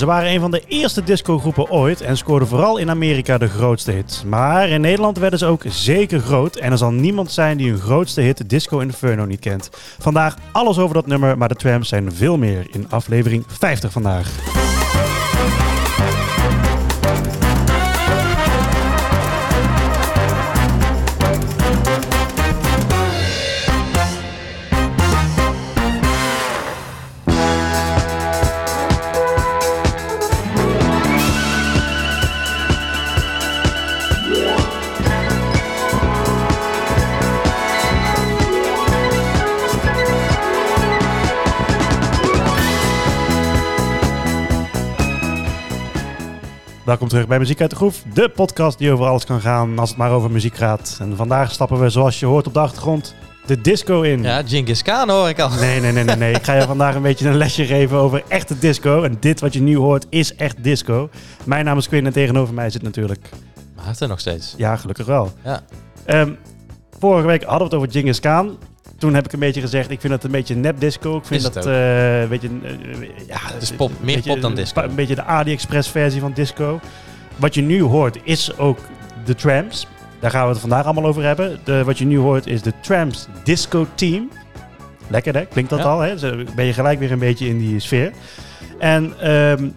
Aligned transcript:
Ze 0.00 0.06
waren 0.06 0.30
een 0.30 0.40
van 0.40 0.50
de 0.50 0.62
eerste 0.68 1.02
discogroepen 1.02 1.70
ooit 1.70 2.00
en 2.00 2.16
scoorden 2.16 2.48
vooral 2.48 2.76
in 2.76 2.90
Amerika 2.90 3.38
de 3.38 3.48
grootste 3.48 3.90
hits. 3.90 4.24
Maar 4.24 4.68
in 4.68 4.80
Nederland 4.80 5.18
werden 5.18 5.38
ze 5.38 5.46
ook 5.46 5.62
zeker 5.66 6.20
groot 6.20 6.56
en 6.56 6.72
er 6.72 6.78
zal 6.78 6.90
niemand 6.90 7.32
zijn 7.32 7.56
die 7.56 7.70
hun 7.70 7.80
grootste 7.80 8.20
hit 8.20 8.50
Disco 8.50 8.78
Inferno 8.78 9.24
niet 9.24 9.40
kent. 9.40 9.70
Vandaag 9.98 10.36
alles 10.52 10.78
over 10.78 10.94
dat 10.94 11.06
nummer, 11.06 11.38
maar 11.38 11.48
de 11.48 11.54
Tramps 11.54 11.88
zijn 11.88 12.12
veel 12.12 12.38
meer 12.38 12.66
in 12.70 12.86
aflevering 12.90 13.44
50 13.46 13.92
vandaag. 13.92 14.79
Welkom 46.90 47.08
terug 47.08 47.26
bij 47.26 47.38
Muziek 47.38 47.60
uit 47.60 47.70
de 47.70 47.76
Groef, 47.76 48.02
de 48.14 48.28
podcast 48.28 48.78
die 48.78 48.92
over 48.92 49.06
alles 49.06 49.24
kan 49.24 49.40
gaan 49.40 49.78
als 49.78 49.88
het 49.88 49.98
maar 49.98 50.10
over 50.10 50.30
muziek 50.30 50.56
gaat. 50.56 50.96
En 51.00 51.16
vandaag 51.16 51.52
stappen 51.52 51.80
we, 51.80 51.88
zoals 51.88 52.20
je 52.20 52.26
hoort 52.26 52.46
op 52.46 52.54
de 52.54 52.60
achtergrond, 52.60 53.14
de 53.46 53.60
disco 53.60 54.02
in. 54.02 54.22
Ja, 54.22 54.42
Genghis 54.46 54.82
Khan 54.82 55.10
hoor 55.10 55.28
ik 55.28 55.40
al. 55.40 55.48
Nee, 55.48 55.80
nee, 55.80 55.92
nee, 55.92 56.04
nee, 56.04 56.16
nee. 56.16 56.32
Ik 56.32 56.44
ga 56.44 56.54
je 56.54 56.62
vandaag 56.62 56.94
een 56.94 57.02
beetje 57.02 57.28
een 57.28 57.36
lesje 57.36 57.64
geven 57.64 57.96
over 57.96 58.22
echte 58.28 58.58
disco. 58.58 59.02
En 59.02 59.16
dit 59.20 59.40
wat 59.40 59.52
je 59.52 59.60
nu 59.60 59.76
hoort 59.76 60.06
is 60.08 60.34
echt 60.34 60.64
disco. 60.64 61.10
Mijn 61.44 61.64
naam 61.64 61.78
is 61.78 61.88
Quinn 61.88 62.06
en 62.06 62.12
tegenover 62.12 62.54
mij 62.54 62.70
zit 62.70 62.82
natuurlijk... 62.82 63.28
Maarten 63.76 64.08
nog 64.08 64.20
steeds. 64.20 64.54
Ja, 64.56 64.76
gelukkig 64.76 65.06
wel. 65.06 65.32
Ja. 65.44 65.60
Ehm, 66.04 66.32
vorige 66.98 67.26
week 67.26 67.42
hadden 67.42 67.58
we 67.58 67.64
het 67.64 67.74
over 67.74 67.90
Genghis 67.90 68.20
Khan. 68.20 68.58
Toen 69.00 69.14
heb 69.14 69.24
ik 69.24 69.32
een 69.32 69.38
beetje 69.38 69.60
gezegd, 69.60 69.90
ik 69.90 70.00
vind 70.00 70.12
het 70.12 70.24
een 70.24 70.30
beetje 70.30 70.54
nep 70.54 70.80
disco. 70.80 71.16
Ik 71.16 71.24
vind 71.24 71.40
Is 71.44 71.50
dat 71.52 71.66
ook. 71.66 71.72
eh, 71.72 72.20
een 72.20 72.28
beetje... 72.28 72.48
eh, 72.62 73.26
ja, 73.26 73.36
Het 73.40 73.62
is 73.62 73.72
pop, 73.72 73.90
meer 74.00 74.14
beetje- 74.14 74.32
pop 74.32 74.40
dan 74.40 74.54
disco. 74.54 74.82
Een 74.82 74.94
beetje 74.94 75.14
de 75.14 75.24
AliExpress 75.24 75.88
versie 75.88 76.20
van 76.20 76.32
disco. 76.32 76.80
Wat 77.36 77.54
je 77.54 77.62
nu 77.62 77.82
hoort 77.82 78.18
is 78.22 78.56
ook 78.58 78.78
de 79.24 79.34
Tramps. 79.34 79.86
Daar 80.20 80.30
gaan 80.30 80.42
we 80.44 80.50
het 80.50 80.60
vandaag 80.60 80.84
allemaal 80.84 81.04
over 81.06 81.22
hebben. 81.22 81.58
De, 81.64 81.84
wat 81.84 81.98
je 81.98 82.04
nu 82.04 82.18
hoort 82.18 82.46
is 82.46 82.62
de 82.62 82.72
Tramps 82.80 83.26
Disco 83.44 83.86
Team. 83.94 84.30
Lekker 85.08 85.34
hè, 85.34 85.46
klinkt 85.46 85.70
dat 85.70 85.78
Ja. 85.78 85.84
al 85.84 86.00
hè? 86.00 86.14
Ben 86.54 86.64
je 86.64 86.72
gelijk 86.72 86.98
weer 86.98 87.12
een 87.12 87.18
beetje 87.18 87.46
in 87.48 87.58
die 87.58 87.80
sfeer. 87.80 88.12
En 88.78 89.12
ehm, 89.20 89.68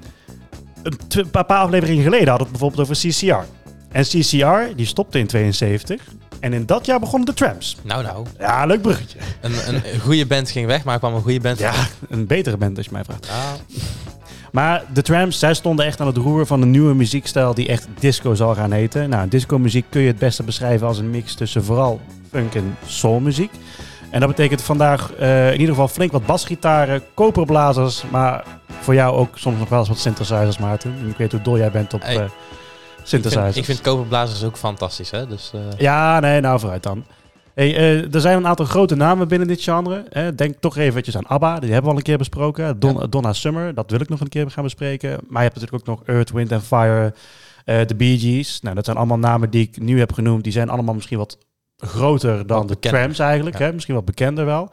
een 0.83 1.29
paar, 1.31 1.45
paar 1.45 1.57
afleveringen 1.59 2.03
geleden 2.03 2.27
hadden 2.27 2.47
we 2.47 2.51
het 2.53 2.61
bijvoorbeeld 2.61 2.89
over 2.89 2.95
CCR. 3.09 3.45
En 3.91 4.03
CCR 4.03 4.75
die 4.75 4.85
stopte 4.85 5.19
in 5.19 5.27
72. 5.27 6.01
En 6.43 6.53
in 6.53 6.65
dat 6.65 6.85
jaar 6.85 6.99
begonnen 6.99 7.25
de 7.25 7.33
Tramps. 7.33 7.77
Nou, 7.81 8.03
nou. 8.03 8.25
Ja, 8.39 8.65
leuk 8.65 8.81
bruggetje. 8.81 9.17
Een, 9.41 9.53
een, 9.67 9.99
goede 9.99 10.25
band 10.25 10.51
ging 10.51 10.67
weg, 10.67 10.83
maar 10.83 10.93
er 10.93 10.99
kwam 10.99 11.13
een 11.13 11.21
goede 11.21 11.39
band. 11.39 11.59
Ja, 11.59 11.73
een 12.09 12.27
betere 12.27 12.57
band 12.57 12.77
als 12.77 12.85
je 12.85 12.91
mij 12.91 13.03
vraagt. 13.03 13.29
Ah, 13.29 13.35
Maar 14.51 14.83
de 14.93 15.01
Tramps, 15.01 15.39
zij 15.39 15.53
stonden 15.53 15.85
echt 15.85 16.01
aan 16.01 16.07
het 16.07 16.17
roer 16.17 16.45
van 16.45 16.61
een 16.61 16.71
nieuwe 16.71 16.93
muziekstijl 16.93 17.53
die 17.53 17.67
echt 17.67 17.87
disco 17.99 18.33
zal 18.33 18.55
gaan 18.55 18.71
heten. 18.71 19.09
Nou, 19.09 19.27
disco 19.27 19.59
muziek 19.59 19.85
kun 19.89 20.01
je 20.01 20.07
het 20.07 20.19
beste 20.19 20.43
beschrijven 20.43 20.87
als 20.87 20.97
een 20.97 21.09
mix 21.09 21.35
tussen 21.35 21.63
vooral 21.63 22.01
funk 22.31 22.55
en 22.55 22.77
soulmuziek. 22.85 23.51
En 24.09 24.19
dat 24.19 24.29
betekent 24.29 24.61
vandaag 24.61 25.13
eh, 25.13 25.47
in 25.47 25.59
ieder 25.59 25.69
geval 25.69 25.87
flink 25.87 26.11
wat 26.11 26.25
basgitaren, 26.25 27.03
koperblazers, 27.13 28.03
maar 28.11 28.43
voor 28.79 28.93
jou 28.93 29.15
ook 29.15 29.37
soms 29.37 29.59
nog 29.59 29.69
wel 29.69 29.79
eens 29.79 29.87
wat 29.87 29.99
synthesizers, 29.99 30.57
Maarten. 30.57 30.95
Ik 31.09 31.17
weet 31.17 31.31
hoe 31.31 31.41
dol 31.41 31.57
jij 31.57 31.71
bent 31.71 31.93
op 31.93 32.01
Hey, 32.03 32.29
eh, 33.05 33.19
ik, 33.19 33.23
synthesizers. 33.23 33.43
vind, 33.53 33.57
ik 33.57 33.65
vind 33.65 33.81
koperblazers 33.81 34.43
ook 34.43 34.57
fantastisch, 34.57 35.11
hè? 35.11 35.27
Dus, 35.27 35.51
eh, 35.53 35.59
Ja, 35.77 36.19
nee, 36.19 36.41
nou 36.41 36.59
vooruit 36.59 36.83
dan. 36.83 37.05
Hey, 37.53 37.75
eh, 37.75 38.13
er 38.13 38.21
zijn 38.21 38.37
een 38.37 38.47
aantal 38.47 38.65
grote 38.65 38.95
namen 38.95 39.27
binnen 39.27 39.47
dit 39.47 39.61
genre. 39.63 40.05
Hè. 40.09 40.35
Denk 40.35 40.55
toch 40.59 40.77
eventjes 40.77 41.17
aan 41.17 41.27
ABBA, 41.27 41.59
die 41.59 41.71
hebben 41.71 41.83
we 41.83 41.89
al 41.89 41.97
een 41.97 42.03
keer 42.03 42.17
besproken. 42.17 42.79
Don, 42.79 42.97
Ja. 42.99 43.07
Donna 43.07 43.33
Summer, 43.33 43.73
dat 43.73 43.91
wil 43.91 43.99
ik 44.01 44.09
nog 44.09 44.19
een 44.19 44.29
keer 44.29 44.51
gaan 44.51 44.63
bespreken. 44.63 45.09
Maar 45.09 45.43
je 45.43 45.49
hebt 45.49 45.59
natuurlijk 45.59 45.89
ook 45.89 45.97
nog 45.97 46.07
Earth, 46.07 46.31
Wind 46.31 46.51
and 46.51 46.63
Fire, 46.63 47.13
eh, 47.65 47.85
de 47.85 47.95
Bee 47.95 48.19
Gees. 48.19 48.61
Nou, 48.61 48.75
dat 48.75 48.85
zijn 48.85 48.97
allemaal 48.97 49.19
namen 49.19 49.49
die 49.49 49.61
ik 49.61 49.79
nu 49.81 49.99
heb 49.99 50.13
genoemd. 50.13 50.43
Die 50.43 50.53
zijn 50.53 50.69
allemaal 50.69 50.93
misschien 50.93 51.17
wat 51.17 51.37
groter 51.77 52.47
dan 52.47 52.67
Wat 52.67 52.67
de. 52.67 52.89
Tramps 52.89 53.19
eigenlijk. 53.19 53.57
Ja. 53.57 53.65
Hè? 53.65 53.73
Misschien 53.73 53.95
wat 53.95 54.05
bekender 54.05 54.45
wel. 54.45 54.69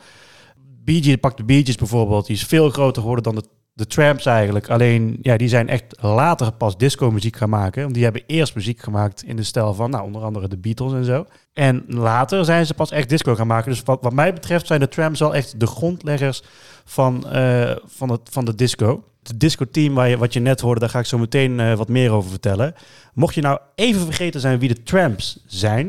Bee 0.84 1.02
Gees, 1.02 1.16
pak 1.16 1.36
de 1.36 1.44
Bee 1.44 1.64
Gees 1.64 1.76
bijvoorbeeld. 1.76 2.26
Die 2.26 2.36
is 2.36 2.44
veel 2.44 2.70
groter 2.70 3.00
geworden 3.02 3.24
dan 3.24 3.34
de, 3.34 3.42
de 3.80 3.86
Tramps 3.86 4.26
eigenlijk. 4.26 4.68
Alleen, 4.70 5.18
ja, 5.22 5.36
die 5.36 5.48
zijn 5.48 5.68
echt 5.68 5.84
later 6.00 6.52
pas 6.52 6.76
disco 6.78 7.10
muziek 7.10 7.36
gaan 7.36 7.48
maken. 7.48 7.82
Want 7.82 7.94
die 7.94 8.02
hebben 8.04 8.22
eerst 8.26 8.54
muziek 8.54 8.80
gemaakt 8.80 9.22
in 9.22 9.36
de 9.36 9.42
stijl 9.42 9.74
van, 9.74 9.90
nou, 9.90 10.04
onder 10.04 10.22
andere 10.22 10.48
de 10.48 10.58
Beatles 10.58 10.92
en 10.92 11.04
zo. 11.04 11.26
En 11.52 11.84
later 11.86 12.44
zijn 12.44 12.66
ze 12.66 12.74
pas 12.74 12.90
echt 12.90 13.08
disco 13.08 13.34
gaan 13.34 13.46
maken. 13.46 13.70
Dus 13.70 13.82
wat, 13.82 13.98
wat 14.02 14.12
mij 14.12 14.32
betreft 14.32 14.66
zijn 14.66 14.80
de 14.80 14.88
Tramps 14.88 15.20
wel 15.20 15.34
echt 15.34 15.60
de 15.60 15.66
grondleggers 15.66 16.42
van, 16.84 17.28
eh, 17.30 17.70
van, 17.86 18.08
het, 18.10 18.20
van 18.30 18.44
de 18.44 18.54
disco. 18.54 19.04
Het 19.22 19.40
disco-team 19.40 19.94
waar 19.94 20.08
je, 20.08 20.18
wat 20.18 20.32
je 20.32 20.40
net 20.40 20.60
hoorde, 20.60 20.80
daar 20.80 20.88
ga 20.88 20.98
ik 20.98 21.06
zo 21.06 21.18
meteen 21.18 21.60
eh, 21.60 21.74
wat 21.74 21.88
meer 21.88 22.10
over 22.10 22.30
vertellen. 22.30 22.74
Mocht 23.14 23.34
je 23.34 23.40
nou 23.40 23.58
even 23.74 24.00
vergeten 24.04 24.40
zijn 24.40 24.58
wie 24.58 24.68
de 24.74 24.82
Tramps 24.82 25.42
zijn, 25.46 25.86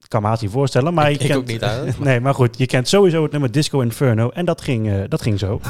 ik 0.00 0.12
kan 0.12 0.22
me 0.22 0.28
haast 0.28 0.42
niet 0.42 0.50
voorstellen, 0.50 0.94
maar 0.94 1.10
Ik- 1.10 1.16
je 1.16 1.22
ik 1.24 1.26
kent, 1.30 1.40
ook 1.40 1.46
niet, 1.46 1.62
eigenlijk. 1.62 1.98
nee, 2.08 2.20
maar 2.20 2.34
goed, 2.34 2.58
je 2.58 2.66
kent 2.66 2.88
sowieso 2.88 3.22
het 3.22 3.32
nummer 3.32 3.50
Disco 3.52 3.80
Inferno 3.80 4.28
en 4.28 4.44
dat 4.44 4.60
ging, 4.60 4.88
eh, 4.88 4.94
dat 5.08 5.22
ging 5.22 5.38
zo. 5.38 5.60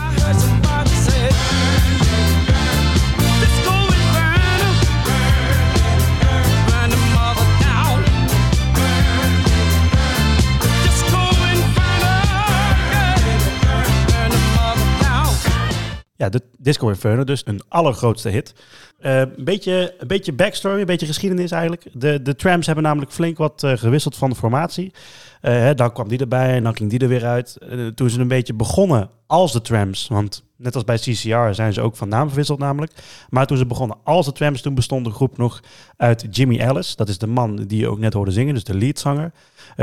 De 16.28 16.42
Disco 16.58 16.88
Inferno, 16.88 17.24
dus 17.24 17.42
een 17.46 17.60
allergrootste 17.68 18.28
hit. 18.28 18.54
Eh, 18.98 19.18
een, 19.18 19.44
beetje, 19.44 19.94
een 19.98 20.06
beetje 20.06 20.32
backstory, 20.32 20.80
een 20.80 20.86
beetje 20.86 21.06
geschiedenis 21.06 21.50
eigenlijk. 21.50 21.86
De, 21.92 22.22
de 22.22 22.34
Tramps 22.34 22.66
hebben 22.66 22.84
namelijk 22.84 23.12
flink 23.12 23.38
wat 23.38 23.62
eh, 23.62 23.72
gewisseld 23.72 24.16
van 24.16 24.30
de 24.30 24.36
formatie. 24.36 24.92
Eh, 25.40 25.70
dan 25.74 25.92
kwam 25.92 26.08
die 26.08 26.18
erbij 26.18 26.54
en 26.54 26.62
dan 26.62 26.76
ging 26.76 26.90
die 26.90 26.98
er 26.98 27.08
weer 27.08 27.26
uit. 27.26 27.58
Toen 27.94 28.10
ze 28.10 28.20
een 28.20 28.28
beetje 28.28 28.54
begonnen 28.54 29.10
als 29.26 29.52
de 29.52 29.60
Tramps, 29.60 30.08
want 30.08 30.44
net 30.56 30.74
als 30.74 30.84
bij 30.84 30.96
CCR 30.96 31.52
zijn 31.52 31.72
ze 31.72 31.80
ook 31.80 31.96
van 31.96 32.08
naam 32.08 32.26
verwisseld 32.26 32.58
namelijk. 32.58 32.92
Maar 33.28 33.46
toen 33.46 33.56
ze 33.56 33.66
begonnen 33.66 33.96
als 34.04 34.26
de 34.26 34.32
Tramps, 34.32 34.60
toen 34.60 34.74
bestond 34.74 35.04
de 35.04 35.10
groep 35.10 35.38
nog 35.38 35.60
uit 35.96 36.26
Jimmy 36.30 36.58
Ellis. 36.58 36.96
Dat 36.96 37.08
is 37.08 37.18
de 37.18 37.26
man 37.26 37.56
die 37.56 37.80
je 37.80 37.88
ook 37.88 37.98
net 37.98 38.12
hoorde 38.12 38.30
zingen, 38.30 38.54
dus 38.54 38.64
de 38.64 38.74
leadzanger. 38.74 39.32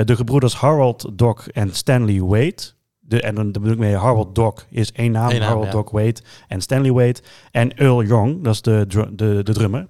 De 0.05 0.15
gebroeders 0.15 0.55
Harold 0.55 1.09
Doc 1.13 1.47
en 1.47 1.75
Stanley 1.75 2.19
Wade. 2.21 2.73
De, 3.05 3.21
en 3.21 3.35
dan 3.35 3.51
bedoel 3.51 3.71
ik 3.71 3.77
mee, 3.77 3.95
Harold 3.95 4.35
Doc 4.35 4.53
is 4.69 4.91
één 4.91 5.11
naam, 5.11 5.29
Eén 5.29 5.39
naam, 5.39 5.47
Harold 5.47 5.65
ja. 5.65 5.71
Doc 5.71 5.91
Wade 5.91 6.21
en 6.47 6.61
Stanley 6.61 6.91
Wade. 6.91 7.19
En 7.51 7.77
Earl 7.77 8.03
Young, 8.03 8.43
dat 8.43 8.53
is 8.53 8.61
de, 8.61 8.85
dru- 8.87 9.15
de, 9.15 9.41
de 9.43 9.53
drummer. 9.53 9.87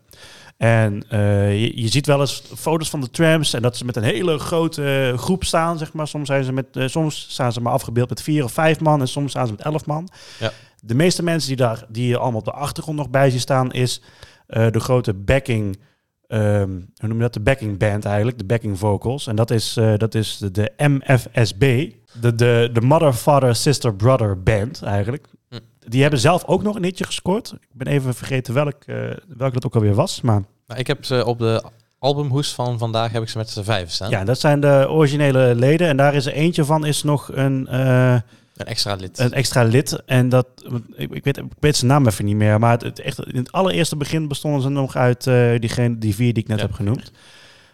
En 0.57 1.03
eh, 1.09 1.61
je, 1.61 1.81
je 1.81 1.87
ziet 1.87 2.05
wel 2.05 2.19
eens 2.19 2.43
foto's 2.55 2.89
van 2.89 3.01
de 3.01 3.09
Tramps 3.09 3.53
en 3.53 3.61
dat 3.61 3.77
ze 3.77 3.85
met 3.85 3.95
een 3.95 4.03
hele 4.03 4.37
grote 4.37 5.13
groep 5.15 5.43
staan, 5.43 5.77
zeg 5.77 5.93
maar. 5.93 6.07
Soms, 6.07 6.27
zijn 6.27 6.43
ze 6.43 6.51
met, 6.51 6.65
eh, 6.77 6.87
soms 6.87 7.25
staan 7.29 7.53
ze 7.53 7.61
maar 7.61 7.73
afgebeeld 7.73 8.09
met 8.09 8.21
vier 8.21 8.43
of 8.43 8.51
vijf 8.51 8.79
man 8.79 8.99
en 9.01 9.07
soms 9.07 9.29
staan 9.31 9.45
ze 9.47 9.51
met 9.51 9.61
elf 9.61 9.85
man. 9.85 10.09
Ja. 10.39 10.51
De 10.81 10.95
meeste 10.95 11.23
mensen 11.23 11.47
die 11.47 11.57
daar 11.57 11.85
die 11.89 12.07
je 12.07 12.17
allemaal 12.17 12.39
op 12.39 12.45
de 12.45 12.51
achtergrond 12.51 12.97
nog 12.97 13.09
bij 13.09 13.29
zien 13.29 13.39
staan, 13.39 13.71
is 13.71 14.01
eh, 14.47 14.67
de 14.71 14.79
grote 14.79 15.13
backing, 15.13 15.79
ehm, 16.27 16.69
hoe 16.69 17.07
noem 17.07 17.17
je 17.17 17.23
dat? 17.23 17.33
De 17.33 17.39
backing 17.39 17.77
band 17.77 18.05
eigenlijk, 18.05 18.37
de 18.37 18.45
backing 18.45 18.79
vocals. 18.79 19.27
En 19.27 19.35
dat 19.35 19.51
is, 19.51 19.73
dat 19.97 20.15
is 20.15 20.37
de, 20.37 20.51
de 20.51 20.71
MFSB, 20.77 21.91
de, 22.21 22.35
de, 22.35 22.69
de 22.73 22.81
Mother, 22.81 23.13
Father, 23.13 23.55
Sister, 23.55 23.93
Brother 23.95 24.43
band 24.43 24.81
eigenlijk. 24.83 25.27
Hm. 25.49 25.57
Die 25.87 26.01
hebben 26.01 26.19
zelf 26.19 26.43
ook 26.45 26.63
nog 26.63 26.75
een 26.75 26.83
hitje 26.83 27.05
gescoord. 27.05 27.51
Ik 27.51 27.67
ben 27.71 27.87
even 27.87 28.13
vergeten 28.13 28.53
welk, 28.53 28.83
eh 28.85 28.95
welk 29.37 29.53
dat 29.53 29.65
ook 29.65 29.75
alweer 29.75 29.93
was, 29.95 30.21
maar... 30.21 30.41
maar 30.67 30.79
ik 30.79 30.87
heb 30.87 31.05
ze 31.05 31.25
op 31.25 31.39
de 31.39 31.63
albumhoes 31.99 32.53
van 32.53 32.77
vandaag 32.77 33.11
heb 33.11 33.21
ik 33.21 33.29
ze 33.29 33.37
met 33.37 33.49
z'n 33.49 33.63
vijf 33.63 33.91
staan. 33.91 34.09
Ja, 34.09 34.23
dat 34.23 34.39
zijn 34.39 34.59
de 34.59 34.85
originele 34.89 35.55
leden. 35.55 35.87
En 35.87 35.97
daar 35.97 36.13
is 36.15 36.25
er 36.25 36.33
eentje 36.33 36.65
van 36.65 36.85
is 36.85 37.03
nog 37.03 37.29
een, 37.33 37.67
eh, 37.67 38.13
Een 38.13 38.65
extra 38.65 38.95
lid. 38.95 39.19
een 39.19 39.33
extra 39.33 39.63
lid. 39.63 40.01
En 40.05 40.29
dat, 40.29 40.47
ik, 40.95 41.11
ik, 41.11 41.23
weet, 41.23 41.37
ik 41.37 41.43
weet 41.59 41.75
zijn 41.75 41.91
naam 41.91 42.07
even 42.07 42.25
niet 42.25 42.35
meer. 42.35 42.59
Maar 42.59 42.71
het, 42.71 42.81
het 42.81 42.99
echt, 42.99 43.19
in 43.25 43.35
het 43.37 43.51
allereerste 43.51 43.95
begin 43.95 44.27
bestonden 44.27 44.61
ze 44.61 44.69
nog 44.69 44.95
uit 44.95 45.27
eh, 45.27 45.59
diegene, 45.59 45.97
die 45.97 46.15
vier 46.15 46.33
die 46.33 46.43
ik 46.43 46.49
net 46.49 46.59
Ja. 46.59 46.65
heb 46.65 46.73
genoemd. 46.75 47.11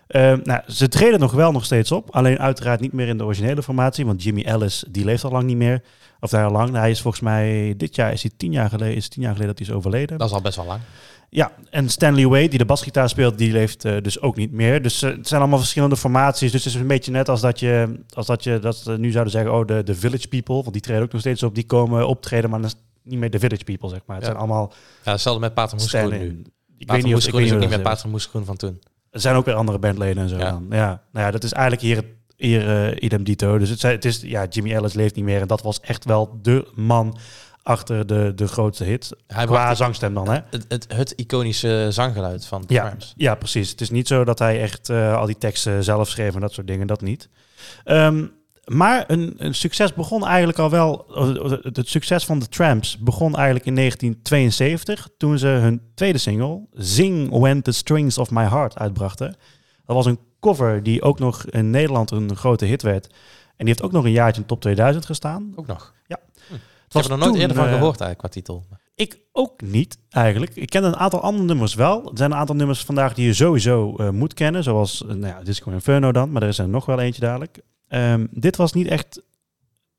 Eh, 0.10 0.34
nou, 0.44 0.62
ze 0.68 0.88
treden 0.88 1.20
nog 1.20 1.32
wel 1.32 1.52
nog 1.52 1.66
steeds 1.66 1.92
op. 1.92 2.10
Alleen 2.16 2.40
uiteraard 2.40 2.80
niet 2.80 2.94
meer 2.94 3.08
in 3.08 3.18
de 3.18 3.24
originele 3.24 3.64
formatie. 3.64 4.06
Want 4.06 4.24
Jimmy 4.24 4.42
Ellis, 4.44 4.84
die 4.90 5.06
leeft 5.06 5.24
al 5.24 5.32
lang 5.32 5.44
niet 5.44 5.58
meer. 5.58 5.82
Of 6.20 6.30
daar 6.30 6.46
al 6.46 6.52
lang. 6.52 6.72
Hij 6.76 6.90
is 6.90 7.02
volgens 7.02 7.24
mij, 7.24 7.74
dit 7.78 7.96
jaar 7.96 8.12
is 8.14 8.22
hij 8.22 8.32
tien 8.38 8.52
jaar 8.52 8.70
geleden, 8.70 8.96
is 8.96 9.08
tien 9.08 9.22
jaar 9.22 9.32
geleden 9.32 9.56
dat 9.56 9.66
hij 9.66 9.68
is 9.68 9.82
overleden. 9.82 10.18
Dat 10.18 10.28
is 10.28 10.34
al 10.34 10.42
best 10.42 10.56
wel 10.56 10.66
lang. 10.66 10.80
Ja, 11.30 11.52
en 11.70 11.90
Stanley 11.90 12.28
Wade, 12.28 12.48
die 12.48 12.58
de 12.58 12.66
basgitaar 12.66 13.10
speelt, 13.10 13.38
die 13.38 13.52
leeft 13.52 13.86
eh, 13.86 14.02
dus 14.02 14.22
ook 14.22 14.36
niet 14.36 14.52
meer. 14.52 14.82
Dus 14.82 15.02
eh, 15.02 15.10
het 15.12 15.28
zijn 15.28 15.42
allemaal 15.42 15.60
verschillende 15.60 15.98
formaties. 15.98 16.52
Dus 16.52 16.64
het 16.64 16.74
is 16.74 16.80
een 16.80 16.88
beetje 16.88 17.12
net 17.12 17.30
als 17.30 17.42
dat 17.42 17.60
je, 17.60 18.00
als 18.14 18.26
dat 18.26 18.44
je 18.44 18.60
dat 18.60 18.76
ze 18.78 18.92
nu 18.98 19.12
zouden 19.12 19.34
zeggen, 19.34 19.54
oh, 19.54 19.66
de, 19.66 19.84
de 19.84 19.96
Village 19.96 20.28
People, 20.28 20.56
want 20.56 20.74
die 20.74 20.82
treden 20.82 21.04
ook 21.04 21.12
nog 21.12 21.22
steeds 21.22 21.44
op, 21.44 21.56
die 21.56 21.66
komen 21.66 22.08
optreden, 22.08 22.50
maar 22.50 22.62
dan 22.62 22.72
niet 23.04 23.20
meer 23.20 23.30
de 23.30 23.40
Village 23.40 23.64
People, 23.64 23.90
zeg 23.90 24.00
maar. 24.06 24.16
Het 24.16 24.26
Ja. 24.26 24.32
zijn 24.32 24.44
allemaal 24.44 24.74
Ja, 25.04 25.12
hetzelfde 25.12 25.42
met 25.42 25.54
Pater 25.54 25.78
Moeskroen 25.78 26.10
nu. 26.10 26.18
Ik 26.18 26.24
weet 26.78 26.88
Pater 26.88 27.04
niet 27.04 27.16
of 27.16 27.26
ik 27.26 27.34
weet 27.34 27.46
is 27.46 27.52
ook 27.52 27.60
niet 27.60 27.60
niet 27.60 27.70
meer 27.70 27.82
Pater 27.82 28.10
Moeskroen 28.10 28.46
van 28.46 28.56
toen. 28.58 28.80
Er 29.12 29.20
zijn 29.20 29.36
ook 29.36 29.46
weer 29.46 29.56
andere 29.56 29.80
bandleden 29.80 30.24
en 30.24 30.30
zo. 30.30 30.38
Ja. 30.38 30.50
dan. 30.52 30.66
Ja. 30.70 31.02
Nou 31.12 31.26
ja, 31.26 31.32
dat 31.32 31.44
is 31.44 31.52
eigenlijk 31.54 31.82
hier, 31.86 31.96
het- 31.96 32.06
hier 32.38 32.90
eh, 32.92 33.04
idem 33.04 33.24
dito. 33.24 33.58
Dus 33.58 33.70
het, 33.70 33.82
het 33.82 34.06
is, 34.06 34.22
ja, 34.22 34.46
Jimmy 34.50 34.74
Ellis 34.74 34.94
leeft 34.94 35.16
niet 35.16 35.26
meer. 35.26 35.42
En 35.42 35.48
dat 35.48 35.62
was 35.62 35.80
echt 35.80 36.06
wel 36.06 36.40
de 36.42 36.68
man 36.76 37.18
achter 37.64 38.08
de, 38.08 38.32
de 38.36 38.48
grootste 38.48 38.84
hit. 38.84 39.12
Hij 39.28 39.46
Qua 39.46 39.76
zangstem 39.76 40.14
dan, 40.14 40.30
hè? 40.30 40.40
het, 40.50 40.66
het, 40.68 40.86
het 40.94 41.12
iconische 41.12 41.88
zanggeluid 41.90 42.46
van 42.46 42.64
Ja, 42.68 42.96
ja, 43.16 43.36
precies. 43.36 43.70
Het 43.70 43.82
is 43.82 43.90
niet 43.90 44.08
zo 44.08 44.24
dat 44.24 44.40
hij 44.40 44.62
echt 44.62 44.90
eh, 44.90 45.18
al 45.18 45.26
die 45.26 45.38
teksten 45.38 45.84
zelf 45.84 46.10
schreef 46.10 46.34
en 46.36 46.42
dat 46.42 46.54
soort 46.54 46.68
dingen. 46.68 46.88
Dat 46.88 47.02
niet. 47.02 47.30
Ehm, 47.84 48.26
maar 48.70 49.04
een, 49.08 49.34
een 49.38 49.56
succes 49.56 49.94
begon 49.94 50.26
eigenlijk 50.26 50.60
al 50.60 50.70
wel... 50.70 51.06
eh, 51.16 51.52
Het, 51.64 51.76
het 51.76 51.90
succes 51.90 52.26
van 52.26 52.40
de 52.40 52.48
Tramps 52.48 52.98
begon 52.98 53.36
eigenlijk 53.36 53.66
in 53.66 53.76
1972... 53.76 55.10
toen 55.18 55.38
ze 55.38 55.48
hun 55.48 55.82
tweede 55.96 56.18
single... 56.18 56.62
Zing 56.72 57.30
When 57.30 57.62
the 57.62 57.72
Strings 57.72 58.18
of 58.18 58.32
My 58.32 58.44
Heart 58.44 58.78
uitbrachten. 58.78 59.36
Dat 59.86 59.96
was 59.96 60.06
een 60.06 60.20
cover 60.40 60.84
die 60.84 61.02
ook 61.02 61.20
nog 61.20 61.46
in 61.46 61.70
Nederland 61.70 62.12
een 62.12 62.36
grote 62.36 62.66
hit 62.66 62.82
werd. 62.82 63.06
En 63.08 63.66
die 63.66 63.68
heeft 63.68 63.82
ook 63.82 63.92
nog 63.92 64.04
een 64.06 64.12
jaartje 64.12 64.42
in 64.42 64.48
top 64.48 64.62
2000 64.62 65.06
gestaan. 65.06 65.54
Ook 65.56 65.68
nog. 65.68 65.94
Ja. 66.08 66.20
Hm. 66.48 66.54
Ik 66.54 66.60
was 66.90 67.04
heb 67.04 67.12
er 67.12 67.18
nog 67.18 67.28
nooit 67.28 67.42
eerder 67.42 67.56
van 67.58 67.66
eh, 67.66 67.74
gehoord 67.74 68.02
eigenlijk 68.02 68.20
qua 68.20 68.28
titel. 68.28 68.66
Ik 68.96 69.20
ook 69.32 69.62
niet, 69.62 69.98
eigenlijk. 70.10 70.56
Ik 70.56 70.70
ken 70.70 70.84
een 70.84 70.96
aantal 70.96 71.22
andere 71.22 71.44
nummers 71.46 71.74
wel. 71.74 72.04
Er 72.12 72.18
zijn 72.18 72.32
een 72.32 72.38
aantal 72.38 72.56
nummers 72.56 72.84
vandaag 72.84 73.14
die 73.14 73.26
je 73.26 73.34
sowieso 73.34 73.96
eh, 73.96 74.10
moet 74.10 74.34
kennen. 74.34 74.64
Zoals 74.64 75.04
nou 75.08 75.26
ja, 75.26 75.42
Disco 75.44 75.72
Inferno 75.72 76.12
dan. 76.12 76.32
Maar 76.32 76.42
er 76.42 76.48
is 76.48 76.58
er 76.58 76.70
nog 76.70 76.86
wel 76.86 77.00
eentje 77.00 77.22
dadelijk. 77.22 77.62
Ehm, 77.90 78.26
dit 78.32 78.56
was 78.56 78.74
niet 78.74 78.88
echt, 78.88 79.22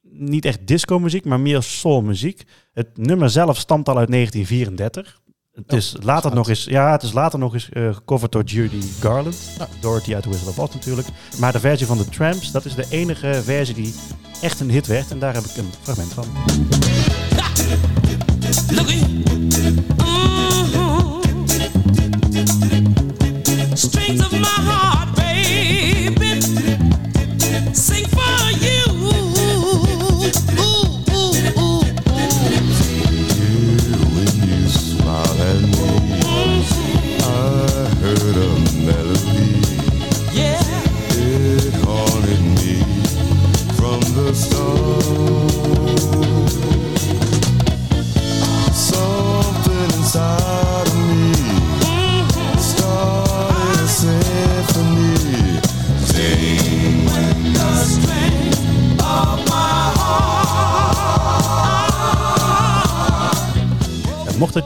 niet 0.03 0.45
echt 0.45 0.67
disco-muziek, 0.67 1.25
maar 1.25 1.41
meer 1.41 1.63
soul-muziek. 1.63 2.43
Het 2.73 2.97
nummer 2.97 3.31
zelf 3.31 3.59
stamt 3.59 3.89
al 3.89 3.99
uit 3.99 4.09
1934. 4.11 5.21
Het 5.53 5.73
Oh, 5.73 5.79
is 5.79 5.97
later 6.01 6.35
nog 6.35 6.49
eens, 6.49 6.65
ja, 6.65 6.93
het 6.93 7.03
is 7.03 7.13
later 7.13 7.39
nog 7.39 7.55
eens 7.55 7.69
eh, 7.69 7.95
gecoverd 7.95 8.33
door 8.33 8.43
Judy 8.43 8.81
Garland. 9.01 9.53
Ja. 9.59 9.69
Dorothy 9.81 10.15
uit 10.15 10.23
The 10.23 10.29
Wizard 10.29 10.49
of 10.49 10.59
Oz 10.59 10.75
natuurlijk. 10.75 11.09
Maar 11.39 11.53
de 11.53 11.61
versie 11.61 11.87
van 11.87 11.99
de 11.99 12.09
Tramps, 12.09 12.53
dat 12.53 12.65
is 12.65 12.75
de 12.75 12.87
enige 12.91 13.41
versie 13.43 13.75
die 13.75 13.95
echt 14.43 14.61
een 14.61 14.71
hit 14.71 14.87
werd. 14.87 15.11
En 15.11 15.19
daar 15.19 15.35
heb 15.35 15.45
ik 15.45 15.57
een 15.57 15.71
fragment 15.83 16.13
van. 16.13 16.27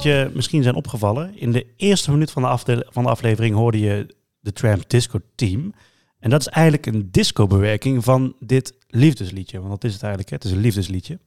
Je 0.04 0.30
misschien 0.34 0.62
zijn 0.62 0.74
opgevallen, 0.74 1.38
in 1.38 1.52
de 1.52 1.66
eerste 1.76 2.10
minuut 2.10 2.30
van 2.30 2.42
de, 2.64 2.86
van 2.90 3.02
de 3.02 3.08
aflevering 3.08 3.54
hoorde 3.54 3.80
je 3.80 4.14
de 4.40 4.52
Tramp 4.52 4.90
Disco 4.90 5.18
Team. 5.34 5.74
En 6.18 6.30
dat 6.30 6.40
is 6.40 6.48
eigenlijk 6.48 6.86
een 6.86 7.08
disco-bewerking 7.10 8.04
van 8.04 8.34
dit 8.40 8.74
liefdesliedje. 8.88 9.58
Want 9.58 9.70
dat 9.70 9.84
is 9.84 9.92
het 9.92 10.02
eigenlijk, 10.02 10.30
hè? 10.30 10.36
het 10.36 10.44
is 10.44 10.52
een 10.52 10.60
liefdesliedje. 10.60 11.18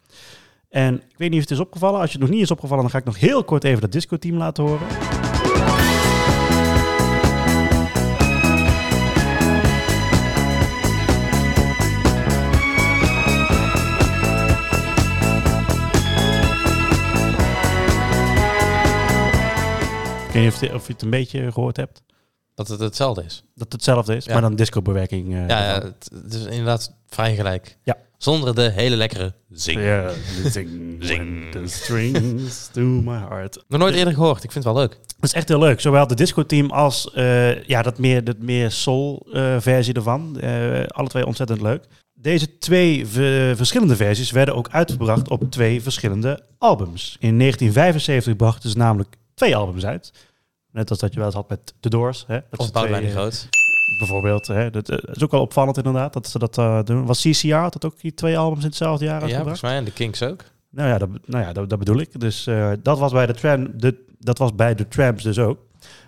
En 0.69 0.95
ik 0.95 1.17
weet 1.17 1.29
niet 1.29 1.43
of 1.43 1.49
het 1.49 1.57
is 1.57 1.65
opgevallen. 1.65 1.99
Als 1.99 2.11
je 2.11 2.17
het 2.17 2.27
nog 2.27 2.35
niet 2.35 2.43
is 2.43 2.51
opgevallen, 2.51 2.83
dan 2.83 2.91
ga 2.91 2.97
ik 2.97 3.05
nog 3.05 3.19
heel 3.19 3.43
kort 3.43 3.63
even 3.63 3.81
dat 3.81 3.91
disco-team 3.91 4.37
laten 4.37 4.63
horen. 4.63 5.26
Weet 20.43 20.43
niet 20.45 20.53
of, 20.53 20.61
je- 20.69 20.75
of 20.75 20.87
je 20.87 20.93
het 20.93 21.01
een 21.01 21.09
beetje 21.09 21.51
gehoord 21.51 21.77
hebt. 21.77 22.01
Dat 22.55 22.67
het 22.67 22.79
hetzelfde 22.79 23.23
is. 23.23 23.43
Dat 23.55 23.63
het 23.63 23.71
hetzelfde 23.73 24.15
is, 24.15 24.25
Ja. 24.25 24.33
maar 24.33 24.41
dan 24.41 24.55
disco-bewerking. 24.55 25.33
eh, 25.33 25.47
Ja, 25.47 25.63
ja 25.63 25.81
het, 25.81 26.09
het 26.23 26.33
is 26.33 26.43
inderdaad 26.45 26.93
vrij 27.07 27.35
gelijk. 27.35 27.77
Ja. 27.83 27.97
Zonder 28.17 28.55
de 28.55 28.69
hele 28.71 28.95
lekkere 28.95 29.33
zing. 29.49 29.81
Ja, 29.81 30.11
zing, 30.49 30.95
zing 30.99 31.51
the 31.51 31.61
strings 31.65 32.69
to 32.73 32.81
my 32.81 33.17
heart. 33.29 33.63
Nog 33.67 33.79
nooit 33.79 33.95
eerder 33.95 34.13
gehoord. 34.13 34.43
Ik 34.43 34.51
vind 34.51 34.63
het 34.63 34.73
wel 34.73 34.81
leuk. 34.83 34.91
Dat 34.91 35.29
is 35.29 35.33
echt 35.33 35.47
heel 35.47 35.59
leuk. 35.59 35.81
Zowel 35.81 36.07
de 36.07 36.15
disco-team 36.15 36.71
als 36.71 37.11
eh, 37.13 37.63
ja, 37.63 37.81
dat 37.81 37.97
meer, 37.97 38.23
dat 38.23 38.37
meer 38.39 38.71
soul-versie 38.71 39.93
ervan. 39.93 40.39
Eh, 40.39 40.83
alle 40.87 41.07
twee 41.07 41.25
ontzettend 41.25 41.61
leuk. 41.61 41.83
Deze 42.13 42.57
twee 42.57 43.05
verschillende 43.55 43.95
versies 43.95 44.31
werden 44.31 44.55
ook 44.55 44.69
uitgebracht 44.71 45.29
op 45.29 45.51
twee 45.51 45.81
verschillende 45.81 46.43
albums. 46.57 47.17
In 47.19 47.37
1975 47.39 48.35
brachten 48.35 48.69
ze 48.69 48.77
namelijk 48.77 49.15
twee 49.33 49.55
albums 49.55 49.85
uit. 49.85 50.11
Net 50.77 50.89
als 50.89 50.99
dat 50.99 51.13
je 51.13 51.17
wel 51.17 51.25
eens 51.25 51.35
had 51.35 51.49
met 51.49 51.73
The 51.79 51.89
Doors. 51.89 52.23
Hè? 52.27 52.39
Dat 52.49 52.59
Of 52.59 52.71
Boudewijn 52.71 53.03
de 53.03 53.09
twee, 53.09 53.23
eh, 53.23 53.29
Groot. 53.31 53.49
Bijvoorbeeld. 53.97 54.47
Hè? 54.47 54.69
Dat 54.69 54.89
eh, 54.89 54.97
is 55.15 55.23
ook 55.23 55.31
wel 55.31 55.41
opvallend 55.41 55.77
inderdaad 55.77 56.13
dat 56.13 56.27
ze 56.27 56.39
dat 56.39 56.57
eh, 56.57 56.83
doen. 56.83 57.05
Was 57.05 57.21
CCR, 57.21 57.53
had 57.53 57.73
dat 57.73 57.85
ook 57.85 57.99
die 58.01 58.13
twee 58.13 58.37
albums 58.37 58.61
in 58.61 58.67
hetzelfde 58.67 59.05
jaar 59.05 59.27
Ja, 59.27 59.37
volgens 59.37 59.61
mij. 59.61 59.75
En 59.75 59.83
de 59.83 59.91
Kings 59.91 60.23
ook. 60.23 60.43
Nou 60.69 60.89
ja, 60.89 60.97
dat, 60.97 61.09
nou 61.25 61.43
ja, 61.43 61.53
dat, 61.53 61.69
dat 61.69 61.79
bedoel 61.79 61.99
ik. 61.99 62.19
Dus 62.19 62.49
dat, 62.81 62.99
was 62.99 63.11
bij 63.11 63.25
de 63.25 63.33
tram, 63.33 63.77
de, 63.77 64.05
dat 64.19 64.37
was 64.37 64.55
bij 64.55 64.75
de 64.75 64.87
Tramps 64.87 65.23
dus 65.23 65.39
ook. 65.39 65.59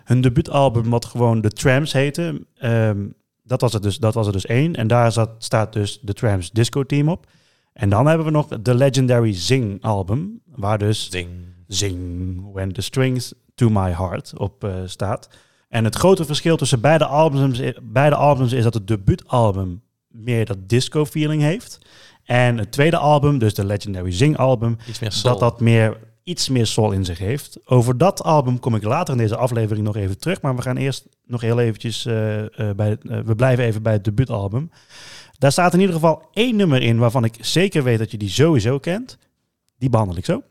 Hun 0.04 0.20
debuutalbum, 0.20 0.90
wat 0.90 1.04
gewoon 1.04 1.40
de 1.40 1.50
Tramps 1.50 1.92
heette, 1.92 2.46
ehm, 2.58 3.06
dat, 3.42 3.60
was 3.60 3.72
het 3.72 3.82
dus, 3.82 3.98
dat 3.98 4.14
was 4.14 4.26
er 4.26 4.32
dus 4.32 4.46
één. 4.46 4.74
En 4.74 4.86
daar 4.86 5.12
zat, 5.12 5.30
staat 5.38 5.72
dus 5.72 5.98
de 6.02 6.12
Tramps 6.12 6.50
Disco 6.50 6.84
Team 6.84 7.08
op. 7.08 7.26
En 7.72 7.88
dan 7.88 8.06
hebben 8.06 8.26
we 8.26 8.32
nog 8.32 8.48
de 8.48 8.74
Legendary 8.74 9.34
Zing 9.34 9.82
album, 9.82 10.40
waar 10.54 10.78
dus 10.78 11.10
Zing. 11.10 11.28
Zing 11.66 12.52
When 12.52 12.72
the 12.72 12.80
Strings 12.80 13.32
to 13.60 13.68
My 13.68 13.90
Heart 13.92 14.32
op 14.38 14.64
eh, 14.64 14.72
staat. 14.84 15.28
En 15.68 15.84
het 15.84 15.94
grote 15.94 16.24
verschil 16.24 16.56
tussen 16.56 16.80
beide 16.80 17.04
albums, 17.04 17.60
beide 17.82 18.16
albums 18.16 18.52
is 18.52 18.62
dat 18.62 18.74
het 18.74 18.86
debuutalbum 18.86 19.82
meer 20.08 20.46
dat 20.46 20.68
disco 20.68 21.06
feeling 21.06 21.42
heeft. 21.42 21.78
En 22.24 22.58
het 22.58 22.72
tweede 22.72 22.96
album, 22.96 23.38
dus 23.38 23.54
de 23.54 23.64
Legendary 23.64 24.12
Zing 24.12 24.36
album, 24.36 24.76
dat 25.22 25.38
dat 25.38 25.60
meer, 25.60 25.96
iets 26.22 26.48
meer 26.48 26.66
soul 26.66 26.92
in 26.92 27.04
zich 27.04 27.18
heeft. 27.18 27.58
Over 27.64 27.98
dat 27.98 28.22
album 28.22 28.60
kom 28.60 28.74
ik 28.74 28.82
later 28.82 29.14
in 29.14 29.20
deze 29.20 29.36
aflevering 29.36 29.86
nog 29.86 29.96
even 29.96 30.18
terug. 30.18 30.40
Maar 30.40 30.56
we 30.56 30.62
gaan 30.62 30.76
eerst 30.76 31.06
nog 31.26 31.40
heel 31.40 31.58
eventjes 31.58 32.06
eh, 32.06 32.40
eh, 32.40 32.76
bij 32.76 32.98
we 33.00 33.34
blijven 33.34 33.64
even 33.64 33.82
bij 33.82 33.92
het 33.92 34.04
debuutalbum. 34.04 34.70
Daar 35.38 35.52
staat 35.52 35.74
in 35.74 35.80
ieder 35.80 35.94
geval 35.94 36.28
één 36.32 36.56
nummer 36.56 36.82
in 36.82 36.98
waarvan 36.98 37.24
ik 37.24 37.36
zeker 37.40 37.82
weet 37.82 37.98
dat 37.98 38.10
je 38.10 38.18
die 38.18 38.28
sowieso 38.28 38.78
kent. 38.78 39.18
Die 39.78 39.90
behandel 39.90 40.16
ik 40.16 40.24
zo. 40.24 40.42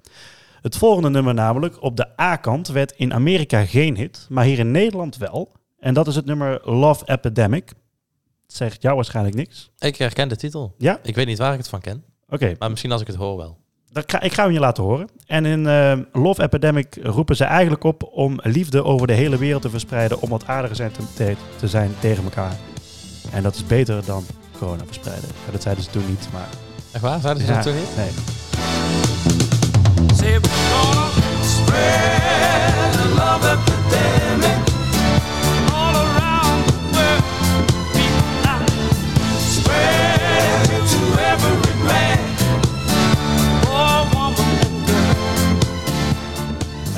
Het 0.62 0.78
volgende 0.78 1.10
nummer 1.10 1.34
namelijk, 1.34 1.82
op 1.82 1.98
de 1.98 2.22
A-kant, 2.22 2.68
werd 2.68 2.92
in 2.92 3.13
Amerika 3.13 3.66
geen 3.66 3.96
hit, 3.98 4.25
maar 4.30 4.44
hier 4.44 4.60
in 4.60 4.72
Nederland 4.72 5.18
wel. 5.18 5.51
En 5.80 5.94
dat 5.94 6.08
is 6.08 6.16
het 6.16 6.25
nummer 6.25 6.60
Love 6.63 7.06
Epidemic. 7.06 7.68
Dat 7.68 8.58
zegt 8.58 8.82
jou 8.82 8.96
waarschijnlijk 8.96 9.36
niks. 9.36 9.72
Ik 9.78 9.96
herken 9.96 10.28
de 10.30 10.36
titel. 10.36 10.74
Ja? 10.78 11.00
Ik 11.04 11.16
weet 11.16 11.25
niet 11.28 11.38
waar 11.38 11.51
ik 11.51 11.58
het 11.58 11.70
van 11.70 11.82
ken. 11.82 12.04
Oké, 12.30 12.56
Maar 12.60 12.70
misschien 12.70 12.92
als 12.92 13.01
ik 13.01 13.08
het 13.08 13.16
hoor 13.16 13.38
wel. 13.38 13.58
Dat 13.92 14.12
ga, 14.12 14.22
ik 14.22 14.34
ga 14.34 14.44
hem 14.44 14.51
je 14.54 14.60
laten 14.60 14.84
horen. 14.84 15.08
En 15.25 15.46
in 15.46 15.68
eh, 15.68 15.98
Love 16.12 16.44
Epidemic 16.44 17.00
roepen 17.04 17.36
ze 17.36 17.44
eigenlijk 17.44 17.84
op 17.84 18.04
om 18.12 18.39
liefde 18.44 18.84
over 18.84 19.08
de 19.08 19.13
hele 19.13 19.38
wereld 19.38 19.62
te 19.62 19.70
verspreiden. 19.70 20.22
Om 20.22 20.30
wat 20.30 20.48
aardiger 20.48 20.75
zijn 20.75 20.92
te, 20.92 21.01
te, 21.16 21.36
te 21.58 21.68
zijn 21.68 21.92
tegen 22.00 22.24
elkaar. 22.24 22.56
En 23.32 23.44
dat 23.44 23.56
is 23.56 23.66
beter 23.66 24.06
dan 24.06 24.25
corona 24.58 24.86
verspreiden. 24.86 25.30
Dat 25.51 25.62
zeiden 25.62 25.84
ze 25.84 25.89
toen 25.89 26.08
niet, 26.08 26.28
maar... 26.34 26.50
Echt 26.92 27.04
waar? 27.04 27.20
Zeiden 27.20 27.44
ze 27.44 27.50
Ja, 27.50 27.56
dat 27.56 27.63
toen 27.63 27.75
niet? 27.75 27.96
Nee. 27.96 28.10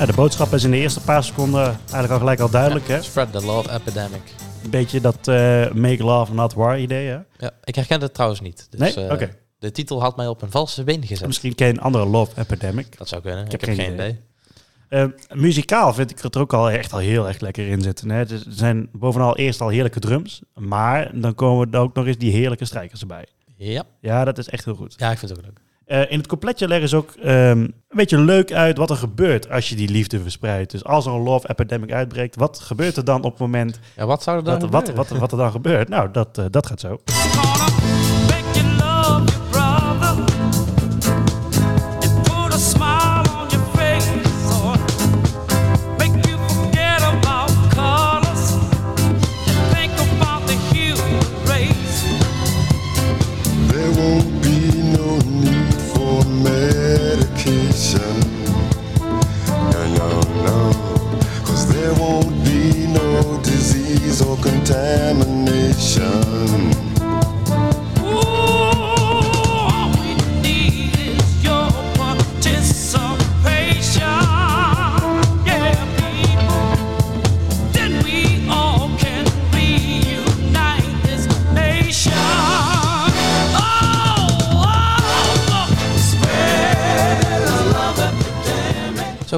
De 0.06 0.12
boodschap 0.18 0.52
is 0.54 0.64
in 0.64 0.70
de 0.70 0.76
eerste 0.76 1.00
paar 1.00 1.24
seconden 1.24 1.64
eigenlijk 1.64 2.12
al 2.12 2.18
gelijk 2.18 2.40
al 2.40 2.50
duidelijk. 2.50 2.88
Hè? 2.88 3.02
Spread 3.02 3.32
the 3.32 3.44
love 3.44 3.70
epidemic. 3.72 4.20
Een 4.64 4.70
beetje 4.70 5.00
dat 5.00 5.16
eh, 5.28 5.70
make 5.72 6.04
love 6.04 6.34
not 6.34 6.54
war 6.54 6.78
idee. 6.78 7.06
Hè? 7.08 7.18
Ja, 7.38 7.50
ik 7.64 7.74
herken 7.74 8.00
het 8.00 8.14
trouwens 8.14 8.40
niet. 8.40 8.66
Dus, 8.70 8.94
Nee? 8.94 9.06
eh, 9.06 9.12
Oké. 9.12 9.30
De 9.62 9.70
titel 9.70 10.00
had 10.00 10.16
mij 10.16 10.26
op 10.28 10.42
een 10.42 10.50
valse 10.50 10.84
been 10.84 11.06
gezet. 11.06 11.26
Misschien 11.26 11.54
ken 11.54 11.66
je 11.66 11.72
een 11.72 11.80
andere 11.80 12.06
Love 12.06 12.40
Epidemic. 12.40 12.98
Dat 12.98 13.08
zou 13.08 13.22
kunnen. 13.22 13.44
Ik 13.44 13.50
heb 13.50 13.60
heb, 13.60 13.68
geen 13.70 13.78
geen 13.84 13.94
idee. 13.94 14.08
idee. 14.08 14.20
Eh, 14.88 15.36
muzikaal 15.36 15.94
vind 15.94 16.10
ik 16.10 16.18
het 16.20 16.34
er 16.34 16.40
ook 16.40 16.52
al 16.52 16.70
echt 16.70 16.92
al 16.92 16.98
heel 16.98 17.28
erg 17.28 17.40
lekker 17.40 17.68
in 17.68 17.82
zitten. 17.82 18.10
Hè? 18.10 18.26
Dus 18.26 18.44
Er 18.46 18.52
zijn 18.52 18.88
bovenal 18.92 19.36
eerst 19.36 19.60
al 19.60 19.68
heerlijke 19.68 20.00
drums, 20.00 20.42
maar 20.54 21.10
dan 21.20 21.34
komen 21.34 21.72
er 21.72 21.80
ook 21.80 21.94
nog 21.94 22.06
eens 22.06 22.18
die 22.18 22.32
heerlijke 22.32 22.64
strijkers 22.64 23.00
erbij. 23.00 23.26
Ja. 23.56 23.82
Ja, 24.00 24.24
dat 24.24 24.38
is 24.38 24.48
echt 24.48 24.64
heel 24.64 24.74
goed. 24.74 24.94
ja, 24.98 25.10
ik 25.10 25.18
vind 25.18 25.30
het 25.30 25.40
ook 25.40 25.46
leuk. 25.46 25.58
Eh, 25.86 26.10
in 26.10 26.18
het 26.18 26.26
coupletje 26.26 26.68
leggen 26.68 26.88
ze 26.88 26.96
ook 26.96 27.10
ehm, 27.22 27.58
een 27.60 27.74
beetje 27.88 28.18
leuk 28.18 28.52
uit 28.52 28.76
wat 28.76 28.90
er 28.90 28.96
gebeurt 28.96 29.50
als 29.50 29.68
je 29.68 29.74
die 29.74 29.88
liefde 29.88 30.20
verspreidt. 30.20 30.70
Dus 30.70 30.84
als 30.84 31.06
er 31.06 31.12
een 31.12 31.22
love 31.22 31.48
epidemic 31.48 31.92
uitbreekt, 31.92 32.36
wat 32.36 32.58
gebeurt 32.60 32.96
er 32.96 33.04
dan 33.04 33.22
op 33.22 33.30
het 33.30 33.40
moment 33.40 33.78
Ja, 33.96 34.06
wat 34.06 34.22
zou 34.22 34.36
er 34.38 34.44
dan 34.44 34.58
dat, 34.58 34.70
wat, 34.70 34.88
gebeuren? 34.88 35.08
wat, 35.10 35.20
wat 35.20 35.32
er 35.32 35.38
dan 35.38 35.50
gebeurt? 35.50 35.88
Nou, 35.88 36.10
dat, 36.10 36.38
eh, 36.38 36.44
dat 36.50 36.66
gaat 36.66 36.80
zo. 36.80 37.00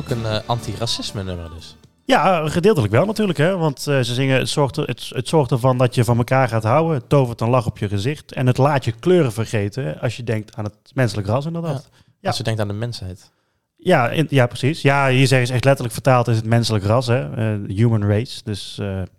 Ook 0.04 0.10
een 0.18 0.26
eh, 0.26 0.38
anti-racisme 0.46 1.22
nummer 1.22 1.50
dus. 1.54 1.76
Ja, 2.04 2.48
gedeeltelijk 2.48 2.92
wel 2.92 3.06
natuurlijk. 3.06 3.38
Hè? 3.38 3.56
Want 3.56 3.86
eh, 3.86 4.00
ze 4.00 4.14
zingen, 4.14 4.38
het 4.38 4.48
zorgt, 4.48 4.76
er, 4.76 4.84
het, 4.86 5.10
het 5.14 5.28
zorgt 5.28 5.50
ervan 5.50 5.78
dat 5.78 5.94
je 5.94 6.04
van 6.04 6.16
elkaar 6.18 6.48
gaat 6.48 6.62
houden. 6.64 6.94
Het 6.94 7.08
tovert 7.08 7.40
een 7.40 7.48
lach 7.48 7.66
op 7.66 7.78
je 7.78 7.88
gezicht. 7.88 8.32
En 8.32 8.46
het 8.46 8.58
laat 8.58 8.84
je 8.84 8.92
kleuren 8.92 9.32
vergeten 9.32 10.00
als 10.00 10.16
je 10.16 10.24
denkt 10.24 10.56
aan 10.56 10.64
het 10.64 10.76
menselijk 10.94 11.26
ras 11.28 11.46
inderdaad. 11.46 11.88
Ja. 12.20 12.28
Als 12.28 12.36
je 12.36 12.42
denkt 12.44 12.60
aan 12.60 12.68
de 12.68 12.74
mensheid. 12.74 13.30
Ja, 13.76 14.10
in- 14.10 14.26
ja 14.30 14.46
precies. 14.46 14.82
Ja, 14.82 15.08
hier 15.08 15.26
zeggen 15.26 15.46
ze 15.46 15.52
echt 15.52 15.64
letterlijk 15.64 15.94
vertaald 15.94 16.28
is 16.28 16.36
het 16.36 16.44
menselijk 16.46 16.84
ras. 16.84 17.06
Hè? 17.06 17.30
Eh, 17.34 17.76
human 17.76 18.04
race. 18.04 18.40
Dus 18.44 18.74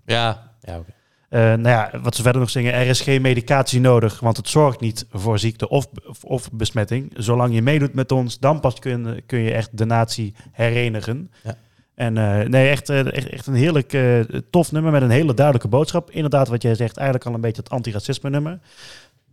Ja, 0.05 0.51
ja 0.61 0.77
oké. 0.77 0.93
Nou 1.39 1.67
ja, 1.67 1.91
wat 2.01 2.15
ze 2.15 2.21
verder 2.21 2.41
nog 2.41 2.49
zingen, 2.49 2.73
er 2.73 2.87
is 2.87 3.01
geen 3.01 3.21
medicatie 3.21 3.79
nodig, 3.79 4.19
want 4.19 4.37
het 4.37 4.49
zorgt 4.49 4.79
niet 4.79 5.05
voor 5.11 5.39
ziekte 5.39 5.69
of, 5.69 5.87
of, 6.07 6.23
of 6.23 6.51
besmetting. 6.51 7.13
Zolang 7.17 7.53
je 7.53 7.61
meedoet 7.61 7.93
met 7.93 8.11
ons, 8.11 8.39
dan 8.39 8.59
pas 8.59 8.79
kun, 8.79 9.23
kun 9.25 9.39
je 9.39 9.51
echt 9.51 9.77
de 9.77 9.85
natie 9.85 10.33
herenigen. 10.51 11.31
Ja. 11.43 11.55
En 11.95 12.17
eh, 12.17 12.47
nee, 12.47 12.69
echt, 12.69 12.89
eh, 12.89 13.13
echt, 13.13 13.29
echt 13.29 13.47
een 13.47 13.53
heerlijk 13.53 13.93
eh, 13.93 14.19
tof 14.49 14.71
nummer 14.71 14.91
met 14.91 15.01
een 15.01 15.09
hele 15.09 15.33
duidelijke 15.33 15.67
boodschap. 15.67 16.11
Inderdaad, 16.11 16.47
wat 16.47 16.61
jij 16.61 16.75
zegt, 16.75 16.97
eigenlijk 16.97 17.27
al 17.27 17.33
een 17.33 17.41
beetje 17.41 17.61
het 17.61 17.71
anti-racisme 17.71 18.29
nummer. 18.29 18.59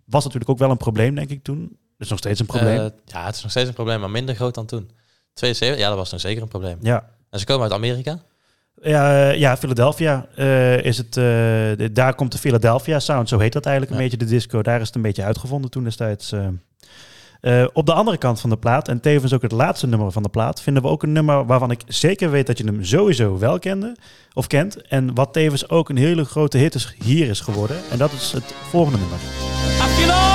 Was 0.04 0.24
natuurlijk 0.24 0.50
ook 0.50 0.58
wel 0.58 0.70
een 0.70 0.76
probleem, 0.76 1.14
denk 1.14 1.30
ik, 1.30 1.42
toen. 1.42 1.78
is 1.98 2.08
nog 2.08 2.18
steeds 2.18 2.40
een 2.40 2.46
probleem. 2.46 2.78
Eh, 2.78 2.86
ja, 3.04 3.26
het 3.26 3.34
is 3.34 3.42
nog 3.42 3.50
steeds 3.50 3.68
een 3.68 3.74
probleem, 3.74 4.00
maar 4.00 4.10
minder 4.10 4.34
groot 4.34 4.54
dan 4.54 4.66
toen. 4.66 4.90
72, 5.34 5.78
ja, 5.78 5.88
dat 5.88 5.98
was 5.98 6.10
nog 6.10 6.20
zeker 6.20 6.42
een 6.42 6.48
probleem. 6.48 6.78
ja. 6.80 7.10
En 7.30 7.38
ze 7.38 7.44
komen 7.44 7.62
uit 7.62 7.72
Amerika. 7.72 8.22
Ja, 8.84 9.28
eh, 9.30 9.38
ja, 9.38 9.56
Philadelphia 9.56 10.26
eh, 10.36 10.84
is 10.84 10.98
het. 10.98 11.16
eh, 11.16 11.22
de- 11.22 11.90
daar 11.92 12.14
komt 12.14 12.32
de 12.32 12.38
Philadelphia 12.38 12.98
Sound, 12.98 13.28
zo 13.28 13.38
heet 13.38 13.52
dat 13.52 13.66
eigenlijk 13.66 13.94
een 13.96 14.02
Ja. 14.02 14.08
beetje 14.10 14.24
de 14.26 14.30
disco. 14.32 14.62
Daar 14.62 14.80
is 14.80 14.86
het 14.86 14.96
een 14.96 15.02
beetje 15.02 15.24
uitgevonden 15.24 15.70
toen 15.70 15.84
destijds. 15.84 16.32
eh. 16.32 16.46
Eh, 17.40 17.66
op 17.72 17.86
de 17.86 17.92
andere 17.92 18.16
kant 18.16 18.40
van 18.40 18.50
de 18.50 18.56
plaat, 18.56 18.88
en 18.88 19.00
tevens 19.00 19.32
ook 19.34 19.42
het 19.42 19.52
laatste 19.52 19.86
nummer 19.86 20.12
van 20.12 20.22
de 20.22 20.28
plaat, 20.28 20.62
vinden 20.62 20.82
we 20.82 20.88
ook 20.88 21.02
een 21.02 21.12
nummer 21.12 21.46
waarvan 21.46 21.70
ik 21.70 21.82
zeker 21.86 22.30
weet 22.30 22.46
dat 22.46 22.58
je 22.58 22.64
hem 22.64 22.84
sowieso 22.84 23.38
wel 23.38 23.58
kende 23.58 23.96
of 24.32 24.46
kent. 24.46 24.82
En 24.88 25.14
wat 25.14 25.32
tevens 25.32 25.68
ook 25.68 25.88
een 25.88 25.96
hele 25.96 26.24
grote 26.24 26.58
hit 26.58 26.74
is, 26.74 26.94
hier 27.04 27.28
is 27.28 27.40
geworden. 27.40 27.76
En 27.90 27.98
dat 27.98 28.12
is 28.12 28.32
het 28.32 28.54
volgende 28.70 28.98
nummer. 28.98 29.18
I 29.18 29.20
feel 29.96 30.10
alright. 30.10 30.32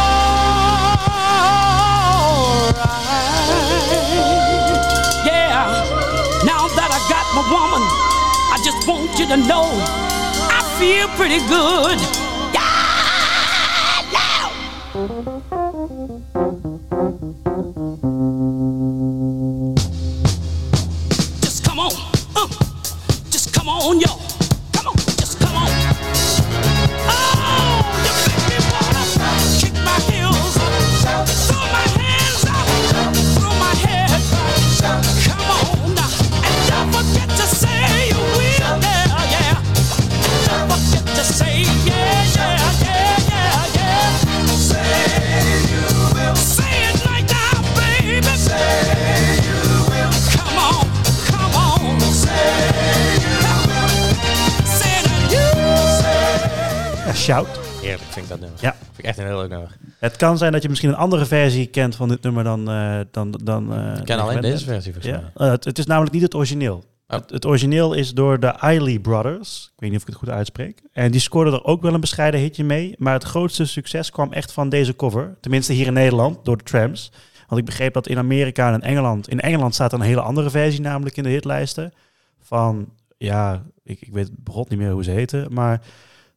Yeah. 5.26 5.66
Now 6.44 6.68
that 6.78 6.90
I 6.98 7.00
got 7.14 7.26
my 7.36 7.44
woman, 7.50 7.84
I 8.58 8.64
just 8.64 8.88
want 8.88 9.20
you 9.20 9.28
to 9.28 9.38
know 9.38 9.70
I 10.50 10.64
feel 10.80 11.08
pretty 11.10 11.38
good. 11.46 12.00
Yeah. 12.52 12.82
Now. 14.12 15.37
Het 60.00 60.16
kan 60.16 60.38
zijn 60.38 60.52
dat 60.52 60.62
je 60.62 60.70
misschien 60.70 60.90
een 60.90 60.96
andere 60.96 61.26
versie 61.26 61.66
kent 61.68 61.96
van 61.96 62.08
dit 62.10 62.22
nummer 62.22 62.44
dan. 62.44 62.70
eh 62.70 63.00
dan, 63.12 63.40
dan 63.44 63.74
eh, 63.74 63.98
Ik 63.98 64.06
ken 64.06 64.20
alleen 64.20 64.42
deze 64.42 64.66
versie 64.66 64.94
volgens 64.94 65.14
Ja, 65.14 65.32
mij. 65.36 65.46
eh, 65.48 65.52
het, 65.54 65.66
het 65.66 65.78
is 65.80 65.86
namelijk 65.86 66.14
niet 66.14 66.22
het 66.24 66.36
origineel. 66.36 66.76
Oh. 66.76 67.18
Het, 67.20 67.30
het 67.30 67.46
origineel 67.46 67.94
is 67.94 68.14
door 68.14 68.40
de 68.40 68.48
Eiley 68.48 69.00
Brothers. 69.00 69.66
Ik 69.74 69.80
weet 69.80 69.90
niet 69.90 70.00
of 70.00 70.08
ik 70.08 70.14
het 70.14 70.18
goed 70.24 70.30
uitspreek. 70.30 70.82
En 70.94 71.12
die 71.12 71.22
scoorden 71.22 71.54
er 71.54 71.64
ook 71.64 71.82
wel 71.82 71.94
een 71.94 72.00
bescheiden 72.00 72.40
hitje 72.40 72.64
mee. 72.64 72.96
Maar 72.98 73.14
het 73.14 73.24
grootste 73.24 73.66
succes 73.66 74.10
kwam 74.12 74.34
echt 74.34 74.52
van 74.52 74.70
deze 74.70 74.96
cover. 74.96 75.38
Tenminste 75.42 75.74
hier 75.74 75.88
in 75.88 75.94
Nederland, 75.94 76.46
door 76.46 76.58
de 76.58 76.64
Trams. 76.64 77.12
Want 77.48 77.60
ik 77.60 77.66
begreep 77.66 77.94
dat 77.94 78.08
in 78.08 78.18
Amerika 78.18 78.68
en 78.68 78.74
in 78.74 78.82
Engeland... 78.82 79.28
In 79.30 79.40
Engeland 79.40 79.74
staat 79.74 79.94
een 79.94 80.02
hele 80.02 80.22
andere 80.22 80.50
versie 80.50 80.82
namelijk 80.82 81.18
in 81.18 81.24
de 81.24 81.30
hitlijsten. 81.30 81.94
Van, 82.42 82.90
ja, 83.18 83.64
ik, 83.84 84.02
ik 84.02 84.14
weet 84.14 84.30
begot 84.44 84.70
niet 84.70 84.80
meer 84.80 84.92
hoe 84.92 85.04
ze 85.04 85.12
heten. 85.12 85.54
Maar 85.54 85.82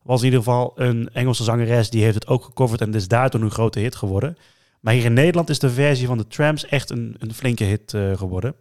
was 0.03 0.19
in 0.19 0.25
ieder 0.25 0.39
geval 0.39 0.73
een 0.75 1.09
Engelse 1.13 1.45
zangeres... 1.45 1.91
die 1.91 2.03
heeft 2.03 2.15
het 2.15 2.27
ook 2.27 2.45
gecoverd 2.45 2.81
en 2.81 2.95
is 2.95 3.09
daardoor 3.09 3.41
een 3.41 3.51
grote 3.51 3.79
hit 3.79 3.97
geworden. 3.97 4.37
Maar 4.81 4.95
hier 4.95 5.05
in 5.05 5.13
Nederland 5.13 5.51
is 5.51 5.59
de 5.59 5.71
versie 5.71 6.07
van 6.07 6.19
de 6.19 6.27
Trams 6.27 6.67
echt 6.67 6.91
een, 6.91 7.17
een 7.19 7.35
flinke 7.35 7.65
hit 7.65 7.95
eh, 7.95 8.17
geworden. 8.17 8.55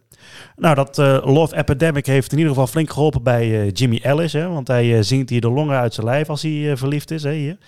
Nou, 0.56 0.74
dat 0.74 0.98
eh, 0.98 1.20
Love 1.24 1.56
Epidemic 1.56 2.06
heeft 2.06 2.32
in 2.32 2.38
ieder 2.38 2.52
geval 2.52 2.66
flink 2.66 2.90
geholpen 2.90 3.22
bij 3.22 3.60
eh, 3.60 3.70
Jimmy 3.72 4.00
Ellis. 4.02 4.32
Hè, 4.32 4.48
want 4.48 4.68
hij 4.68 5.02
zingt 5.02 5.30
hier 5.30 5.40
de 5.40 5.50
longen 5.50 5.78
uit 5.78 5.94
zijn 5.94 6.06
lijf 6.06 6.28
als 6.28 6.42
hij 6.42 6.76
verliefd 6.76 7.10
is. 7.10 7.22
Hè, 7.22 7.32
hier. 7.32 7.58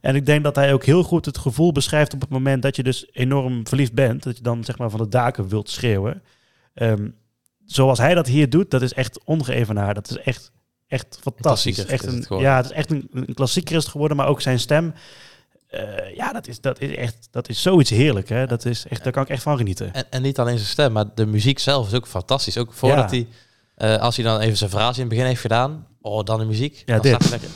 En 0.00 0.14
ik 0.14 0.26
denk 0.26 0.44
dat 0.44 0.56
hij 0.56 0.72
ook 0.72 0.84
heel 0.84 1.02
goed 1.02 1.24
het 1.24 1.38
gevoel 1.38 1.72
beschrijft 1.72 2.14
op 2.14 2.20
het 2.20 2.30
moment 2.30 2.62
dat 2.62 2.76
je 2.76 2.82
dus 2.82 3.08
enorm 3.12 3.66
verliefd 3.66 3.94
bent. 3.94 4.22
Dat 4.22 4.36
je 4.36 4.42
dan 4.42 4.64
zeg 4.64 4.78
maar 4.78 4.90
van 4.90 5.00
de 5.00 5.08
daken 5.08 5.48
wilt 5.48 5.70
schreeuwen. 5.70 6.22
Ehm, 6.74 7.08
zoals 7.64 7.98
hij 7.98 8.14
dat 8.14 8.26
hier 8.26 8.50
doet, 8.50 8.70
dat 8.70 8.82
is 8.82 8.92
echt 8.92 9.24
ongeëvenaard. 9.24 9.94
Dat 9.94 10.10
is 10.10 10.18
echt, 10.18 10.52
echt 10.92 11.18
fantastisch. 11.22 11.78
Echt 11.86 12.04
is 12.06 12.14
het 12.14 12.30
een, 12.30 12.38
ja, 12.38 12.56
het 12.56 12.64
is 12.64 12.70
echt 12.72 12.90
een, 12.90 13.08
een 13.12 13.34
klassieker 13.34 13.76
is 13.76 13.82
het 13.82 13.92
geworden, 13.92 14.16
maar 14.16 14.26
ook 14.26 14.40
zijn 14.40 14.58
stem. 14.60 14.94
eh, 15.70 16.16
ja, 16.16 16.32
dat 16.32 16.46
is, 16.46 16.60
dat 16.60 16.80
is 16.80 16.96
echt 16.96 17.28
dat 17.30 17.48
is 17.48 17.62
zoiets 17.62 17.90
heerlijk. 17.90 18.28
Hè? 18.28 18.46
Dat 18.46 18.64
is 18.64 18.86
echt, 18.88 19.02
daar 19.04 19.12
kan 19.12 19.22
ik 19.22 19.28
echt 19.28 19.42
van 19.42 19.56
genieten. 19.56 19.94
En, 19.94 20.04
en 20.10 20.22
niet 20.22 20.38
alleen 20.38 20.56
zijn 20.56 20.68
stem, 20.70 20.92
maar 20.92 21.04
de 21.14 21.26
muziek 21.26 21.58
zelf 21.58 21.86
is 21.86 21.94
ook 21.94 22.06
fantastisch. 22.06 22.58
Ook 22.58 22.72
voordat 22.72 23.10
Ja. 23.10 23.16
hij, 23.16 23.26
eh, 23.94 24.02
als 24.02 24.16
hij 24.16 24.24
dan 24.24 24.40
even 24.40 24.56
zijn 24.56 24.70
frase 24.70 24.94
in 24.94 25.00
het 25.00 25.08
begin 25.08 25.24
heeft 25.26 25.40
gedaan, 25.40 25.86
oh, 26.00 26.24
dan 26.24 26.38
de 26.38 26.44
muziek. 26.44 26.82
Ja, 26.86 26.98
dan 26.98 27.02
dit. 27.02 27.30
lekker. 27.30 27.48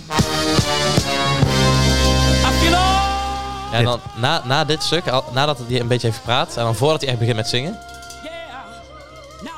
Ja, 3.72 3.78
en 3.78 3.84
dan 3.84 4.00
na, 4.16 4.42
na 4.46 4.64
dit 4.64 4.82
stuk, 4.82 5.08
al- 5.08 5.24
nadat 5.32 5.58
hij 5.66 5.80
een 5.80 5.88
beetje 5.88 6.06
heeft 6.06 6.18
gepraat, 6.18 6.56
en 6.56 6.64
dan 6.64 6.74
voordat 6.74 7.00
hij 7.00 7.10
echt 7.10 7.18
begint 7.18 7.36
met 7.36 7.48
zingen, 7.48 7.78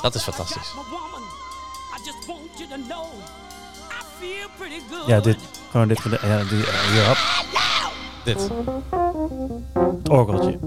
Dat 0.02 0.14
is 0.14 0.23
fantastisch. 0.23 0.73
Ja, 5.06 5.20
dit, 5.20 5.37
gewoon 5.70 5.88
dit, 5.88 5.99
ja, 6.02 6.44
die, 6.44 6.66
eh, 6.66 6.90
hier, 6.92 7.06
hop, 7.06 7.16
dit. 8.25 8.50
het 9.99 10.08
orgeltje. 10.08 10.58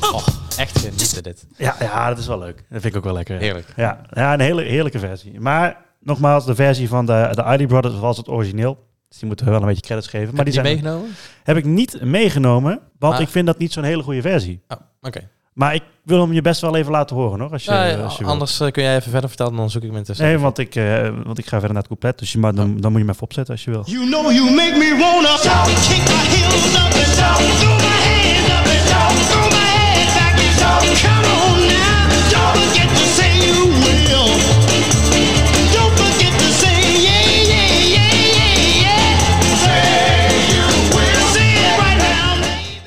Oh, 0.00 0.26
echt 0.58 0.78
genieten 0.78 1.22
dit. 1.22 1.46
Ja, 1.56 1.76
ja, 1.80 2.08
dat 2.08 2.18
is 2.18 2.26
wel 2.26 2.38
leuk. 2.38 2.56
Dat 2.56 2.80
vind 2.80 2.84
ik 2.84 2.96
ook 2.96 3.04
wel 3.04 3.12
lekker. 3.12 3.38
Heerlijk. 3.38 3.66
Ja, 3.76 4.00
ja 4.12 4.32
een 4.32 4.40
hele 4.40 4.62
heerlijke 4.62 4.98
versie. 4.98 5.40
Maar 5.40 5.76
nogmaals, 6.00 6.44
de 6.46 6.54
versie 6.54 6.88
van 6.88 7.06
de, 7.06 7.28
de 7.32 7.56
ID 7.58 7.66
Brothers 7.68 7.98
was 7.98 8.16
het 8.16 8.28
origineel. 8.28 8.86
Dus 9.08 9.18
die 9.18 9.26
moeten 9.28 9.46
we 9.46 9.52
wel 9.52 9.60
een 9.60 9.66
beetje 9.66 9.82
credits 9.82 10.08
geven. 10.08 10.26
Maar 10.26 10.34
Maar 10.34 10.44
die 10.44 10.52
die 10.54 10.62
zijn, 10.62 10.74
meegenomen? 10.74 11.14
heb 11.42 11.56
ik 11.56 11.64
niet 11.64 12.02
meegenomen, 12.02 12.80
want 12.98 13.12
Maar- 13.12 13.22
ik 13.22 13.28
vind 13.28 13.46
dat 13.46 13.58
niet 13.58 13.72
zo'n 13.72 13.84
hele 13.84 14.02
goede 14.02 14.20
versie. 14.22 14.60
Oh, 14.68 14.78
oké. 15.00 15.28
Maar 15.52 15.74
ik 15.74 15.82
wil 16.04 16.20
hem 16.20 16.32
je 16.32 16.42
best 16.42 16.60
wel 16.60 16.76
even 16.76 16.92
laten 16.92 17.16
horen, 17.16 17.40
hoor. 17.40 17.50
Als 17.52 17.64
je, 17.64 17.70
Ja, 17.70 17.84
ja, 17.84 17.96
als 18.02 18.16
je 18.16 18.22
wil. 18.22 18.32
anders 18.32 18.60
eh, 18.60 18.70
kun 18.70 18.82
jij 18.82 18.96
even 18.96 19.10
verder 19.10 19.28
vertellen, 19.28 19.56
dan 19.56 19.70
zoek 19.70 19.82
ik 19.82 19.88
hem 19.88 19.96
intussen. 19.98 20.24
Nee, 20.26 20.38
want 20.38 20.58
ik, 20.58 20.74
eh, 20.74 21.08
want 21.24 21.38
ik 21.38 21.44
ga 21.44 21.50
verder 21.50 21.68
naar 21.68 21.76
het 21.78 21.86
couplet. 21.86 22.18
Dus 22.18 22.32
je 22.32 22.38
mag, 22.38 22.52
dan, 22.52 22.80
dan 22.80 22.90
moet 22.90 23.00
je 23.00 23.06
me 23.06 23.12
even 23.12 23.24
opzetten 23.24 23.54
als 23.54 23.64
je 23.64 23.70
wil. 23.70 23.82
You 23.86 24.06
know 24.06 24.32
you 24.32 24.50
make 24.54 24.76
me 24.78 24.96
wanna 24.98 25.36
kick 25.36 26.02
my 26.08 26.24
heels 26.34 26.74
up 26.74 26.94
and 27.02 27.16
down, 27.18 27.58
throw 27.58 27.76
my 27.76 27.98
hands 28.06 28.48
up 28.48 28.66
and 28.74 28.88
down, 28.88 29.14
throw 29.30 29.48
my 29.50 29.66
head 29.76 30.08
back 30.16 30.36
and 30.46 30.58
down. 30.58 30.96
Come 31.02 31.32
on 31.32 31.33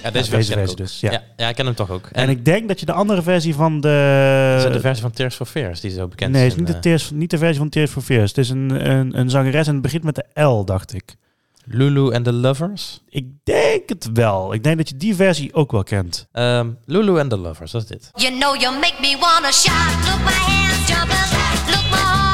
Ja, 0.07 0.13
deze 0.13 0.29
Ja, 0.31 0.35
versie 0.37 0.55
deze 0.55 0.75
dus, 0.75 0.99
ja. 0.99 1.11
ja. 1.11 1.23
Ja, 1.37 1.49
ik 1.49 1.55
ken 1.55 1.65
hem 1.65 1.75
toch 1.75 1.89
ook. 1.91 2.07
En 2.11 2.29
ik 2.29 2.45
denk 2.45 2.67
dat 2.67 2.79
je 2.79 2.85
de 2.85 2.91
andere 2.93 3.21
versie 3.21 3.55
van 3.55 3.81
de... 3.81 4.53
is 4.57 4.63
dat 4.63 4.73
de 4.73 4.79
versie 4.79 5.01
van 5.01 5.11
Tears 5.11 5.35
for 5.35 5.45
Fears, 5.45 5.79
die 5.81 5.91
zo 5.91 6.07
bekend 6.07 6.31
nee, 6.31 6.43
het 6.43 6.51
is. 6.51 6.57
is 6.57 6.63
niet 6.65 6.73
de, 6.75 6.79
Tears, 6.79 7.11
niet 7.13 7.29
de 7.29 7.37
versie 7.37 7.57
van 7.57 7.69
Tears 7.69 7.91
for 7.91 8.01
Fears. 8.01 8.29
Het 8.29 8.37
is 8.37 8.49
een, 8.49 8.89
een, 8.89 9.19
een 9.19 9.29
zangeres 9.29 9.67
en 9.67 9.73
het 9.73 9.81
begint 9.81 10.03
met 10.03 10.15
de 10.15 10.41
L, 10.41 10.63
dacht 10.63 10.93
ik. 10.93 11.03
eh, 11.09 11.73
Lulu 11.77 12.13
and 12.13 12.23
the 12.25 12.33
Lovers. 12.33 13.01
Ik 13.09 13.25
denk 13.43 13.89
het 13.89 14.09
wel. 14.13 14.53
Ik 14.53 14.63
denk 14.63 14.77
dat 14.77 14.89
je 14.89 14.97
die 14.97 15.15
versie 15.15 15.53
ook 15.53 15.71
wel 15.71 15.83
kent. 15.83 16.27
Ehm, 16.31 16.69
Lulu 16.85 17.19
and 17.19 17.29
the 17.29 17.37
Lovers, 17.37 17.71
dat 17.71 17.81
is 17.81 17.87
dit. 17.87 18.09
You 18.13 18.39
know 18.39 18.61
you 18.61 18.75
make 18.79 18.95
me 19.01 19.17
wanna 19.19 19.51
shout. 19.51 20.05
Look 20.05 20.19
my 20.23 20.31
hands 20.31 20.87
jumping, 20.87 21.75
look 21.75 21.89
my 21.91 22.26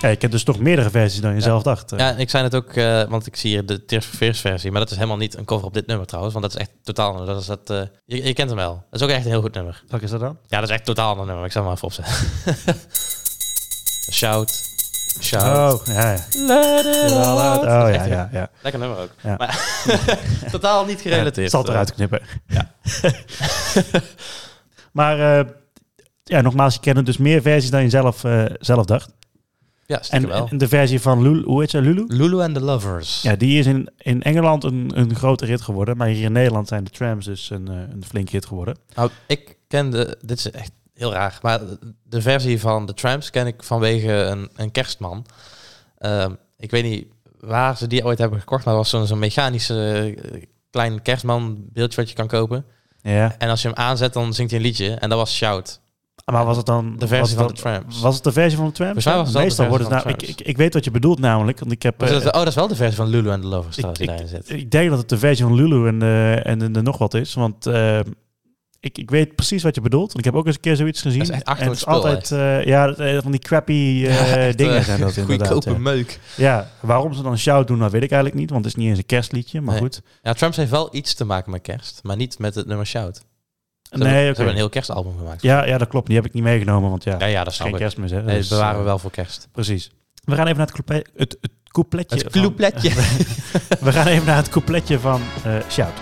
Ja, 0.00 0.08
je 0.08 0.16
kent 0.16 0.32
dus 0.32 0.42
toch 0.44 0.58
meerdere 0.58 0.90
versies 0.90 1.20
dan 1.20 1.34
je 1.34 1.40
zelf 1.40 1.62
dacht. 1.62 1.92
eh. 1.92 1.98
Ja, 1.98 2.10
ik 2.16 2.30
zei 2.30 2.44
het 2.44 2.54
ook, 2.54 2.72
eh, 2.72 3.02
want 3.02 3.26
ik 3.26 3.36
zie 3.36 3.50
hier 3.50 3.66
de 3.66 3.84
Tears 3.84 4.06
for 4.06 4.16
Fears 4.16 4.40
versie, 4.40 4.70
maar 4.70 4.80
dat 4.80 4.90
is 4.90 4.96
helemaal 4.96 5.16
niet 5.16 5.36
een 5.36 5.44
cover 5.44 5.66
op 5.66 5.74
dit 5.74 5.86
nummer 5.86 6.06
trouwens, 6.06 6.34
want 6.34 6.46
dat 6.46 6.54
is 6.54 6.60
echt 6.66 6.70
totaal 6.82 7.10
anders. 7.10 7.26
Dat 7.28 7.40
is 7.40 7.46
dat, 7.46 7.70
eh, 7.70 7.80
je, 8.04 8.24
je 8.24 8.32
kent 8.32 8.48
hem 8.48 8.58
wel. 8.58 8.84
Dat 8.90 9.00
is 9.00 9.06
ook 9.06 9.12
echt 9.12 9.24
een 9.24 9.30
heel 9.30 9.40
goed 9.40 9.54
nummer. 9.54 9.82
Welke 9.88 10.04
is 10.04 10.10
dat 10.10 10.20
dan? 10.20 10.38
Ja, 10.46 10.60
dat 10.60 10.68
is 10.68 10.74
echt 10.74 10.84
totaal 10.84 11.10
ander 11.10 11.26
nummer. 11.26 11.44
Ik 11.44 11.52
zal 11.52 11.62
hem 11.64 11.70
maar 11.70 11.82
even 11.82 11.88
opzetten. 12.04 12.74
Shout. 14.12 14.64
Shout. 15.20 15.72
Oh, 15.80 15.86
ja, 15.86 16.12
ja. 16.12 16.18
Let 16.46 16.84
it 16.84 17.10
Oh, 17.12 17.50
out. 17.50 17.62
Dat 17.62 17.94
ja, 17.94 18.04
ja, 18.04 18.28
ja. 18.32 18.50
Lekker 18.62 18.80
nummer 18.80 18.98
ook. 18.98 19.10
Ja. 19.22 19.34
Maar 19.36 19.58
totaal 20.50 20.84
niet 20.84 21.02
Ja, 21.02 21.10
gerelateerd. 21.10 21.36
het 21.36 21.50
zal 21.50 21.60
het 21.60 21.70
eruit 21.70 21.94
knippen. 21.94 22.20
Ja. 22.46 22.70
maar 24.98 25.16
ja, 26.22 26.40
nogmaals, 26.40 26.74
je 26.74 26.80
kent 26.80 27.06
dus 27.06 27.16
meer 27.16 27.42
versies 27.42 27.70
dan 27.70 27.82
je 27.82 27.88
zelf, 27.90 28.22
zelf 28.60 28.84
dacht. 28.84 29.14
Ja, 29.86 30.02
En, 30.10 30.28
wel. 30.28 30.48
en 30.50 30.58
de 30.58 30.68
versie 30.68 31.00
van 31.00 31.22
Lulu, 31.22 31.42
hoe 31.44 31.60
heet 31.60 31.70
ze, 31.70 31.80
Lulu? 31.80 32.04
Lulu 32.08 32.40
and 32.40 32.54
the 32.54 32.60
Lovers. 32.60 33.22
Ja, 33.22 33.36
die 33.36 33.58
is 33.58 33.66
in, 33.66 33.88
in 33.96 34.22
Engeland 34.22 34.64
een, 34.64 34.90
een 34.94 35.14
grote 35.14 35.44
rit 35.44 35.60
geworden. 35.60 35.96
Maar 35.96 36.08
hier 36.08 36.24
in 36.24 36.32
Nederland 36.32 36.68
zijn 36.68 36.84
de 36.84 36.90
trams 36.90 37.24
dus 37.24 37.50
een, 37.50 37.68
eh, 37.68 37.74
een 37.74 38.04
flinke 38.08 38.30
hit 38.30 38.46
geworden. 38.46 38.76
Nou, 38.94 39.10
ik 39.26 39.56
ken 39.68 39.90
de... 39.90 40.18
Dit 40.20 40.38
is 40.38 40.50
echt 40.50 40.70
heel 40.94 41.12
raar. 41.12 41.38
Maar 41.42 41.60
de 42.02 42.22
versie 42.22 42.60
van 42.60 42.86
The 42.86 42.94
Tramps 42.94 43.30
ken 43.30 43.46
ik 43.46 43.62
vanwege 43.62 44.12
een, 44.12 44.48
een 44.56 44.70
kerstman. 44.70 45.26
Ehm, 45.98 46.32
ik 46.58 46.70
weet 46.70 46.84
niet 46.84 47.06
waar 47.40 47.76
ze 47.76 47.86
die 47.86 48.04
ooit 48.04 48.18
hebben 48.18 48.38
gekocht. 48.38 48.64
Maar 48.64 48.74
het 48.74 48.82
was 48.82 48.90
zo'n 48.92 49.06
zo'n 49.06 49.18
mechanische 49.18 50.14
eh, 50.32 50.42
klein 50.70 51.02
kerstman 51.02 51.64
beeldje 51.72 51.96
wat 52.00 52.08
je 52.08 52.14
kan 52.14 52.26
kopen. 52.26 52.64
Ja. 53.02 53.34
En 53.38 53.48
als 53.48 53.62
je 53.62 53.68
hem 53.68 53.76
aanzet, 53.76 54.12
dan 54.12 54.34
zingt 54.34 54.50
hij 54.50 54.60
een 54.60 54.66
liedje. 54.66 54.90
En 54.94 55.08
dat 55.08 55.18
was 55.18 55.34
Shout. 55.36 55.80
Maar 56.32 56.44
was 56.44 56.56
het 56.56 56.66
dan... 56.66 56.94
De 56.98 57.06
versie 57.06 57.36
van 57.36 57.46
de 57.46 57.52
Tramps. 57.52 58.00
Was 58.00 58.14
het 58.14 58.24
de 58.24 58.32
versie 58.32 58.56
van 58.58 58.66
de 58.66 58.72
trams? 58.72 59.04
Volgens 59.04 59.32
mij 59.32 59.40
de 59.40 59.46
Meestal 59.46 59.68
wordt 59.68 59.84
het 59.84 59.92
nou... 59.92 60.04
de 60.04 60.10
Ik, 60.10 60.22
ik, 60.22 60.40
ik 60.40 60.56
weet 60.56 60.74
wat 60.74 60.84
je 60.84 60.90
bedoelt 60.90 61.18
namelijk. 61.18 61.58
Want 61.58 61.72
ik 61.72 61.82
heb... 61.82 62.02
Eh, 62.02 62.08
dat- 62.08 62.24
oh, 62.26 62.32
dat 62.32 62.46
is 62.46 62.54
wel 62.54 62.68
de 62.68 62.74
versie 62.74 62.96
van 62.96 63.08
Lulu 63.08 63.30
and 63.30 63.42
the 63.42 63.48
Lovers 63.48 63.78
ik, 63.78 63.84
die 63.84 64.02
ik, 64.02 64.08
daarin 64.08 64.28
zit. 64.28 64.50
ik 64.50 64.70
denk 64.70 64.90
dat 64.90 64.98
het 64.98 65.08
de 65.08 65.18
versie 65.18 65.44
van 65.44 65.54
Lulu 65.54 65.86
en, 65.88 66.02
eh, 66.02 66.46
en, 66.46 66.62
en, 66.62 66.76
er 66.76 66.82
nog 66.82 66.98
wat 66.98 67.14
is. 67.14 67.34
Want 67.34 67.66
eh, 67.66 67.98
ik, 68.80 68.98
ik 68.98 69.10
weet 69.10 69.34
precies 69.34 69.62
wat 69.62 69.74
je 69.74 69.80
bedoelt. 69.80 70.06
Want 70.06 70.18
ik 70.18 70.24
heb 70.24 70.34
ook 70.34 70.46
eens 70.46 70.54
een 70.54 70.60
keer 70.60 70.76
zoiets 70.76 71.02
gezien. 71.02 71.18
Dat 71.18 71.28
is 71.28 71.42
echt 71.42 71.58
en 71.58 71.64
het 71.64 71.74
is 71.74 71.80
spul, 71.80 71.94
altijd... 71.94 72.28
ja, 72.66 72.94
van 73.20 73.30
die 73.30 73.40
crappy 73.40 74.02
dingen 74.56 74.84
zijn 74.84 75.00
dat 75.00 75.16
inderdaad. 75.16 75.52
Goedkope 75.52 75.78
meuk. 75.78 76.20
ja, 76.36 76.70
waarom 76.80 77.12
ze 77.12 77.22
dan 77.22 77.38
shout 77.38 77.66
doen, 77.66 77.78
dat 77.78 77.92
weet 77.92 78.02
ik 78.02 78.10
eigenlijk 78.10 78.40
niet. 78.40 78.50
Want 78.50 78.64
het 78.64 78.74
is 78.76 78.80
niet 78.80 78.88
eens 78.90 78.98
een 78.98 79.06
kerstliedje. 79.06 79.60
Maar 79.60 79.72
Nee. 79.74 79.82
goed. 79.82 80.02
Ja, 80.22 80.32
Tramps 80.32 80.56
heeft 80.56 80.70
wel 80.70 80.88
iets 80.94 81.14
te 81.14 81.24
maken 81.24 81.50
met 81.50 81.62
kerst. 81.62 82.00
Maar 82.02 82.16
niet 82.16 82.38
met 82.38 82.54
het 82.54 82.66
nummer 82.66 82.86
Shout. 82.86 83.22
Ze 83.90 83.96
nee, 83.98 84.06
hebben, 84.08 84.20
ze 84.22 84.26
hebben 84.26 84.48
een 84.48 84.54
heel 84.54 84.68
kerstalbum 84.68 85.18
gemaakt. 85.18 85.42
Ja, 85.42 85.64
ja, 85.64 85.78
dat 85.78 85.88
klopt. 85.88 86.06
Die 86.06 86.16
heb 86.16 86.24
ik 86.26 86.32
niet 86.32 86.42
meegenomen. 86.42 86.90
Want 86.90 87.04
ja, 87.04 87.16
ja, 87.18 87.26
ja 87.26 87.44
dat 87.44 87.52
is 87.52 87.58
geen 87.58 87.76
kerstmis. 87.76 88.10
Hè? 88.10 88.22
Nee, 88.22 88.36
Dus, 88.36 88.48
dat 88.48 88.58
bewaren 88.58 88.76
we 88.76 88.82
eh, 88.84 88.88
wel 88.88 88.98
voor 88.98 89.10
kerst. 89.10 89.48
Precies. 89.52 89.90
We 90.24 90.34
gaan 90.34 90.46
even 90.46 90.58
naar 90.58 90.66
het, 90.66 90.74
couple- 90.74 91.06
het, 91.16 91.36
het 91.40 91.50
coupletje. 91.70 92.16
Het 92.16 92.32
van- 92.32 92.42
coupletje. 92.42 92.90
We 93.86 93.92
gaan 93.92 94.06
even 94.06 94.26
naar 94.26 94.36
het 94.36 94.48
coupletje 94.48 94.98
van 94.98 95.20
eh, 95.44 95.52
Shout. 95.70 95.92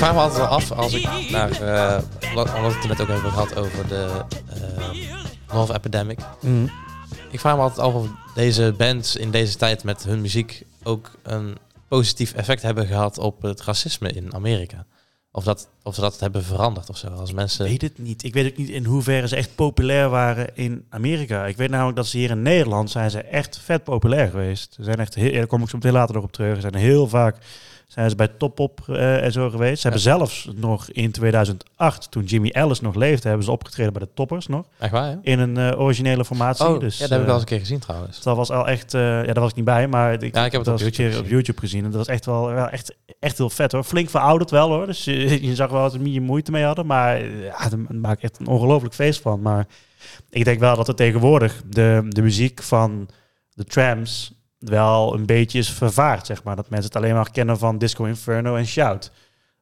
Vraag 0.00 0.12
me 0.14 0.20
altijd 0.20 0.38
wel 0.38 0.48
af 0.48 0.72
als 0.72 0.92
ik 0.94 1.30
naar... 1.30 1.50
eh, 1.50 2.02
wat- 2.34 2.54
omdat 2.54 2.72
we 2.72 2.78
het 2.78 2.88
net 2.88 3.00
ook 3.00 3.08
hebben 3.08 3.30
gehad 3.30 3.56
over 3.56 3.88
de 3.88 4.24
uh, 4.56 5.54
Love 5.54 5.74
Epidemic. 5.74 6.18
Mhm. 6.40 6.66
Ik 7.30 7.40
vraag 7.40 7.56
me 7.56 7.62
altijd 7.62 7.86
af 7.86 7.94
of 7.94 8.06
deze 8.34 8.74
bands 8.76 9.16
in 9.16 9.30
deze 9.30 9.56
tijd 9.56 9.84
met 9.84 10.02
hun 10.04 10.20
muziek 10.20 10.62
ook 10.82 11.10
een 11.22 11.56
positief 11.88 12.32
effect 12.32 12.62
hebben 12.62 12.86
gehad 12.86 13.18
op 13.18 13.42
het 13.42 13.62
racisme 13.62 14.08
in 14.12 14.34
Amerika. 14.34 14.84
Of 15.32 15.44
dat, 15.44 15.68
of 15.82 15.94
ze 15.94 16.00
dat 16.00 16.20
hebben 16.20 16.44
veranderd 16.44 16.88
of 16.90 16.96
zo. 16.96 17.06
Als 17.08 17.32
mensen... 17.32 17.64
Ik 17.64 17.70
weet 17.70 17.82
het 17.90 17.98
niet. 17.98 18.22
Ik 18.24 18.34
weet 18.34 18.50
ook 18.52 18.56
niet 18.58 18.68
in 18.68 18.84
hoeverre 18.84 19.28
ze 19.28 19.36
echt 19.36 19.54
populair 19.54 20.08
waren 20.08 20.56
in 20.56 20.86
Amerika. 20.88 21.46
Ik 21.46 21.56
weet 21.56 21.70
namelijk 21.70 21.96
dat 21.96 22.06
ze 22.06 22.16
hier 22.18 22.30
in 22.30 22.42
Nederland 22.42 22.90
zijn 22.90 23.10
ze 23.10 23.20
echt 23.20 23.58
vet 23.64 23.84
populair 23.84 24.30
geweest. 24.30 24.74
Ze 24.74 24.84
zijn 24.84 24.98
echt 24.98 25.14
heel, 25.14 25.32
daar 25.32 25.46
kom 25.46 25.62
ik 25.62 25.68
zo 25.68 25.76
meteen 25.76 25.92
later 25.92 26.14
nog 26.14 26.24
op 26.24 26.32
terug. 26.32 26.54
Ze 26.54 26.60
zijn 26.60 26.74
heel 26.74 27.08
vaak 27.08 27.36
zijn 27.90 28.10
ze 28.10 28.16
bij 28.16 28.28
Top 28.28 28.60
Op 28.60 28.80
eh, 28.88 29.24
en 29.24 29.32
zo 29.32 29.50
geweest. 29.50 29.76
Ze 29.76 29.82
hebben 29.82 30.00
zelfs 30.00 30.48
nog 30.54 30.90
in 30.90 31.10
2008, 31.10 32.10
toen 32.10 32.24
Jimmy 32.24 32.48
Ellis 32.48 32.80
nog 32.80 32.94
leefde, 32.94 33.28
hebben 33.28 33.46
ze 33.46 33.52
opgetreden 33.52 33.92
bij 33.92 34.02
de 34.02 34.08
Toppers 34.14 34.46
nog. 34.46 34.66
Echt 34.78 34.92
waar? 34.92 35.18
In 35.22 35.38
een 35.38 35.56
eh, 35.56 35.80
originele 35.80 36.24
formatie. 36.24 36.66
Oh, 36.66 36.80
dus, 36.80 36.98
ja, 36.98 37.00
dat 37.00 37.10
heb 37.10 37.20
ik 37.20 37.26
wel 37.26 37.34
eens 37.34 37.44
eh, 37.44 37.50
een 37.50 37.56
keer 37.56 37.66
gezien 37.66 37.78
trouwens. 37.78 38.22
dat 38.22 38.36
was 38.36 38.50
al 38.50 38.68
echt, 38.68 38.92
ja, 38.92 39.22
daar 39.22 39.40
was 39.40 39.50
ik 39.50 39.56
niet 39.56 39.64
bij, 39.64 39.88
maar 39.88 40.22
ik, 40.22 40.34
Ja, 40.34 40.44
ik 40.44 40.52
heb 40.52 40.64
het 40.64 40.74
op 40.74 40.78
YouTube 40.78 41.18
op. 41.18 41.26
YouTube 41.26 41.60
gezien. 41.60 41.84
En 41.84 41.90
dat 41.90 41.98
was 41.98 42.08
echt 42.08 42.26
wel, 42.26 42.46
wel 42.52 42.68
echt, 42.68 42.94
echt 43.20 43.38
heel 43.38 43.50
vet 43.50 43.72
hoor. 43.72 43.84
Flink 43.84 44.10
verouderd 44.10 44.50
wel 44.50 44.68
hoor. 44.68 44.86
Dus 44.86 45.04
je, 45.04 45.42
je 45.48 45.54
zag 45.54 45.70
wel 45.70 45.82
dat 45.82 45.92
ze 45.92 46.14
er 46.14 46.22
moeite 46.22 46.50
mee 46.50 46.64
hadden. 46.64 46.86
Maar 46.86 47.24
ja, 47.24 47.70
er 47.70 47.96
maakt 47.96 48.22
echt 48.22 48.38
een 48.38 48.46
ongelooflijk 48.46 48.94
feest 48.94 49.20
van. 49.20 49.40
Maar 49.40 49.66
ik 50.30 50.44
denk 50.44 50.60
wel 50.60 50.76
dat 50.76 50.88
er 50.88 50.94
tegenwoordig 50.94 51.62
de, 51.66 52.06
de 52.08 52.22
muziek 52.22 52.62
van 52.62 53.08
de 53.54 53.64
trams 53.64 54.39
wel 54.60 55.14
een 55.14 55.26
beetje 55.26 55.58
is 55.58 55.70
vervaard, 55.72 56.26
zeg 56.26 56.42
maar. 56.42 56.56
Dat 56.56 56.70
mensen 56.70 56.88
het 56.92 56.96
alleen 57.02 57.14
maar 57.14 57.30
kennen 57.30 57.58
van 57.58 57.78
Disco 57.78 58.04
Inferno 58.04 58.56
en 58.56 58.66
Shout. 58.66 59.10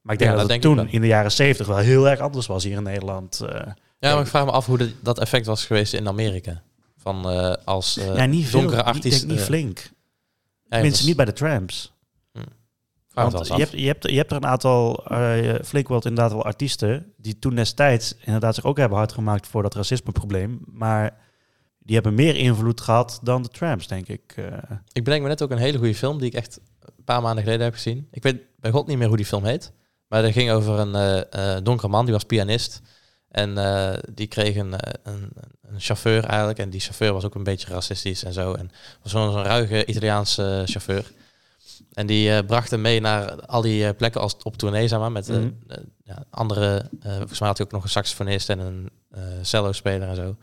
Maar 0.02 0.12
ik 0.12 0.18
denk 0.18 0.30
Ja, 0.30 0.36
dat, 0.38 0.48
dat 0.48 0.54
het 0.56 0.62
denk 0.62 0.76
toen 0.76 0.88
in 0.88 1.00
de 1.00 1.06
jaren 1.06 1.32
zeventig 1.32 1.66
wel 1.66 1.76
heel 1.76 2.08
erg 2.08 2.20
anders 2.20 2.46
was 2.46 2.64
hier 2.64 2.76
in 2.76 2.82
Nederland. 2.82 3.40
eh. 3.40 3.66
Ja, 3.98 4.12
maar 4.12 4.20
ik 4.22 4.26
vraag 4.26 4.44
me 4.44 4.50
af 4.50 4.66
hoe 4.66 4.78
de- 4.78 4.92
dat 5.02 5.18
effect 5.18 5.46
was 5.46 5.64
geweest 5.64 5.92
in 5.94 6.08
Amerika. 6.08 6.62
Van 6.96 7.30
eh, 7.30 7.54
als 7.64 7.98
eh, 7.98 8.16
ja, 8.16 8.24
niet 8.26 8.52
donkere 8.52 8.76
Niet, 8.76 8.84
artiest. 8.84 9.22
niet, 9.26 9.30
niet 9.36 9.44
flink. 9.44 9.90
ja, 10.68 10.76
is- 10.78 11.02
niet 11.02 11.16
bij 11.16 11.24
de 11.24 11.32
Tramps. 11.32 11.96
Want 13.14 13.32
wel 13.32 13.44
je 13.44 13.52
hebt, 13.64 13.72
je, 13.80 13.86
hebt, 13.86 14.10
je 14.10 14.16
hebt 14.16 14.30
er 14.30 14.36
een 14.36 14.46
aantal, 14.46 15.04
eh 15.06 15.54
flink 15.64 15.88
wel 15.88 15.98
inderdaad 16.02 16.32
wel 16.32 16.44
artiesten, 16.44 17.12
die 17.16 17.38
toen 17.38 17.54
destijds 17.54 18.14
inderdaad 18.24 18.54
zich 18.54 18.64
ook 18.64 18.76
hebben 18.76 18.98
hard 18.98 19.12
gemaakt 19.12 19.46
voor 19.46 19.62
dat 19.62 19.74
racismeprobleem. 19.74 20.60
Maar 20.66 21.16
die 21.88 21.96
hebben 21.96 22.14
meer 22.14 22.36
invloed 22.36 22.80
gehad 22.80 23.20
dan 23.22 23.42
de 23.42 23.48
Tramps, 23.48 23.86
denk 23.86 24.08
ik. 24.08 24.32
eh. 24.36 24.44
Ik 24.92 25.04
bedenk 25.04 25.22
me 25.22 25.28
net 25.28 25.42
ook 25.42 25.50
een 25.50 25.58
hele 25.58 25.78
goede 25.78 25.94
film 25.94 26.18
die 26.18 26.26
ik 26.26 26.34
echt 26.34 26.60
een 26.80 27.04
paar 27.04 27.22
maanden 27.22 27.44
geleden 27.44 27.64
heb 27.64 27.74
gezien. 27.74 28.08
Ik 28.10 28.22
weet 28.22 28.36
bij 28.60 28.70
god 28.70 28.86
niet 28.86 28.98
meer 28.98 29.06
hoe 29.08 29.16
die 29.16 29.26
film 29.26 29.44
heet. 29.44 29.72
Maar 30.08 30.22
dat 30.22 30.32
ging 30.32 30.50
over 30.50 30.78
een 30.78 30.94
eh, 31.30 31.56
donkere 31.62 31.88
man, 31.88 32.04
die 32.04 32.14
was 32.14 32.24
pianist. 32.24 32.80
En 33.28 33.54
die 34.14 34.26
kreeg 34.26 34.56
een, 34.56 34.72
een, 35.02 35.32
een 35.62 35.80
chauffeur 35.80 36.24
eigenlijk. 36.24 36.58
En 36.58 36.70
die 36.70 36.80
chauffeur 36.80 37.12
was 37.12 37.24
ook 37.24 37.34
een 37.34 37.42
beetje 37.42 37.68
racistisch 37.68 38.24
en 38.24 38.32
zo. 38.32 38.52
En 38.52 38.70
was 39.02 39.12
zo'n 39.12 39.32
zo'n 39.32 39.42
ruige 39.42 39.86
Italiaanse 39.86 40.62
chauffeur. 40.66 41.12
En 41.92 42.06
die 42.06 42.30
eh, 42.30 42.46
bracht 42.46 42.70
hem 42.70 42.80
mee 42.80 43.00
naar 43.00 43.46
al 43.46 43.62
die 43.62 43.94
plekken 43.94 44.20
als 44.20 44.36
op 44.42 44.56
tournee, 44.56 44.88
zeg 44.88 44.98
maar. 44.98 45.12
Met 45.12 45.30
ja, 46.04 46.24
andere, 46.30 46.88
volgens 47.02 47.38
mij 47.38 47.48
had 47.48 47.58
hij 47.58 47.66
ook 47.66 47.72
nog 47.72 47.82
een 47.82 47.90
saxofonist 47.90 48.50
en 48.50 48.58
een 48.58 48.90
cello-speler 49.42 50.08
en 50.08 50.16
zo. 50.16 50.36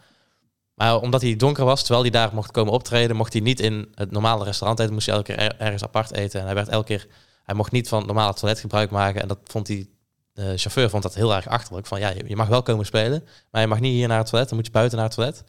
Maar 0.75 0.99
omdat 0.99 1.21
hij 1.21 1.35
donker 1.35 1.65
was, 1.65 1.79
terwijl 1.79 2.01
hij 2.01 2.11
daar 2.11 2.29
mocht 2.33 2.51
komen 2.51 2.73
optreden, 2.73 3.15
mocht 3.15 3.33
hij 3.33 3.41
niet 3.41 3.59
in 3.59 3.87
het 3.93 4.11
normale 4.11 4.43
restaurant 4.43 4.79
eten. 4.79 4.93
Moest 4.93 5.05
hij 5.05 5.15
elke 5.15 5.33
keer 5.33 5.43
er- 5.43 5.55
ergens 5.59 5.83
apart 5.83 6.11
eten. 6.13 6.39
En 6.39 6.45
hij 6.45 6.55
werd 6.55 6.67
elke 6.67 6.85
keer, 6.85 7.07
hij 7.43 7.55
mocht 7.55 7.71
niet 7.71 7.87
van 7.87 7.97
het 7.97 8.07
normale 8.07 8.33
toilet 8.33 8.59
gebruik 8.59 8.91
maken. 8.91 9.21
En 9.21 9.27
dat 9.27 9.37
vond 9.43 9.67
hij, 9.67 9.87
de 10.33 10.57
chauffeur 10.57 10.89
vond 10.89 11.03
dat 11.03 11.13
heel 11.15 11.35
erg 11.35 11.47
achterlijk. 11.47 11.87
Van 11.87 11.99
ja, 11.99 12.09
je, 12.09 12.23
je 12.27 12.35
mag 12.35 12.47
wel 12.47 12.61
komen 12.63 12.85
spelen, 12.85 13.23
maar 13.51 13.61
je 13.61 13.67
mag 13.67 13.79
niet 13.79 13.91
hier 13.93 14.07
naar 14.07 14.17
het 14.17 14.27
toilet. 14.29 14.47
Dan 14.49 14.57
moet 14.57 14.67
je 14.67 14.71
buiten 14.73 14.97
naar 14.97 15.07
het 15.07 15.15
toilet. 15.15 15.43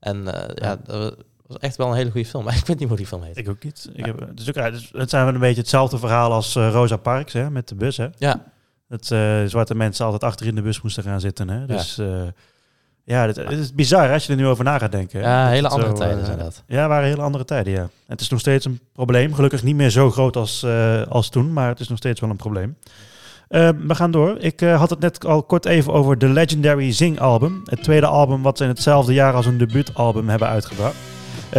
En 0.00 0.34
eh, 0.34 0.54
ja, 0.54 0.76
dat 0.84 1.16
was 1.46 1.56
echt 1.58 1.76
wel 1.76 1.88
een 1.88 1.94
hele 1.96 2.10
goede 2.10 2.26
film. 2.28 2.44
Maar 2.46 2.56
ik 2.56 2.66
weet 2.66 2.78
niet 2.78 2.88
hoe 2.88 2.96
die 2.96 3.06
film 3.06 3.22
heet. 3.22 3.36
Ik 3.36 3.48
ook 3.48 3.64
niet. 3.64 3.88
Ik 3.92 4.04
heb, 4.04 4.30
dus 4.34 4.48
ook, 4.48 4.54
ja, 4.54 4.70
het 4.92 5.10
zijn 5.10 5.24
wel 5.24 5.34
een 5.34 5.40
beetje 5.40 5.60
hetzelfde 5.60 5.98
verhaal 5.98 6.32
als 6.32 6.56
eh, 6.56 6.70
Rosa 6.70 6.96
Parks 6.96 7.32
hè, 7.32 7.50
met 7.50 7.68
de 7.68 7.74
bus. 7.74 7.96
Hè? 7.96 8.08
Ja, 8.18 8.44
Dat 8.88 9.10
eh, 9.10 9.44
zwarte 9.44 9.74
mensen 9.74 10.04
altijd 10.04 10.24
achter 10.24 10.46
in 10.46 10.54
de 10.54 10.62
bus 10.62 10.80
moesten 10.80 11.02
gaan 11.02 11.20
zitten. 11.20 11.48
Hè? 11.48 11.66
Dus 11.66 11.98
eh, 11.98 12.22
ja, 13.06 13.26
het, 13.26 13.50
is 13.50 13.74
bizar 13.74 14.12
als 14.12 14.26
je 14.26 14.32
er 14.32 14.38
nu 14.38 14.46
over 14.46 14.64
na 14.64 14.78
gaat 14.78 14.92
denken. 14.92 15.20
ja 15.20 15.48
hele 15.48 15.68
andere 15.68 15.90
zo, 15.90 15.96
tijden 15.96 16.18
eh, 16.18 16.24
zijn 16.24 16.38
dat. 16.38 16.62
Ja, 16.66 16.88
waren 16.88 17.08
hele 17.08 17.22
andere 17.22 17.44
tijden, 17.44 17.72
ja. 17.72 17.88
Het 18.06 18.20
is 18.20 18.28
nog 18.28 18.40
steeds 18.40 18.64
een 18.64 18.80
probleem. 18.92 19.34
Gelukkig 19.34 19.62
niet 19.62 19.76
meer 19.76 19.90
zo 19.90 20.10
groot 20.10 20.36
als, 20.36 20.62
eh, 20.62 21.02
als 21.02 21.28
toen, 21.28 21.52
maar 21.52 21.68
het 21.68 21.80
is 21.80 21.88
nog 21.88 21.98
steeds 21.98 22.20
wel 22.20 22.30
een 22.30 22.36
probleem. 22.36 22.76
Eh, 23.48 23.68
we 23.86 23.94
gaan 23.94 24.10
door. 24.10 24.36
Ik 24.38 24.60
had 24.60 24.90
het 24.90 24.98
net 24.98 25.24
al 25.24 25.42
kort 25.42 25.64
even 25.64 25.92
over 25.92 26.18
de 26.18 26.28
Legendary 26.28 26.92
Zing 26.92 27.20
album. 27.20 27.62
Het 27.64 27.82
tweede 27.82 28.06
album 28.06 28.42
wat 28.42 28.56
ze 28.56 28.62
in 28.62 28.70
hetzelfde 28.70 29.12
jaar 29.12 29.34
als 29.34 29.44
hun 29.44 29.58
debuutalbum 29.58 30.28
hebben 30.28 30.48
uitgebracht. 30.48 30.96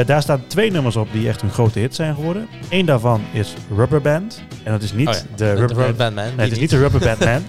Daar 0.05 0.21
staan 0.21 0.47
twee 0.47 0.71
nummers 0.71 0.95
op 0.95 1.07
die 1.11 1.27
echt 1.27 1.41
een 1.41 1.51
grote 1.51 1.79
hit 1.79 1.95
zijn 1.95 2.15
geworden. 2.15 2.47
Eén 2.69 2.85
daarvan 2.85 3.21
is 3.33 3.53
Rubber 3.75 4.01
Band. 4.01 4.41
En 4.63 4.71
dat 4.71 4.81
is 4.81 4.93
niet 4.93 5.07
Oh 5.07 5.13
ja, 5.13 5.21
de 5.35 5.53
Rubber 5.53 5.95
Batman. 5.95 6.13
Nee, 6.13 6.45
het 6.45 6.51
is 6.51 6.59
niet 6.59 6.69
de 6.69 6.77
Rubber 6.77 6.99
Band 6.99 7.19
Man. 7.19 7.43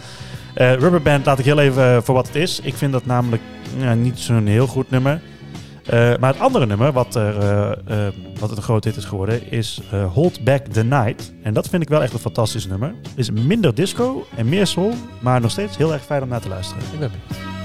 Rubber 0.83 1.03
Band 1.03 1.27
laat 1.27 1.39
ik 1.39 1.45
heel 1.45 1.59
even 1.59 2.03
voor 2.03 2.15
wat 2.15 2.27
het 2.27 2.37
is. 2.37 2.61
Ik 2.61 2.75
vind 2.75 2.93
dat 2.93 3.07
namelijk 3.07 3.43
ja, 3.77 3.95
niet 3.95 4.19
zo'n 4.19 4.47
heel 4.47 4.67
goed 4.67 4.91
nummer. 4.91 5.21
Eh, 5.89 6.17
maar 6.21 6.33
het 6.33 6.43
andere 6.43 6.67
nummer, 6.67 6.93
wat, 6.93 7.15
er, 7.15 7.39
eh, 7.39 8.07
eh, 8.07 8.15
wat 8.39 8.57
een 8.57 8.63
groot 8.63 8.85
hit 8.85 8.97
is 8.97 9.05
geworden, 9.05 9.51
is 9.51 9.81
Hold 10.13 10.45
Back 10.45 10.67
the 10.67 10.85
Night. 10.85 11.33
En 11.43 11.55
dat 11.55 11.69
vind 11.69 11.83
ik 11.83 11.89
wel 11.89 12.03
echt 12.03 12.13
een 12.13 12.19
fantastisch 12.19 12.67
nummer. 12.67 12.95
Is 13.15 13.31
minder 13.31 13.75
disco 13.75 14.27
en 14.37 14.49
meer 14.49 14.67
soul, 14.67 14.95
maar 15.21 15.41
nog 15.41 15.51
steeds 15.51 15.77
heel 15.77 15.93
erg 15.93 16.05
fijn 16.05 16.23
om 16.23 16.29
naar 16.29 16.41
te 16.41 16.49
luisteren. 16.49 16.83
Ik 16.93 16.99
ben 16.99 17.11
benieuwd. 17.11 17.58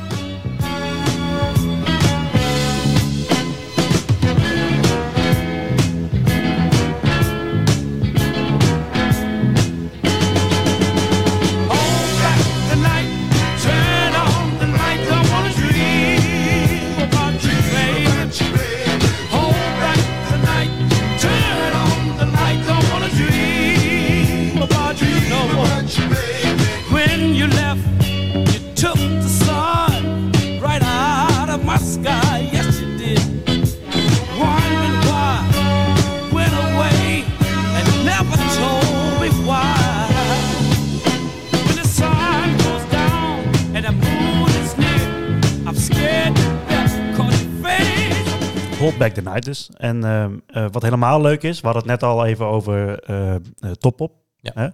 Dus. 49.42 49.70
En 49.78 50.04
ehm, 50.04 50.38
eh, 50.48 50.66
wat 50.72 50.82
helemaal 50.82 51.22
leuk 51.22 51.44
is, 51.44 51.60
we 51.60 51.66
hadden 51.66 51.84
het 51.84 52.02
net 52.02 52.10
al 52.10 52.26
even 52.26 52.46
over 52.46 53.00
eh 53.00 53.36
eh, 53.36 53.42
Topop. 53.80 54.12
Ja. 54.40 54.52
Hè? 54.56 54.68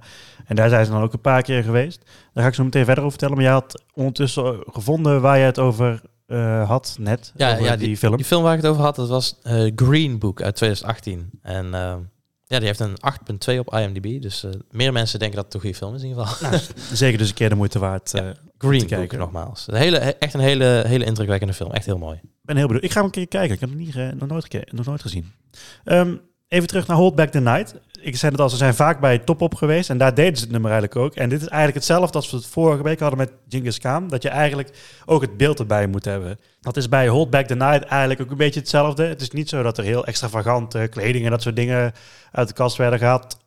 En 0.46 0.56
daar 0.56 0.70
zijn 0.70 0.86
ze 0.86 0.92
dan 0.92 1.02
ook 1.02 1.14
een 1.14 1.22
paar 1.22 1.42
keer 1.42 1.64
geweest. 1.64 2.06
Daar 2.34 2.44
ga 2.44 2.50
ik 2.50 2.56
zo 2.56 2.64
meteen 2.64 2.86
verder 2.86 3.04
over 3.04 3.20
vertellen. 3.20 3.36
Maar 3.36 3.54
je 3.54 3.60
had 3.60 3.84
ondertussen 3.94 4.64
gevonden 4.66 5.22
waar 5.22 5.38
je 5.38 5.44
het 5.44 5.60
over 5.60 6.02
had 6.66 6.96
net. 7.00 7.32
Ja, 7.36 7.52
over 7.52 7.64
ja 7.64 7.76
die, 7.76 7.88
die, 7.88 7.98
film. 7.98 8.16
Die 8.16 8.26
film 8.26 8.44
waar 8.44 8.56
ik 8.56 8.62
het 8.62 8.72
over 8.72 8.84
had, 8.84 8.96
dat 8.96 9.10
was 9.10 9.40
Green 9.76 10.20
Book 10.20 10.42
uit 10.42 10.56
2018. 10.56 11.30
En 11.42 11.74
eh, 11.74 11.96
ja, 12.50 12.58
die 12.58 12.68
heeft 12.68 12.80
een 12.80 12.98
8.2 13.54 13.60
op 13.60 13.74
IMDb. 13.74 14.22
Dus 14.22 14.44
eh, 14.44 14.52
meer 14.72 14.92
mensen 14.92 15.20
denken 15.20 15.36
dat 15.38 15.46
het 15.46 15.54
een 15.54 15.60
goede 15.60 15.76
film 15.76 15.96
is 15.96 16.02
in 16.02 16.08
ieder 16.08 16.26
geval. 16.26 16.50
Nou, 16.50 16.62
zeker 16.94 17.18
dus 17.18 17.30
een 17.30 17.36
keer 17.36 17.50
de 17.50 17.56
moeite 17.56 17.80
waard. 17.80 18.12
Ja. 18.12 18.20
eh, 18.20 18.36
Green 18.58 18.80
Book 18.80 18.88
kijken. 18.88 19.20
nogmaals. 19.20 19.68
Een 19.68 19.76
hele, 19.76 19.98
echt 19.98 20.34
een 20.34 20.40
hele, 20.40 20.84
hele 20.88 21.06
indrukwekkende 21.06 21.54
film. 21.54 21.72
Echt 21.72 21.86
heel 21.86 21.98
mooi. 21.98 22.16
Ik 22.24 22.30
ben 22.42 22.56
heel 22.58 22.66
benieuwd. 22.66 22.86
Ik 22.86 22.92
ga 22.92 22.96
hem 22.98 23.06
een 23.06 23.12
keer 23.12 23.28
kijken. 23.28 23.54
Ik 23.54 23.60
heb 23.60 23.70
hem 23.70 23.78
niet, 23.78 23.96
nog, 24.20 24.30
nooit 24.30 24.72
nog 24.72 24.86
nooit 24.86 25.02
gezien. 25.02 25.32
Ehm, 25.84 26.16
even 26.48 26.68
terug 26.68 26.88
naar 26.88 26.98
Hold 26.98 27.16
Back 27.16 27.30
the 27.30 27.40
Night. 27.40 27.76
Ik 28.02 28.16
zei 28.16 28.32
het 28.32 28.42
al, 28.42 28.50
ze 28.50 28.58
zijn 28.58 28.74
vaak 28.74 29.00
bij 29.00 29.20
Top 29.20 29.42
Op 29.42 29.56
geweest. 29.56 29.90
En 29.90 29.98
daar 29.98 30.14
deden 30.14 30.38
ze 30.38 30.44
het 30.44 30.52
nummer 30.52 30.72
eigenlijk 30.72 31.02
ook. 31.02 31.16
En 31.16 31.30
dit 31.30 31.42
is 31.42 31.48
eigenlijk 31.48 31.78
hetzelfde 31.78 32.18
als 32.18 32.32
we 32.32 32.38
het 32.38 32.46
vorige 32.46 32.84
week 32.84 33.00
hadden 33.00 33.18
met 33.20 33.32
Genghis 33.50 33.80
Khan. 33.80 34.08
Dat 34.08 34.24
je 34.24 34.30
eigenlijk 34.30 34.70
ook 35.06 35.22
het 35.22 35.38
beeld 35.38 35.60
erbij 35.60 35.88
moet 35.88 36.06
hebben. 36.06 36.40
Dat 36.62 36.78
is 36.78 36.90
bij 36.90 37.08
Hold 37.08 37.30
Back 37.30 37.46
the 37.46 37.56
Night 37.56 37.84
eigenlijk 37.84 38.22
ook 38.22 38.32
een 38.32 38.38
beetje 38.38 38.60
hetzelfde. 38.60 39.06
Het 39.06 39.22
is 39.22 39.32
niet 39.32 39.50
zo 39.50 39.64
dat 39.64 39.78
er 39.78 39.84
heel 39.84 40.06
extravagante 40.06 40.88
kleding 40.90 41.26
en 41.26 41.32
dat 41.32 41.42
soort 41.42 41.56
dingen 41.56 41.94
uit 42.32 42.48
de 42.48 42.54
kast 42.54 42.78
werden 42.78 43.00
gehaald. 43.00 43.38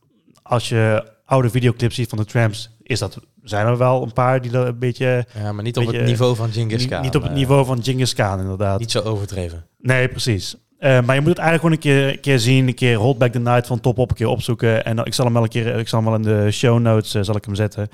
Als 0.43 0.69
je 0.69 1.11
oude 1.25 1.51
videoclips 1.51 1.95
ziet 1.95 2.09
van 2.09 2.19
de 2.19 2.25
Tramps, 2.25 2.71
is 2.83 2.99
dat, 2.99 3.19
zijn 3.43 3.67
er 3.67 3.79
wel 3.79 4.03
een 4.03 4.13
paar 4.13 4.41
die 4.41 4.53
er 4.53 4.67
een 4.67 4.79
beetje... 4.79 5.27
Ja, 5.35 5.53
maar 5.53 5.65
niet 5.65 5.77
op 5.77 5.85
Beetje, 5.85 5.99
het 5.99 6.09
niveau 6.09 6.37
van 6.37 6.51
Genghis 6.51 6.81
Niet, 6.81 6.89
Khan. 6.91 7.03
niet 7.03 7.17
op 7.17 7.23
het 7.23 7.31
eh, 7.31 7.37
niveau 7.37 7.65
van 7.65 7.83
Genghis 7.83 8.15
Khan, 8.15 8.41
inderdaad. 8.41 8.79
Niet 8.79 8.91
zo 8.91 9.01
overdreven. 9.01 9.67
Nee, 9.79 10.09
precies. 10.09 10.57
Eh, 10.83 11.01
maar 11.03 11.15
je 11.15 11.21
moet 11.21 11.31
het 11.31 11.39
eigenlijk 11.39 11.61
gewoon 11.61 11.73
een 11.73 12.07
keer, 12.07 12.15
een 12.15 12.21
keer 12.21 12.39
zien, 12.39 12.69
een 12.69 12.75
keer 12.75 12.97
Hold 12.97 13.19
Back 13.19 13.33
the 13.33 13.39
Night 13.39 13.67
van 13.67 13.81
top 13.81 13.99
op, 13.99 14.11
een 14.11 14.17
keer 14.17 14.27
opzoeken. 14.27 14.85
En 14.85 14.99
ik 14.99 15.15
zal 15.15 15.25
hem 15.25 15.35
wel 15.35 15.43
een 15.43 15.49
keer, 15.49 15.79
ik 15.79 15.89
zal 15.89 16.03
hem 16.03 16.09
wel 16.09 16.19
in 16.19 16.23
de 16.23 16.51
show 16.51 16.81
notes 16.81 17.15
eh, 17.15 17.23
zal 17.23 17.37
ik 17.37 17.45
hem 17.45 17.55
zetten. 17.55 17.89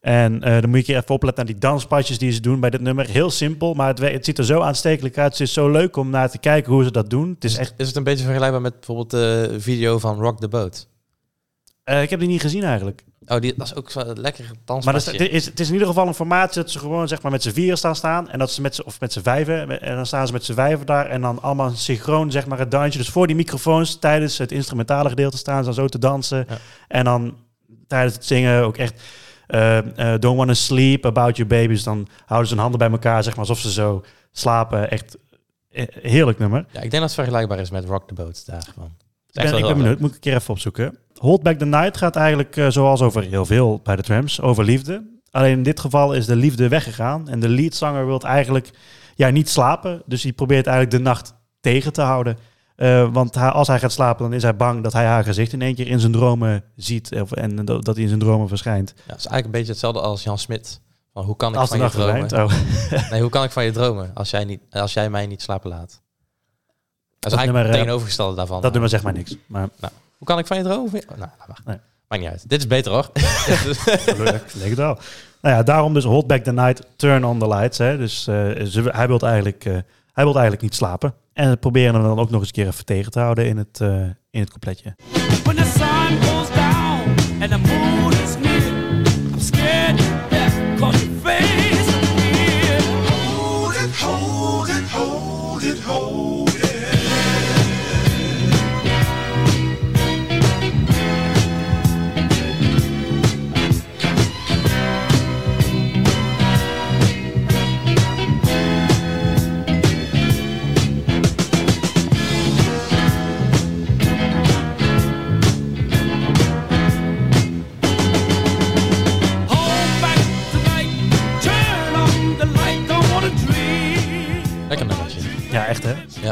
En 0.00 0.42
eh, 0.42 0.60
dan 0.60 0.70
moet 0.70 0.72
je 0.72 0.76
een 0.78 0.84
keer 0.84 0.96
even 0.96 1.14
opletten 1.14 1.44
naar 1.44 1.52
die 1.54 1.62
danspasjes 1.62 2.18
die 2.18 2.32
ze 2.32 2.40
doen 2.40 2.60
bij 2.60 2.70
dit 2.70 2.80
nummer. 2.80 3.08
Heel 3.08 3.30
simpel, 3.30 3.74
maar 3.74 3.88
het, 3.88 3.98
het 3.98 4.24
ziet 4.24 4.38
er 4.38 4.44
zo 4.44 4.60
aanstekelijk 4.60 5.18
uit. 5.18 5.32
Het 5.32 5.40
is 5.40 5.52
zo 5.52 5.70
leuk 5.70 5.96
om 5.96 6.10
naar 6.10 6.30
te 6.30 6.38
kijken 6.38 6.72
hoe 6.72 6.84
ze 6.84 6.90
dat 6.90 7.10
doen. 7.10 7.30
Het 7.34 7.44
is 7.44 7.56
echt, 7.56 7.74
Is 7.76 7.86
het 7.86 7.96
een 7.96 8.04
beetje 8.04 8.24
vergelijkbaar 8.24 8.60
met 8.60 8.74
bijvoorbeeld 8.74 9.10
de 9.10 9.56
video 9.58 9.98
van 9.98 10.20
Rock 10.20 10.40
the 10.40 10.48
Boat? 10.48 10.88
Eh, 11.84 12.02
ik 12.02 12.10
heb 12.10 12.18
die 12.18 12.28
niet 12.28 12.40
gezien 12.40 12.62
eigenlijk. 12.64 13.04
Oh, 13.26 13.40
die, 13.40 13.54
dat 13.56 13.66
is 13.66 13.74
ook 13.74 13.90
zo'n 13.90 14.20
lekker 14.20 14.44
Maar 14.44 14.56
danspasje. 14.64 15.10
dat 15.10 15.20
is, 15.20 15.26
het, 15.26 15.32
is, 15.32 15.44
het 15.46 15.60
is 15.60 15.66
in 15.66 15.72
ieder 15.72 15.88
geval 15.88 16.06
een 16.06 16.14
formaat 16.14 16.54
dat 16.54 16.70
ze 16.70 16.78
gewoon 16.78 17.08
zeg 17.08 17.22
maar 17.22 17.32
met 17.32 17.42
z'n 17.42 17.50
vieren 17.50 17.78
staan 17.78 17.96
staan. 17.96 18.30
En 18.30 18.38
dat 18.38 18.50
ze 18.50 18.60
met 18.60 18.74
z'n, 18.74 18.82
of 18.82 19.00
met 19.00 19.12
z'n 19.12 19.20
vijven. 19.20 19.80
En 19.80 19.96
dan 19.96 20.06
staan 20.06 20.26
ze 20.26 20.32
met 20.32 20.44
z'n 20.44 20.52
vijven 20.54 20.86
daar. 20.86 21.06
En 21.06 21.20
dan 21.20 21.42
allemaal 21.42 21.70
synchroon 21.70 22.30
zeg 22.30 22.46
maar 22.46 22.58
het 22.58 22.70
dansje. 22.70 22.98
Dus 22.98 23.08
voor 23.08 23.26
die 23.26 23.36
microfoons 23.36 23.98
tijdens 23.98 24.38
het 24.38 24.52
instrumentale 24.52 25.08
gedeelte 25.08 25.36
staan 25.36 25.58
ze 25.58 25.64
dan 25.64 25.74
zo 25.74 25.88
te 25.88 25.98
dansen. 25.98 26.46
Ja. 26.48 26.58
En 26.88 27.04
dan 27.04 27.36
tijdens 27.86 28.14
het 28.14 28.24
zingen 28.24 28.62
ook 28.62 28.76
echt... 28.76 29.02
eh, 29.46 29.78
eh, 30.14 30.20
don't 30.20 30.36
wanna 30.36 30.54
sleep 30.54 31.06
about 31.06 31.36
your 31.36 31.52
babies. 31.52 31.82
Dan 31.82 32.08
houden 32.26 32.48
ze 32.48 32.54
hun 32.54 32.62
handen 32.62 32.80
bij 32.80 32.90
elkaar, 32.90 33.22
zeg 33.22 33.32
maar, 33.36 33.48
alsof 33.48 33.58
ze 33.58 33.72
zo 33.72 34.04
slapen. 34.32 34.90
Echt 34.90 35.16
heerlijk 36.02 36.38
nummer. 36.38 36.58
Ja, 36.58 36.80
ik 36.80 36.90
denk 36.90 36.92
dat 36.92 37.02
het 37.02 37.14
vergelijkbaar 37.14 37.58
is 37.58 37.70
met 37.70 37.84
Rock 37.84 38.08
the 38.08 38.14
Boat 38.14 38.46
daarvan. 38.46 38.92
Ik 39.32 39.42
ben, 39.42 39.56
ik 39.58 39.64
ben 39.64 39.76
benieuwd, 39.76 39.98
moet 39.98 40.08
ik 40.08 40.14
een 40.14 40.20
keer 40.20 40.34
even 40.34 40.50
opzoeken. 40.54 40.98
Hold 41.20 41.42
Back 41.42 41.58
the 41.58 41.64
Night 41.64 41.96
gaat 41.96 42.16
eigenlijk, 42.16 42.56
eh, 42.56 42.70
zoals 42.70 43.02
over 43.02 43.22
heel 43.22 43.46
veel 43.46 43.80
bij 43.82 43.96
de 43.96 44.02
trams, 44.02 44.40
over 44.40 44.64
liefde. 44.64 45.12
Alleen 45.30 45.52
in 45.52 45.62
dit 45.62 45.80
geval 45.80 46.14
is 46.14 46.26
de 46.26 46.36
liefde 46.36 46.68
weggegaan. 46.68 47.28
En 47.28 47.40
de 47.40 47.48
leadzanger 47.48 48.06
wil 48.06 48.20
eigenlijk 48.20 48.70
ja, 49.14 49.28
niet 49.30 49.48
slapen. 49.48 50.02
Dus 50.06 50.22
hij 50.22 50.32
probeert 50.32 50.66
eigenlijk 50.66 50.96
de 50.96 51.02
nacht 51.02 51.34
tegen 51.60 51.92
te 51.92 52.02
houden. 52.02 52.38
Eh, 52.76 53.12
want 53.12 53.36
als 53.36 53.68
hij 53.68 53.78
gaat 53.78 53.92
slapen, 53.92 54.22
dan 54.22 54.32
is 54.32 54.42
hij 54.42 54.56
bang 54.56 54.82
dat 54.82 54.92
hij 54.92 55.04
haar 55.04 55.24
gezicht 55.24 55.52
in 55.52 55.62
één 55.62 55.74
keer 55.74 55.86
in 55.86 56.00
zijn 56.00 56.12
dromen 56.12 56.64
ziet. 56.76 57.14
Of, 57.20 57.32
en 57.32 57.64
dat 57.64 57.84
dat 57.84 57.94
hij 57.94 58.02
in 58.02 58.08
zijn 58.08 58.20
dromen 58.20 58.48
verschijnt. 58.48 58.92
Ja, 58.96 59.02
het 59.06 59.18
is 59.18 59.26
eigenlijk 59.26 59.44
een 59.44 59.50
beetje 59.50 59.70
hetzelfde 59.70 60.00
als 60.00 60.22
Jan 60.22 60.38
Smit. 60.38 60.80
Van 61.12 61.24
hoe 61.24 61.36
kan 61.36 61.52
ik 61.52 61.58
Als 61.58 61.68
van 61.68 61.78
je 61.78 61.90
dromen? 61.90 62.32
Oh. 62.32 62.52
Nee, 63.10 63.20
hoe 63.20 63.30
kan 63.30 63.44
ik 63.44 63.50
van 63.50 63.64
je 63.64 63.70
dromen 63.70 64.10
als 64.14 64.30
jij, 64.30 64.44
niet, 64.44 64.60
als 64.70 64.92
jij 64.92 65.10
mij 65.10 65.26
niet 65.26 65.42
slapen 65.42 65.70
laat? 65.70 66.02
Dat 67.18 67.32
is 67.32 67.38
eigenlijk 67.38 67.44
nummer, 67.44 67.62
het 67.62 67.70
eh, 67.70 67.80
tegenovergestelde 67.80 68.36
daarvan. 68.36 68.60
Dat 68.60 68.72
nummer 68.72 68.90
zegt 68.90 69.02
mij 69.02 69.12
niks. 69.12 69.36
Maar 69.46 69.68
Nou, 69.80 69.92
hoe 70.24 70.34
kan 70.34 70.38
ik 70.38 70.46
van 70.46 70.56
je? 70.56 70.64
Oh, 70.64 71.18
nou, 71.18 71.30
laat 71.38 71.48
maar. 71.48 71.60
Nee. 71.64 71.76
Maakt 72.08 72.22
niet 72.22 72.30
uit. 72.30 72.48
Dit 72.48 72.60
is 72.60 72.66
beter 72.66 72.92
hoor. 72.92 73.10
Leuk, 74.24 74.52
het 74.52 74.74
wel. 74.74 74.98
Nou 75.40 75.56
ja, 75.56 75.62
daarom 75.62 75.94
dus 75.94 76.04
Hold 76.04 76.26
Back 76.26 76.44
the 76.44 76.52
Night, 76.52 76.86
Turn 76.96 77.24
on 77.24 77.38
the 77.38 77.48
Lights. 77.48 77.78
Hè. 77.78 77.96
Dus 77.96 78.26
eh, 78.26 78.34
ze, 78.64 78.82
hij, 78.92 79.06
wil 79.06 79.18
eigenlijk, 79.18 79.64
eh, 79.64 79.72
hij 80.12 80.24
wil 80.24 80.32
eigenlijk 80.32 80.62
niet 80.62 80.74
slapen. 80.74 81.14
En 81.32 81.50
we 81.50 81.56
proberen 81.56 81.94
hem 81.94 82.02
dan 82.02 82.18
ook 82.18 82.30
nog 82.30 82.40
eens 82.40 82.48
een 82.48 82.54
keer 82.54 82.66
even 82.66 82.84
tegen 82.84 83.10
te 83.10 83.20
houden 83.20 83.46
in 83.46 83.56
het, 83.56 83.80
eh, 83.80 83.88
in 84.30 84.40
het 84.40 84.50
coupletje. 84.50 84.94
When 85.42 85.56
the 85.56 85.64
sun 85.64 86.22
goes 86.22 86.48
down 86.48 87.42
and 87.42 87.50
the 87.50 87.58
moon 87.58 88.12
is 88.12 88.36
near, 88.38 88.73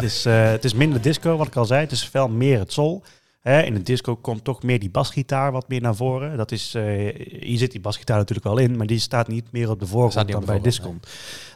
Het, 0.03 0.11
is, 0.11 0.25
eh, 0.27 0.51
het 0.51 0.65
is 0.65 0.75
minder 0.75 1.01
disco, 1.01 1.37
wat 1.37 1.47
ik 1.47 1.57
al 1.57 1.65
zei. 1.65 1.81
Het 1.81 1.91
is 1.93 2.09
veel 2.09 2.29
meer 2.29 2.59
het 2.59 2.73
soul. 2.73 3.03
Hè, 3.41 3.62
in 3.62 3.75
de 3.75 3.83
disco 3.83 4.17
komt 4.17 4.45
toch 4.45 4.62
meer 4.62 4.79
die 4.79 4.91
basgitaar 4.91 5.53
wat 5.53 5.69
meer 5.69 5.81
naar 5.81 5.95
voren. 5.97 6.37
Dat 6.37 6.53
is, 6.53 6.75
eh, 6.75 6.85
hier 7.41 7.59
zit 7.59 7.71
die 7.73 7.81
basgitaar 7.81 8.17
natuurlijk 8.17 8.47
wel 8.47 8.59
in, 8.59 8.77
maar 8.77 8.87
die 8.87 8.99
staat 8.99 9.29
niet 9.29 9.45
meer 9.53 9.71
op 9.71 9.81
de 9.81 9.87
voorgrond 9.87 10.29
dan 10.33 10.45
bij 10.45 10.61
disco. 10.61 10.95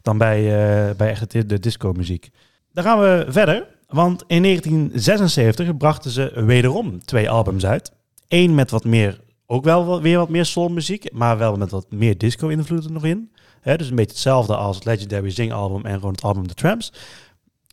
Dan 0.02 0.18
bij, 0.18 0.38
eh, 0.38 0.94
bij 0.96 1.09
echt 1.11 1.30
de, 1.30 1.46
de 1.46 1.59
disco 1.59 1.92
muziek. 1.92 2.30
Dan 2.72 2.85
gaan 2.85 3.00
we 3.00 3.26
verder, 3.28 3.66
want 3.88 4.24
in 4.26 4.42
1976 4.42 5.76
brachten 5.76 6.11
ze 6.11 6.32
wederom 6.35 7.04
twee 7.04 7.30
albums 7.30 7.66
uit. 7.66 7.92
Eén 8.28 8.54
met 8.54 8.70
wat 8.70 8.85
meer, 8.85 9.20
ook 9.46 9.64
wel 9.64 9.85
wat- 9.85 10.00
weer 10.00 10.18
wat 10.18 10.28
meer 10.28 10.44
soulmuziek, 10.44 11.12
maar 11.12 11.38
wel 11.38 11.56
met 11.56 11.70
wat 11.70 11.87
meer 11.90 12.18
disco-invloeden 12.18 12.92
nog 12.92 13.04
in. 13.04 13.30
Dus 13.76 13.88
een 13.88 13.94
beetje 13.96 14.11
hetzelfde 14.12 14.56
als 14.56 14.76
het 14.76 14.85
Legendary 14.85 15.30
Zing 15.30 15.52
album 15.52 15.87
en 15.87 15.94
gewoon 15.94 16.12
het 16.12 16.22
album 16.22 16.46
The 16.46 16.54
Tramps. 16.54 16.92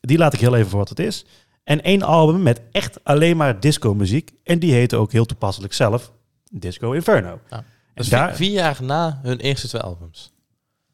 Die 0.07 0.17
laat 0.17 0.33
ik 0.33 0.39
heel 0.39 0.55
even 0.55 0.69
voor 0.69 0.79
wat 0.79 0.89
het 0.89 0.99
is. 0.99 1.25
En 1.63 1.81
één 1.83 2.01
album 2.01 2.41
met 2.43 2.61
echt 2.71 3.03
alleen 3.03 3.37
maar 3.37 3.59
disco-muziek. 3.59 4.31
En 4.43 4.59
die 4.59 4.73
heette 4.73 4.95
ook 4.95 5.11
heel 5.11 5.25
toepasselijk 5.25 5.73
zelf 5.73 6.11
Disco 6.51 6.91
Inferno. 6.91 7.39
Ja. 7.49 7.63
Dus 7.93 8.09
daar, 8.09 8.35
vier, 8.35 8.51
jaar 8.51 8.77
na 8.81 9.19
hun 9.23 9.37
eerste 9.39 9.67
twee 9.67 9.81
albums. 9.81 10.31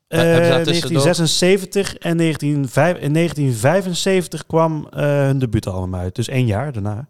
eh, 0.08 0.20
daar 0.20 0.64
tussendoor- 0.64 0.66
1976 0.66 1.98
en 1.98 2.18
1905 2.18 2.98
in 2.98 3.14
1975 3.14 4.46
kwam 4.46 4.88
eh, 4.90 5.02
hun 5.04 5.40
debuutalbum 5.40 5.96
uit. 5.96 6.16
Dus 6.16 6.28
één 6.28 6.46
jaar 6.46 6.72
daarna. 6.72 7.08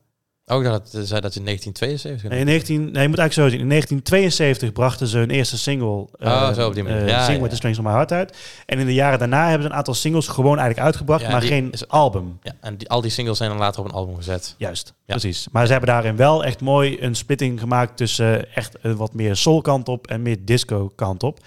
Ook 0.51 0.63
dat 0.63 0.73
het 0.91 1.07
zei 1.07 1.21
dat 1.21 1.35
in 1.35 1.43
1972. 1.45 2.29
Nee, 2.29 2.39
in 2.39 2.45
19, 2.45 2.77
nee, 2.91 3.01
je 3.01 3.07
moet 3.07 3.17
eigenlijk 3.17 3.33
zo 3.33 3.49
zien. 3.49 3.59
In 3.59 3.67
1972 3.69 4.71
brachten 4.73 5.07
ze 5.07 5.17
hun 5.17 5.29
eerste 5.29 5.57
single, 5.57 6.07
eh 6.19 6.27
Oh, 6.27 6.53
zo 6.53 6.67
op 6.67 6.73
die 6.73 6.83
manier. 6.83 7.01
eh, 7.01 7.07
Ja, 7.07 7.23
Sing 7.23 7.35
ja, 7.35 7.41
With 7.41 7.49
The. 7.49 7.55
Strings 7.55 7.77
of 7.79 7.83
My 7.85 7.91
Heart 7.91 8.11
uit. 8.11 8.37
En 8.65 8.79
in 8.79 8.85
de 8.85 8.93
jaren 8.93 9.19
daarna 9.19 9.43
hebben 9.43 9.61
ze 9.63 9.69
een 9.69 9.75
aantal 9.77 9.93
singles 9.93 10.27
gewoon 10.27 10.57
eigenlijk 10.57 10.79
uitgebracht, 10.87 11.21
Ja, 11.21 11.29
maar 11.31 11.39
die 11.41 11.49
geen 11.49 11.71
is- 11.71 11.87
album. 11.87 12.39
Ja, 12.43 12.51
en 12.61 12.77
die, 12.77 12.89
al 12.89 13.01
die 13.01 13.11
singles 13.11 13.37
zijn 13.37 13.49
dan 13.49 13.59
later 13.59 13.79
op 13.79 13.85
een 13.87 13.93
album 13.93 14.15
gezet. 14.15 14.55
Juist, 14.57 14.93
precies. 15.05 15.47
Maar 15.51 15.65
ze 15.65 15.71
hebben 15.71 15.89
daarin 15.89 16.15
wel 16.15 16.43
echt 16.43 16.61
mooi 16.61 16.97
een 17.01 17.15
splitting 17.15 17.59
gemaakt 17.59 17.97
tussen 17.97 18.53
echt 18.55 18.75
een 18.81 18.95
wat 18.95 19.13
meer 19.13 19.35
soul 19.35 19.61
kant 19.61 19.87
op 19.87 20.07
en 20.07 20.21
meer 20.21 20.37
disco 20.45 20.91
kant 20.95 21.23
op. 21.23 21.39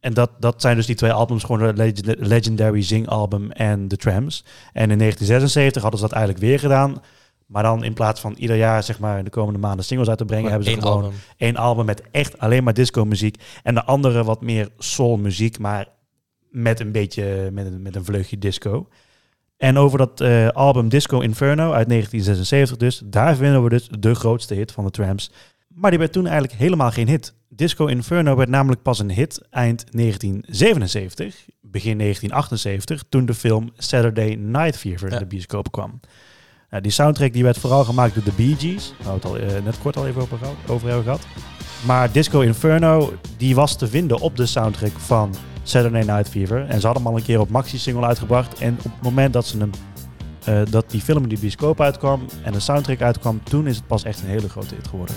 En 0.00 0.14
dat, 0.14 0.30
dat 0.38 0.60
zijn 0.60 0.76
dus 0.76 0.86
die 0.86 0.94
twee 0.96 1.12
albums, 1.12 1.44
gewoon 1.44 1.66
de 1.66 1.72
Legend- 1.82 2.14
Legendary 2.18 2.82
Zing 2.82 3.08
album 3.08 3.50
en 3.50 3.88
The 3.88 3.96
Trams. 3.96 4.44
En 4.72 4.90
in 4.90 4.98
1976 4.98 5.82
hadden 5.82 6.00
ze 6.00 6.06
dat 6.06 6.14
eigenlijk 6.16 6.44
weer 6.44 6.58
gedaan. 6.58 7.02
Maar 7.50 7.62
dan 7.62 7.84
in 7.84 7.92
plaats 7.94 8.20
van 8.20 8.34
ieder 8.36 8.56
jaar, 8.56 8.82
zeg 8.82 8.98
maar, 8.98 9.24
de 9.24 9.30
komende 9.30 9.58
maanden 9.58 9.84
singles 9.84 10.08
uit 10.08 10.18
te 10.18 10.24
brengen, 10.24 10.50
hebben 10.50 10.68
ze 10.70 10.80
gewoon 10.80 11.02
album. 11.02 11.12
één 11.36 11.56
album 11.56 11.84
met 11.86 12.02
echt 12.10 12.38
alleen 12.38 12.64
maar 12.64 12.74
disco 12.74 13.04
muziek. 13.04 13.42
En 13.62 13.74
de 13.74 13.84
andere 13.84 14.24
wat 14.24 14.40
meer 14.42 14.68
soul 14.78 15.16
muziek, 15.16 15.58
maar 15.58 15.86
met 16.50 16.80
een 16.80 16.92
beetje, 16.92 17.50
met 17.52 17.66
een, 17.66 17.82
met 17.82 17.96
een 17.96 18.04
vleugje 18.04 18.38
disco. 18.38 18.88
En 19.56 19.78
over 19.78 19.98
dat 19.98 20.20
eh, 20.20 20.48
album 20.48 20.88
Disco 20.88 21.20
Inferno 21.20 21.72
uit 21.72 21.88
1976 21.88 22.76
dus, 22.76 23.02
daar 23.04 23.36
vinden 23.36 23.62
we 23.62 23.68
dus 23.68 23.88
de 23.98 24.14
grootste 24.14 24.54
hit 24.54 24.72
van 24.72 24.84
de 24.84 24.90
Tramps. 24.90 25.30
Maar 25.68 25.90
die 25.90 25.98
werd 25.98 26.12
toen 26.12 26.26
eigenlijk 26.26 26.58
helemaal 26.58 26.90
geen 26.90 27.08
hit. 27.08 27.34
Disco 27.48 27.86
Inferno 27.86 28.36
werd 28.36 28.48
namelijk 28.48 28.82
pas 28.82 28.98
een 28.98 29.10
hit 29.10 29.40
eind 29.50 29.84
1977, 29.92 31.46
begin 31.60 31.98
1978, 31.98 33.02
toen 33.08 33.26
de 33.26 33.34
film 33.34 33.70
Saturday 33.76 34.34
Night 34.34 34.76
Fever 34.76 35.06
in 35.08 35.12
Ja. 35.12 35.18
de 35.18 35.26
bioscoop 35.26 35.70
kwam. 35.72 36.00
Nou, 36.70 36.82
die 36.82 36.92
soundtrack 36.92 37.32
die 37.32 37.42
werd 37.42 37.58
vooral 37.58 37.84
gemaakt 37.84 38.14
door 38.14 38.24
de 38.24 38.32
Bee 38.36 38.56
Gees, 38.58 38.94
we 39.02 39.10
het 39.10 39.24
al 39.24 39.38
eh, 39.38 39.62
net 39.64 39.78
kort 39.78 39.96
al 39.96 40.06
even 40.06 40.22
over 40.66 40.86
hebben 40.86 41.04
gehad. 41.04 41.26
Maar 41.86 42.12
Disco 42.12 42.40
Inferno, 42.40 43.12
die 43.36 43.54
was 43.54 43.76
te 43.76 43.88
vinden 43.88 44.20
op 44.20 44.36
de 44.36 44.46
soundtrack 44.46 44.92
van 44.96 45.34
Saturday 45.62 46.02
Night 46.02 46.28
Fever. 46.28 46.66
En 46.66 46.80
ze 46.80 46.86
hadden 46.86 47.02
hem 47.02 47.12
al 47.12 47.18
een 47.18 47.24
keer 47.24 47.40
op 47.40 47.48
maxi-single 47.48 48.06
uitgebracht. 48.06 48.58
En 48.58 48.78
op 48.78 48.92
het 48.92 49.02
moment 49.02 49.32
dat, 49.32 49.46
ze 49.46 49.58
hem, 49.58 49.70
eh, 50.44 50.60
dat 50.70 50.90
die 50.90 51.00
film 51.00 51.22
in 51.22 51.28
de 51.28 51.38
bioscoop 51.40 51.80
uitkwam 51.80 52.26
en 52.42 52.52
de 52.52 52.60
soundtrack 52.60 53.00
uitkwam, 53.00 53.40
toen 53.42 53.66
is 53.66 53.76
het 53.76 53.86
pas 53.86 54.04
echt 54.04 54.20
een 54.20 54.28
hele 54.28 54.48
grote 54.48 54.74
hit 54.74 54.88
geworden. 54.88 55.14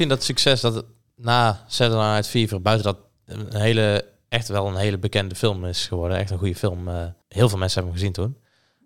Misschien 0.00 0.18
dat 0.18 0.22
succes 0.36 0.60
dat 0.60 0.74
het 0.74 0.84
na 1.16 1.64
Saturday 1.66 2.12
Night 2.12 2.28
Fever, 2.28 2.62
buiten 2.62 2.86
dat 2.86 2.98
een 3.24 3.56
hele, 3.60 4.04
echt 4.28 4.48
wel 4.48 4.66
een 4.66 4.76
hele 4.76 4.98
bekende 4.98 5.34
film 5.34 5.64
is 5.64 5.86
geworden, 5.86 6.18
echt 6.18 6.30
een 6.30 6.38
goede 6.38 6.54
film. 6.54 6.88
eh, 6.88 6.94
heel 7.28 7.48
veel 7.48 7.58
mensen 7.58 7.82
hebben 7.82 8.00
hem 8.00 8.10
gezien 8.10 8.12
toen. 8.12 8.36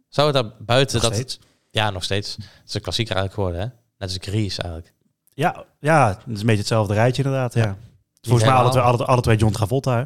Zou 0.09 0.33
het 0.33 0.43
daar 0.43 0.53
buiten 0.59 0.95
Nog 0.97 1.05
dat... 1.05 1.15
steeds. 1.15 1.39
Ja, 1.71 1.91
nog 1.91 2.05
steeds. 2.05 2.37
Het 2.37 2.45
is 2.67 2.75
een 2.75 2.81
klassieker 2.81 3.17
eigenlijk 3.17 3.35
geworden, 3.45 3.61
hè? 3.61 3.81
Net 3.99 4.09
als 4.19 4.19
Grease 4.21 4.63
eigenlijk. 4.63 4.93
Ja, 5.35 5.65
ja, 5.81 6.09
het 6.09 6.19
is 6.35 6.41
een 6.41 6.47
beetje 6.47 6.57
hetzelfde 6.61 6.95
rijtje 6.95 7.23
inderdaad. 7.23 7.55
Ja. 7.55 7.77
Volgens 8.23 8.45
mij 8.49 8.55
alle 8.55 8.71
twee, 8.71 8.83
alle, 8.83 9.05
alle 9.05 9.21
twee 9.21 9.37
John 9.37 9.53
Travolta. 9.53 9.93
hè? 9.97 10.05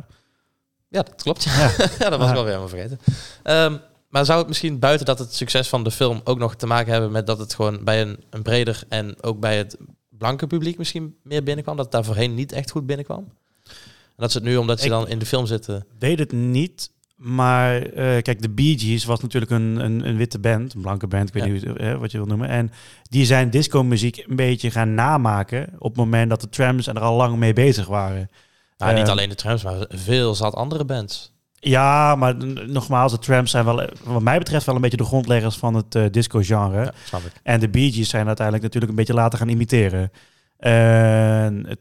Ja, 0.88 1.02
dat 1.02 1.22
klopt. 1.22 1.42
Ja, 1.44 1.70
Ja. 1.98 2.08
dat 2.10 2.18
was 2.18 2.28
Ja. 2.28 2.34
wel 2.34 2.44
weer 2.44 2.52
helemaal 2.56 2.68
vergeten. 2.68 2.98
Ehm, 3.42 3.76
maar 4.08 4.24
zou 4.24 4.38
het 4.38 4.48
misschien 4.48 4.78
buiten 4.78 5.06
dat 5.06 5.18
het 5.18 5.34
succes 5.34 5.68
van 5.68 5.84
de 5.84 5.90
film 5.90 6.20
ook 6.24 6.38
nog 6.38 6.54
te 6.54 6.66
maken 6.66 6.92
hebben 6.92 7.10
met 7.10 7.26
dat 7.26 7.38
het 7.38 7.54
gewoon 7.54 7.84
bij 7.84 8.00
een, 8.02 8.24
een 8.30 8.42
breder 8.42 8.82
en 8.88 9.22
ook 9.22 9.40
bij 9.40 9.56
het 9.56 9.76
blanke 10.18 10.46
publiek 10.46 10.78
misschien 10.78 11.16
meer 11.22 11.42
binnenkwam? 11.42 11.76
Dat 11.76 11.92
daar 11.92 12.04
voorheen 12.04 12.34
niet 12.34 12.52
echt 12.52 12.70
goed 12.70 12.86
binnenkwam? 12.86 13.18
En 13.24 14.24
dat 14.24 14.32
ze 14.32 14.38
het 14.38 14.46
nu, 14.46 14.56
omdat 14.56 14.78
ze 14.78 14.84
Ik- 14.84 14.90
dan 14.90 15.08
in 15.08 15.18
de 15.18 15.26
film 15.26 15.46
zitten... 15.46 15.86
Weet 15.98 16.18
het 16.18 16.32
niet. 16.32 16.90
Maar 17.16 17.82
eh, 17.82 18.22
kijk, 18.22 18.42
de 18.42 18.50
Bee 18.50 18.78
Gees 18.78 19.04
was 19.04 19.20
natuurlijk 19.20 19.52
een, 19.52 19.76
een, 19.84 20.08
een 20.08 20.16
witte 20.16 20.38
band, 20.38 20.74
een 20.74 20.80
blanke 20.80 21.06
band, 21.06 21.28
ik 21.28 21.34
weet 21.34 21.44
Ja. 21.44 21.50
niet 21.52 21.64
hoe- 21.64 21.78
eh, 21.78 21.98
wat 21.98 22.10
je 22.10 22.18
wil 22.18 22.26
noemen. 22.26 22.48
En 22.48 22.70
die 23.02 23.24
zijn 23.24 23.50
disco-muziek 23.50 24.24
een 24.26 24.36
beetje 24.36 24.70
gaan 24.70 24.94
namaken 24.94 25.68
op 25.78 25.88
het 25.88 25.96
moment 25.96 26.30
dat 26.30 26.40
de 26.40 26.48
Trams 26.48 26.86
er 26.86 26.98
al 27.00 27.16
lang 27.16 27.36
mee 27.36 27.52
bezig 27.52 27.86
waren. 27.86 28.30
Nou, 28.76 28.94
niet 28.94 29.04
Eh, 29.04 29.10
alleen 29.10 29.28
de 29.28 29.34
Trams, 29.34 29.62
maar 29.62 29.84
veel 29.88 30.34
zat 30.34 30.54
andere 30.54 30.84
bands. 30.84 31.32
Ja, 31.60 32.14
maar 32.14 32.36
nogmaals, 32.66 33.12
de 33.12 33.18
Tramps 33.18 33.50
zijn 33.50 33.64
wel, 33.64 33.88
wat 34.04 34.22
mij 34.22 34.38
betreft, 34.38 34.66
wel 34.66 34.74
een 34.74 34.80
beetje 34.80 34.96
de 34.96 35.04
grondleggers 35.04 35.56
van 35.56 35.74
het 35.74 35.94
eh, 35.94 36.04
disco-genre. 36.10 36.92
Ja. 37.10 37.18
En 37.42 37.60
de 37.60 37.68
Bee 37.68 37.92
Gees 37.92 38.08
zijn 38.08 38.26
uiteindelijk 38.26 38.64
natuurlijk 38.64 38.92
een 38.92 38.98
beetje 38.98 39.14
later 39.14 39.38
gaan 39.38 39.48
imiteren. 39.48 40.10
En 40.56 41.66
het, 41.66 41.78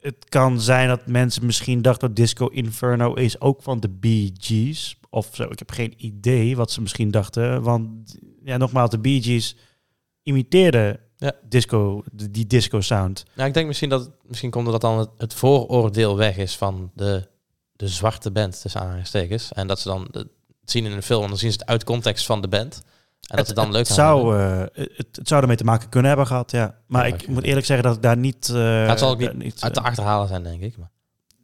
het 0.00 0.24
kan 0.28 0.60
zijn 0.60 0.88
dat 0.88 1.06
mensen 1.06 1.46
misschien 1.46 1.82
dachten 1.82 2.06
dat 2.08 2.16
Disco 2.16 2.46
Inferno 2.46 3.14
is 3.14 3.40
ook 3.40 3.62
van 3.62 3.80
de 3.80 3.88
Bee 3.88 4.32
Gees. 4.40 4.98
Of 5.10 5.28
zo. 5.32 5.42
Ik 5.42 5.58
heb 5.58 5.70
geen 5.70 5.94
idee 5.96 6.56
wat 6.56 6.70
ze 6.70 6.80
misschien 6.80 7.10
dachten. 7.10 7.62
Want 7.62 8.16
ja, 8.44 8.56
nogmaals, 8.56 8.90
de 8.90 8.98
Bee 8.98 9.22
Gees 9.22 9.56
imiteerden 10.22 11.00
Ja. 11.16 11.32
disco, 11.48 12.02
die 12.12 12.30
die 12.30 12.46
disco 12.46 12.80
sound. 12.80 13.24
Nou, 13.34 13.48
ik 13.48 13.54
denk 13.54 13.66
misschien 13.66 13.88
dat 13.88 14.10
misschien 14.26 14.50
komt 14.50 14.66
dat 14.66 14.80
dan 14.80 14.98
het, 14.98 15.08
het 15.16 15.34
vooroordeel 15.34 16.16
weg 16.16 16.36
is 16.36 16.56
van 16.56 16.90
de, 16.94 17.28
de 17.78 17.88
zwarte 17.88 18.30
band 18.30 18.60
tussen 18.60 18.80
aanhalingstekens. 18.80 19.52
En 19.52 19.66
dat 19.66 19.80
ze 19.80 19.88
dan 19.88 20.08
het 20.10 20.28
zien 20.64 20.84
in 20.84 20.92
een 20.92 21.02
film 21.02 21.22
en 21.22 21.28
dan 21.28 21.38
zien 21.38 21.52
ze 21.52 21.58
het 21.58 21.68
uit 21.68 21.84
context 21.84 22.26
van 22.26 22.40
de 22.40 22.48
band. 22.48 22.82
En 23.28 23.36
dat 23.36 23.46
het 23.46 23.56
dan 23.56 23.70
leuk 23.70 23.88
het 23.88 23.96
gaan 23.96 23.96
zou, 23.96 24.38
eh, 24.38 24.58
het, 24.96 25.08
het 25.12 25.28
zou 25.28 25.40
ermee 25.40 25.56
te 25.56 25.64
maken 25.64 25.88
kunnen 25.88 26.08
hebben 26.08 26.26
gehad, 26.26 26.50
ja. 26.50 26.74
Maar 26.86 27.08
Ja, 27.08 27.14
ik 27.14 27.28
moet 27.28 27.42
eerlijk 27.44 27.66
zeggen 27.66 27.86
dat 27.86 27.96
ik 27.96 28.02
daar 28.02 28.16
niet... 28.16 28.48
eh, 28.48 28.86
het 28.86 28.98
zal 28.98 29.10
ook 29.10 29.18
niet 29.18 29.54
eh, 29.56 29.62
uit 29.62 29.74
te 29.74 29.80
achterhalen 29.80 30.28
zijn, 30.28 30.42
denk 30.42 30.60
ik. 30.62 30.76
Maar. 30.76 30.90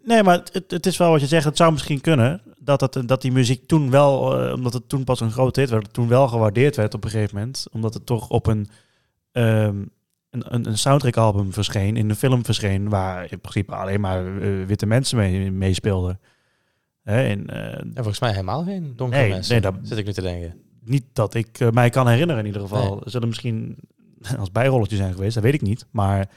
Nee, 0.04 0.22
maar 0.22 0.38
het, 0.38 0.52
het, 0.52 0.70
het 0.70 0.86
is 0.86 0.96
wel 0.96 1.10
wat 1.10 1.20
je 1.20 1.26
zegt. 1.26 1.44
Het 1.44 1.56
zou 1.56 1.72
misschien 1.72 2.00
kunnen 2.00 2.42
dat, 2.58 2.78
dat, 2.78 3.02
dat 3.06 3.22
die 3.22 3.32
muziek 3.32 3.66
toen 3.66 3.90
wel, 3.90 4.40
eh, 4.40 4.52
omdat 4.52 4.72
het 4.72 4.88
toen 4.88 5.04
pas 5.04 5.20
een 5.20 5.32
grote 5.32 5.60
hit 5.60 5.70
werd, 5.70 5.92
toen 5.92 6.08
wel 6.08 6.28
gewaardeerd 6.28 6.76
werd 6.76 6.94
op 6.94 7.04
een 7.04 7.10
gegeven 7.10 7.36
moment. 7.36 7.66
Omdat 7.72 7.94
het 7.94 8.06
toch 8.06 8.28
op 8.28 8.46
een, 8.46 8.68
ehm, 9.32 9.82
een, 10.34 10.54
een, 10.54 10.66
een 10.66 10.78
soundtrack 10.78 11.16
album 11.16 11.52
verscheen, 11.52 11.96
in 11.96 12.10
een 12.10 12.16
film 12.16 12.44
verscheen, 12.44 12.88
waar 12.88 13.32
in 13.32 13.40
principe 13.40 13.74
alleen 13.74 14.00
maar 14.00 14.40
eh, 14.40 14.64
witte 14.66 14.86
mensen 14.86 15.16
mee, 15.18 15.50
meespeelden. 15.50 16.20
Hè, 17.02 17.22
en, 17.28 17.46
eh, 17.50 17.72
Ja, 17.72 17.92
volgens 17.94 18.20
mij 18.20 18.30
helemaal 18.30 18.64
geen 18.64 18.92
donkere 18.96 19.20
Nee, 19.22 19.30
mensen. 19.30 19.52
nee, 19.52 19.60
dat- 19.60 19.74
zit 19.82 19.98
ik 19.98 20.06
nu 20.06 20.12
te 20.12 20.22
denken. 20.22 20.54
niet 20.84 21.04
dat 21.12 21.34
ik 21.34 21.60
eh, 21.60 21.70
mij 21.70 21.90
kan 21.90 22.08
herinneren 22.08 22.40
in 22.40 22.46
ieder 22.46 22.62
geval. 22.62 22.90
Nee. 22.94 23.00
Zullen 23.04 23.28
misschien 23.28 23.76
als 24.38 24.52
bijrolletje 24.52 24.96
zijn 24.96 25.14
geweest, 25.14 25.34
dat 25.34 25.42
weet 25.42 25.54
ik 25.54 25.62
niet. 25.62 25.86
Maar 25.90 26.28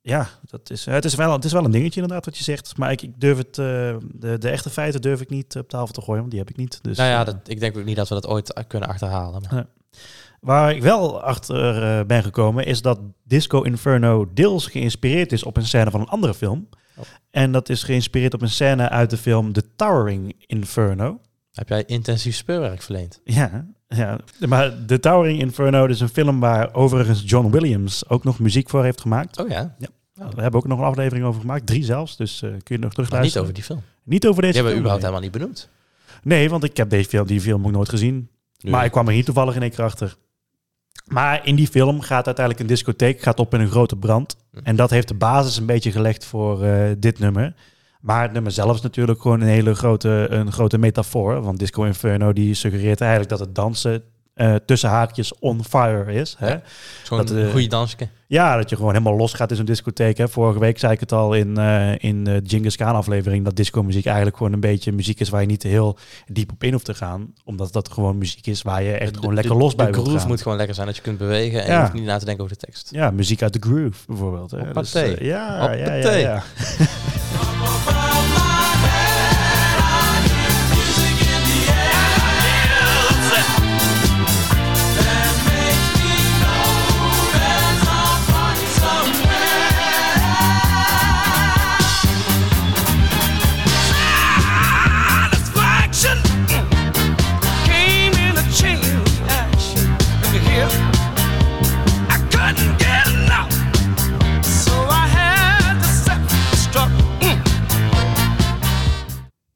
ja, 0.00 0.28
dat 0.50 0.70
is, 0.70 0.84
het, 0.84 1.04
is 1.04 1.14
wel, 1.14 1.32
het 1.32 1.44
is 1.44 1.52
wel 1.52 1.64
een 1.64 1.70
dingetje 1.70 2.00
inderdaad 2.00 2.24
wat 2.24 2.36
je 2.38 2.44
zegt. 2.44 2.76
Maar 2.76 2.90
ik, 2.92 3.02
ik 3.02 3.20
durf 3.20 3.38
het, 3.38 3.54
de, 3.54 3.98
de 4.38 4.48
echte 4.50 4.70
feiten 4.70 5.00
durf 5.00 5.20
ik 5.20 5.30
niet 5.30 5.56
op 5.56 5.68
tafel 5.68 5.94
te 5.94 6.00
gooien, 6.00 6.18
want 6.20 6.30
die 6.30 6.40
heb 6.40 6.50
ik 6.50 6.56
niet. 6.56 6.78
Dus, 6.82 6.96
nou 6.96 7.10
ja, 7.10 7.24
dat, 7.24 7.36
ik 7.46 7.60
denk 7.60 7.76
ook 7.76 7.84
niet 7.84 7.96
dat 7.96 8.08
we 8.08 8.14
dat 8.14 8.26
ooit 8.26 8.64
kunnen 8.66 8.88
achterhalen. 8.88 9.42
Maar. 9.50 9.66
Waar 10.46 10.74
ik 10.74 10.82
wel 10.82 11.22
achter 11.22 11.82
eh, 11.82 12.06
ben 12.06 12.22
gekomen 12.22 12.66
is 12.66 12.82
dat 12.82 13.00
Disco 13.24 13.62
Inferno 13.62 14.28
deels 14.34 14.66
geïnspireerd 14.66 15.32
is 15.32 15.42
op 15.42 15.56
een 15.56 15.66
scène 15.66 15.90
van 15.90 16.00
een 16.00 16.08
andere 16.08 16.34
film. 16.34 16.68
Oh. 16.96 17.04
En 17.30 17.52
dat 17.52 17.68
is 17.68 17.82
geïnspireerd 17.82 18.34
op 18.34 18.42
een 18.42 18.48
scène 18.50 18.88
uit 18.88 19.10
de 19.10 19.16
film 19.16 19.52
The 19.52 19.64
Towering 19.76 20.34
Inferno. 20.46 21.20
Heb 21.52 21.68
jij 21.68 21.84
intensief 21.86 22.36
speurwerk 22.36 22.82
verleend? 22.82 23.20
Ja, 23.24 23.66
ja, 23.88 24.18
maar 24.48 24.84
The 24.86 25.00
Towering 25.00 25.40
Inferno 25.40 25.86
is 25.86 26.00
een 26.00 26.08
film 26.08 26.40
waar 26.40 26.74
overigens 26.74 27.22
John 27.26 27.50
Williams 27.50 28.08
ook 28.08 28.24
nog 28.24 28.38
muziek 28.38 28.68
voor 28.68 28.84
heeft 28.84 29.00
gemaakt. 29.00 29.38
Oh 29.38 29.48
ja, 29.48 29.76
We 30.14 30.42
hebben 30.42 30.60
ook 30.60 30.66
nog 30.66 30.78
een 30.78 30.84
aflevering 30.84 31.24
over 31.24 31.40
gemaakt, 31.40 31.66
drie 31.66 31.84
zelfs, 31.84 32.16
dus 32.16 32.42
eh, 32.42 32.50
kun 32.50 32.50
je 32.50 32.78
nog 32.78 32.80
maar 32.80 32.82
niet 32.84 32.94
terugluisteren. 32.94 33.42
over 33.42 33.54
die 33.54 33.64
film. 33.64 33.80
Niet 34.04 34.26
over 34.26 34.42
deze 34.42 34.52
Die 34.52 34.62
hebben 34.62 34.82
we 34.82 34.88
film, 34.88 35.00
überhaupt 35.00 35.02
nee. 35.02 35.32
helemaal 35.32 35.52
niet 35.54 35.66
benoemd. 35.66 35.68
Nee, 36.22 36.50
want 36.50 36.64
ik 36.64 36.76
heb 36.76 36.90
deze 36.90 37.08
film, 37.08 37.26
die 37.26 37.40
film 37.40 37.66
ook 37.66 37.72
nooit 37.72 37.88
gezien. 37.88 38.28
Maar 38.60 38.84
ik 38.84 38.90
kwam 38.90 39.06
er 39.06 39.12
hier 39.12 39.24
toevallig 39.24 39.54
in 39.54 39.62
één 39.62 39.70
keer 39.70 39.84
achter. 39.84 40.16
Maar 41.04 41.46
in 41.46 41.56
die 41.56 41.66
film 41.66 42.00
gaat 42.00 42.26
uiteindelijk 42.26 42.64
een 42.64 42.74
discotheek 42.74 43.20
gaat 43.20 43.38
op 43.38 43.54
in 43.54 43.60
een 43.60 43.70
grote 43.70 43.96
brand. 43.96 44.36
Hm. 44.50 44.58
En 44.62 44.76
dat 44.76 44.90
heeft 44.90 45.08
de 45.08 45.14
basis 45.14 45.56
een 45.56 45.66
beetje 45.66 45.92
gelegd 45.92 46.24
voor 46.24 46.62
eh, 46.62 46.90
dit 46.98 47.18
nummer. 47.18 47.54
Maar 48.00 48.22
het 48.22 48.32
nummer 48.32 48.52
zelf 48.52 48.76
is 48.76 48.82
natuurlijk 48.82 49.20
gewoon 49.20 49.40
een 49.40 49.48
hele 49.48 49.74
grote, 49.74 50.26
een 50.30 50.52
grote 50.52 50.78
metafoor. 50.78 51.42
Want 51.42 51.58
Disco 51.58 51.84
Inferno 51.84 52.32
die 52.32 52.54
suggereert 52.54 53.00
eigenlijk 53.00 53.30
dat 53.30 53.40
het 53.40 53.54
dansen 53.54 54.02
eh, 54.34 54.54
tussen 54.66 54.88
haakjes 54.90 55.38
on 55.38 55.64
fire 55.64 56.12
is. 56.12 56.36
Hè? 56.38 56.48
Ja. 56.48 56.62
Dat, 57.08 57.30
een 57.30 57.44
eh, 57.44 57.50
goede 57.50 57.66
dansje. 57.66 58.08
Ja, 58.26 58.56
dat 58.56 58.70
je 58.70 58.76
gewoon 58.76 58.92
helemaal 58.92 59.16
los 59.16 59.32
gaat 59.32 59.50
in 59.50 59.56
zo'n 59.56 59.64
discotheek. 59.64 60.18
Hè. 60.18 60.28
Vorige 60.28 60.58
week 60.58 60.78
zei 60.78 60.92
ik 60.92 61.00
het 61.00 61.12
al 61.12 61.34
in, 61.34 61.56
eh 61.56 61.92
in 61.98 62.24
de 62.24 62.40
Genghis 62.46 62.76
Khan 62.76 62.94
aflevering... 62.94 63.44
dat 63.44 63.56
disco-muziek 63.56 64.06
eigenlijk 64.06 64.36
gewoon 64.36 64.52
een 64.52 64.60
beetje 64.60 64.92
muziek 64.92 65.20
is... 65.20 65.28
waar 65.28 65.40
je 65.40 65.46
niet 65.46 65.62
heel 65.62 65.98
diep 66.26 66.52
op 66.52 66.64
in 66.64 66.72
hoeft 66.72 66.84
te 66.84 66.94
gaan. 66.94 67.32
Omdat 67.44 67.72
dat 67.72 67.92
gewoon 67.92 68.18
muziek 68.18 68.46
is 68.46 68.62
waar 68.62 68.82
je 68.82 68.92
echt 68.92 69.16
gewoon 69.16 69.34
lekker 69.34 69.56
los 69.56 69.74
bij 69.74 69.86
De 69.86 69.92
wilt 69.92 70.04
groove 70.04 70.20
gaan. 70.20 70.28
moet 70.28 70.42
gewoon 70.42 70.56
lekker 70.56 70.74
zijn 70.74 70.86
dat 70.86 70.96
je 70.96 71.02
kunt 71.02 71.18
bewegen 71.18 71.60
en 71.62 71.66
Ja. 71.66 71.74
je 71.74 71.80
hoeft 71.80 71.92
niet 71.92 72.04
na 72.04 72.18
te 72.18 72.24
denken 72.24 72.44
over 72.44 72.56
de 72.58 72.66
tekst. 72.66 72.88
Ja, 72.90 73.10
muziek 73.10 73.42
uit 73.42 73.52
de 73.52 73.58
groove 73.60 74.04
bijvoorbeeld. 74.06 74.50
Hè. 74.50 74.58
Eh, 74.58 75.18
ja, 75.18 75.72
ja, 75.72 75.94
ja, 75.94 76.12
ja. 76.14 76.42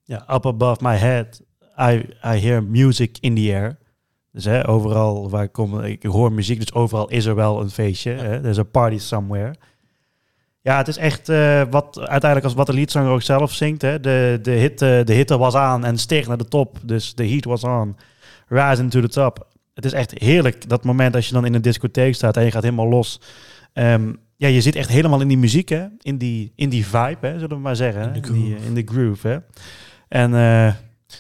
Ja, 0.07 0.25
up 0.35 0.47
above 0.47 0.83
my 0.83 0.97
head, 0.97 1.43
I, 1.79 2.07
I 2.25 2.39
hear 2.39 2.63
music 2.63 3.19
in 3.21 3.35
the 3.35 3.53
air. 3.55 3.79
Dus 4.33 4.45
hè, 4.45 4.69
overal 4.69 5.31
waar 5.31 5.43
ik 5.43 5.53
kom, 5.53 5.81
ik 5.81 6.03
hoor 6.03 6.33
muziek, 6.33 6.59
dus 6.59 6.73
overal 6.73 7.09
is 7.09 7.25
er 7.25 7.35
wel 7.35 7.61
een 7.61 7.71
feestje. 7.71 8.11
Hè? 8.11 8.41
There's 8.41 8.59
a 8.59 8.63
party 8.63 8.99
somewhere. 8.99 9.55
Ja, 10.61 10.77
het 10.77 10.89
is 10.89 10.97
echt 10.97 11.29
eh, 11.29 11.63
wat 11.71 11.99
uiteindelijk 11.99 12.45
als 12.45 12.55
wat 12.55 12.67
de 12.67 12.73
liedzanger 12.73 13.11
ook 13.11 13.23
zelf 13.23 13.53
zingt. 13.53 13.83
Hè? 13.83 14.01
De, 14.01 14.39
de, 14.43 14.51
hitte, 14.51 15.03
de 15.05 15.13
hitte 15.13 15.39
was 15.39 15.55
aan 15.55 15.85
en 15.85 15.99
steeg 15.99 16.27
naar 16.27 16.37
de 16.37 16.49
top. 16.49 16.79
Dus 16.83 17.13
the 17.13 17.29
heat 17.29 17.45
was 17.45 17.65
on. 17.65 17.97
Rising 18.49 18.91
to 18.91 19.01
the 19.01 19.09
top. 19.09 19.49
Het 19.75 19.85
is 19.85 19.93
echt 19.93 20.19
heerlijk, 20.19 20.69
dat 20.69 20.85
moment 20.85 21.15
als 21.15 21.27
je 21.27 21.33
dan 21.33 21.47
in 21.47 21.55
een 21.55 21.63
discotheek 21.63 22.15
staat 22.15 22.37
en 22.37 22.45
je 22.45 22.51
gaat 22.51 22.63
helemaal 22.63 22.89
los. 22.89 23.21
Ehm, 23.73 24.13
ja, 24.37 24.49
je 24.49 24.61
zit 24.61 24.77
echt 24.77 24.89
helemaal 24.89 25.21
in 25.21 25.29
die 25.29 25.39
muziek, 25.39 25.69
hè? 25.69 25.87
In 26.01 26.19
die, 26.19 26.53
in 26.55 26.69
die 26.69 26.87
vibe, 26.87 27.27
hè? 27.27 27.33
zullen 27.39 27.57
we 27.57 27.63
maar 27.63 27.77
zeggen. 27.77 28.15
In 28.15 28.23
de 28.23 28.29
In, 28.29 28.35
die, 28.35 28.57
in 28.67 28.75
de 28.75 28.83
groove, 28.85 29.29
hè? 29.29 29.39
En 30.09 30.35
eh, 30.35 30.75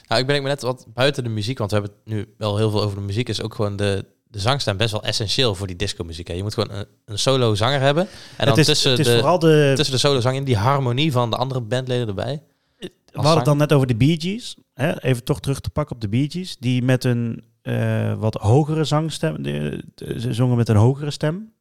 Nou, 0.08 0.20
ik 0.20 0.26
ben 0.26 0.36
ik 0.36 0.42
net 0.42 0.62
wat 0.62 0.86
buiten 0.94 1.24
de 1.24 1.30
muziek, 1.30 1.58
want 1.58 1.70
we 1.70 1.76
hebben 1.76 1.96
het 2.04 2.14
nu 2.14 2.34
wel 2.38 2.56
heel 2.56 2.70
veel 2.70 2.82
over 2.82 2.96
de 2.98 3.04
muziek. 3.04 3.28
Is 3.28 3.42
ook 3.42 3.54
gewoon 3.54 3.76
de, 3.76 4.04
de 4.28 4.38
zangstem 4.38 4.76
best 4.76 4.92
wel 4.92 5.02
essentieel 5.02 5.54
voor 5.54 5.66
die 5.66 5.76
disco 5.76 6.04
muziek. 6.04 6.28
Je 6.28 6.42
moet 6.42 6.54
gewoon 6.54 6.76
een, 6.76 6.86
een 7.04 7.18
solo 7.18 7.54
zanger 7.54 7.80
hebben. 7.80 8.08
En 8.36 8.46
dan 8.46 8.58
is, 8.58 8.66
tussen, 8.66 8.90
het 8.90 9.00
is 9.00 9.06
de, 9.06 9.12
vooral 9.14 9.38
de... 9.38 9.72
tussen 9.76 9.94
de 9.94 10.00
solo 10.00 10.20
zang 10.20 10.36
in 10.36 10.44
die 10.44 10.56
harmonie 10.56 11.12
van 11.12 11.30
de 11.30 11.36
andere 11.36 11.60
bandleden 11.60 12.08
erbij. 12.08 12.42
we 12.78 12.90
hadden 13.12 13.36
het 13.36 13.44
dan 13.44 13.56
net 13.56 13.72
over 13.72 13.86
de 13.86 13.96
Bee 13.96 14.20
Gees. 14.20 14.56
Hè? 14.74 15.00
Even 15.02 15.24
toch 15.24 15.40
terug 15.40 15.60
te 15.60 15.70
pakken 15.70 15.94
op 15.94 16.00
de 16.00 16.08
Bee 16.08 16.30
Gees. 16.30 16.56
Die 16.58 16.82
met 16.82 17.04
een 17.04 17.44
eh, 17.62 18.14
wat 18.14 18.34
hogere 18.34 18.84
zangstem... 18.84 19.42
de- 19.42 19.82
de- 19.94 20.20
ze 20.20 20.34
zongen 20.34 20.56
met 20.56 20.68
een 20.68 20.76
hogere 20.76 21.10
stem. 21.10 21.52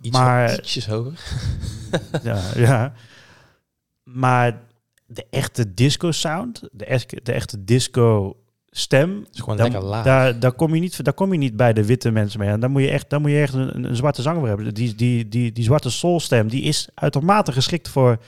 Iets 0.00 0.16
Maar- 0.16 0.58
ietsjes 0.58 0.86
hoger. 0.86 1.12
ja, 2.22 2.40
ja. 2.54 2.92
Maar 4.02 4.60
de 5.12 5.26
echte 5.30 5.74
disco 5.74 6.10
sound, 6.10 6.68
de, 6.72 6.84
echte 7.24 7.64
disco 7.64 8.36
stem, 8.66 9.26
is 9.32 9.40
gewoon 9.40 9.56
daar, 9.56 9.70
lekker 9.70 9.88
laag. 9.88 10.04
Daar, 10.04 10.40
daar, 10.40 10.52
kom 10.52 10.74
je 10.74 10.80
niet, 10.80 11.04
daar 11.04 11.14
kom 11.14 11.32
je 11.32 11.38
niet 11.38 11.56
bij 11.56 11.72
de 11.72 11.84
witte 11.84 12.10
mensen 12.10 12.40
mee. 12.40 12.48
En 12.48 12.60
daar 12.60 12.70
moet 12.70 12.82
je 12.82 12.90
echt, 12.90 13.10
daar 13.10 13.20
moet 13.20 13.30
je 13.30 13.40
echt 13.40 13.54
een, 13.54 13.84
een 13.84 13.96
zwarte 13.96 14.22
zanger 14.22 14.38
voor 14.38 14.48
hebben. 14.48 14.74
Die, 14.74 14.94
die, 14.94 15.28
die, 15.28 15.52
die 15.52 15.64
zwarte 15.64 15.90
soulstem, 15.90 16.48
die 16.48 16.62
is 16.62 16.88
uitermate 16.94 17.52
geschikt 17.52 17.88
voor 17.88 18.18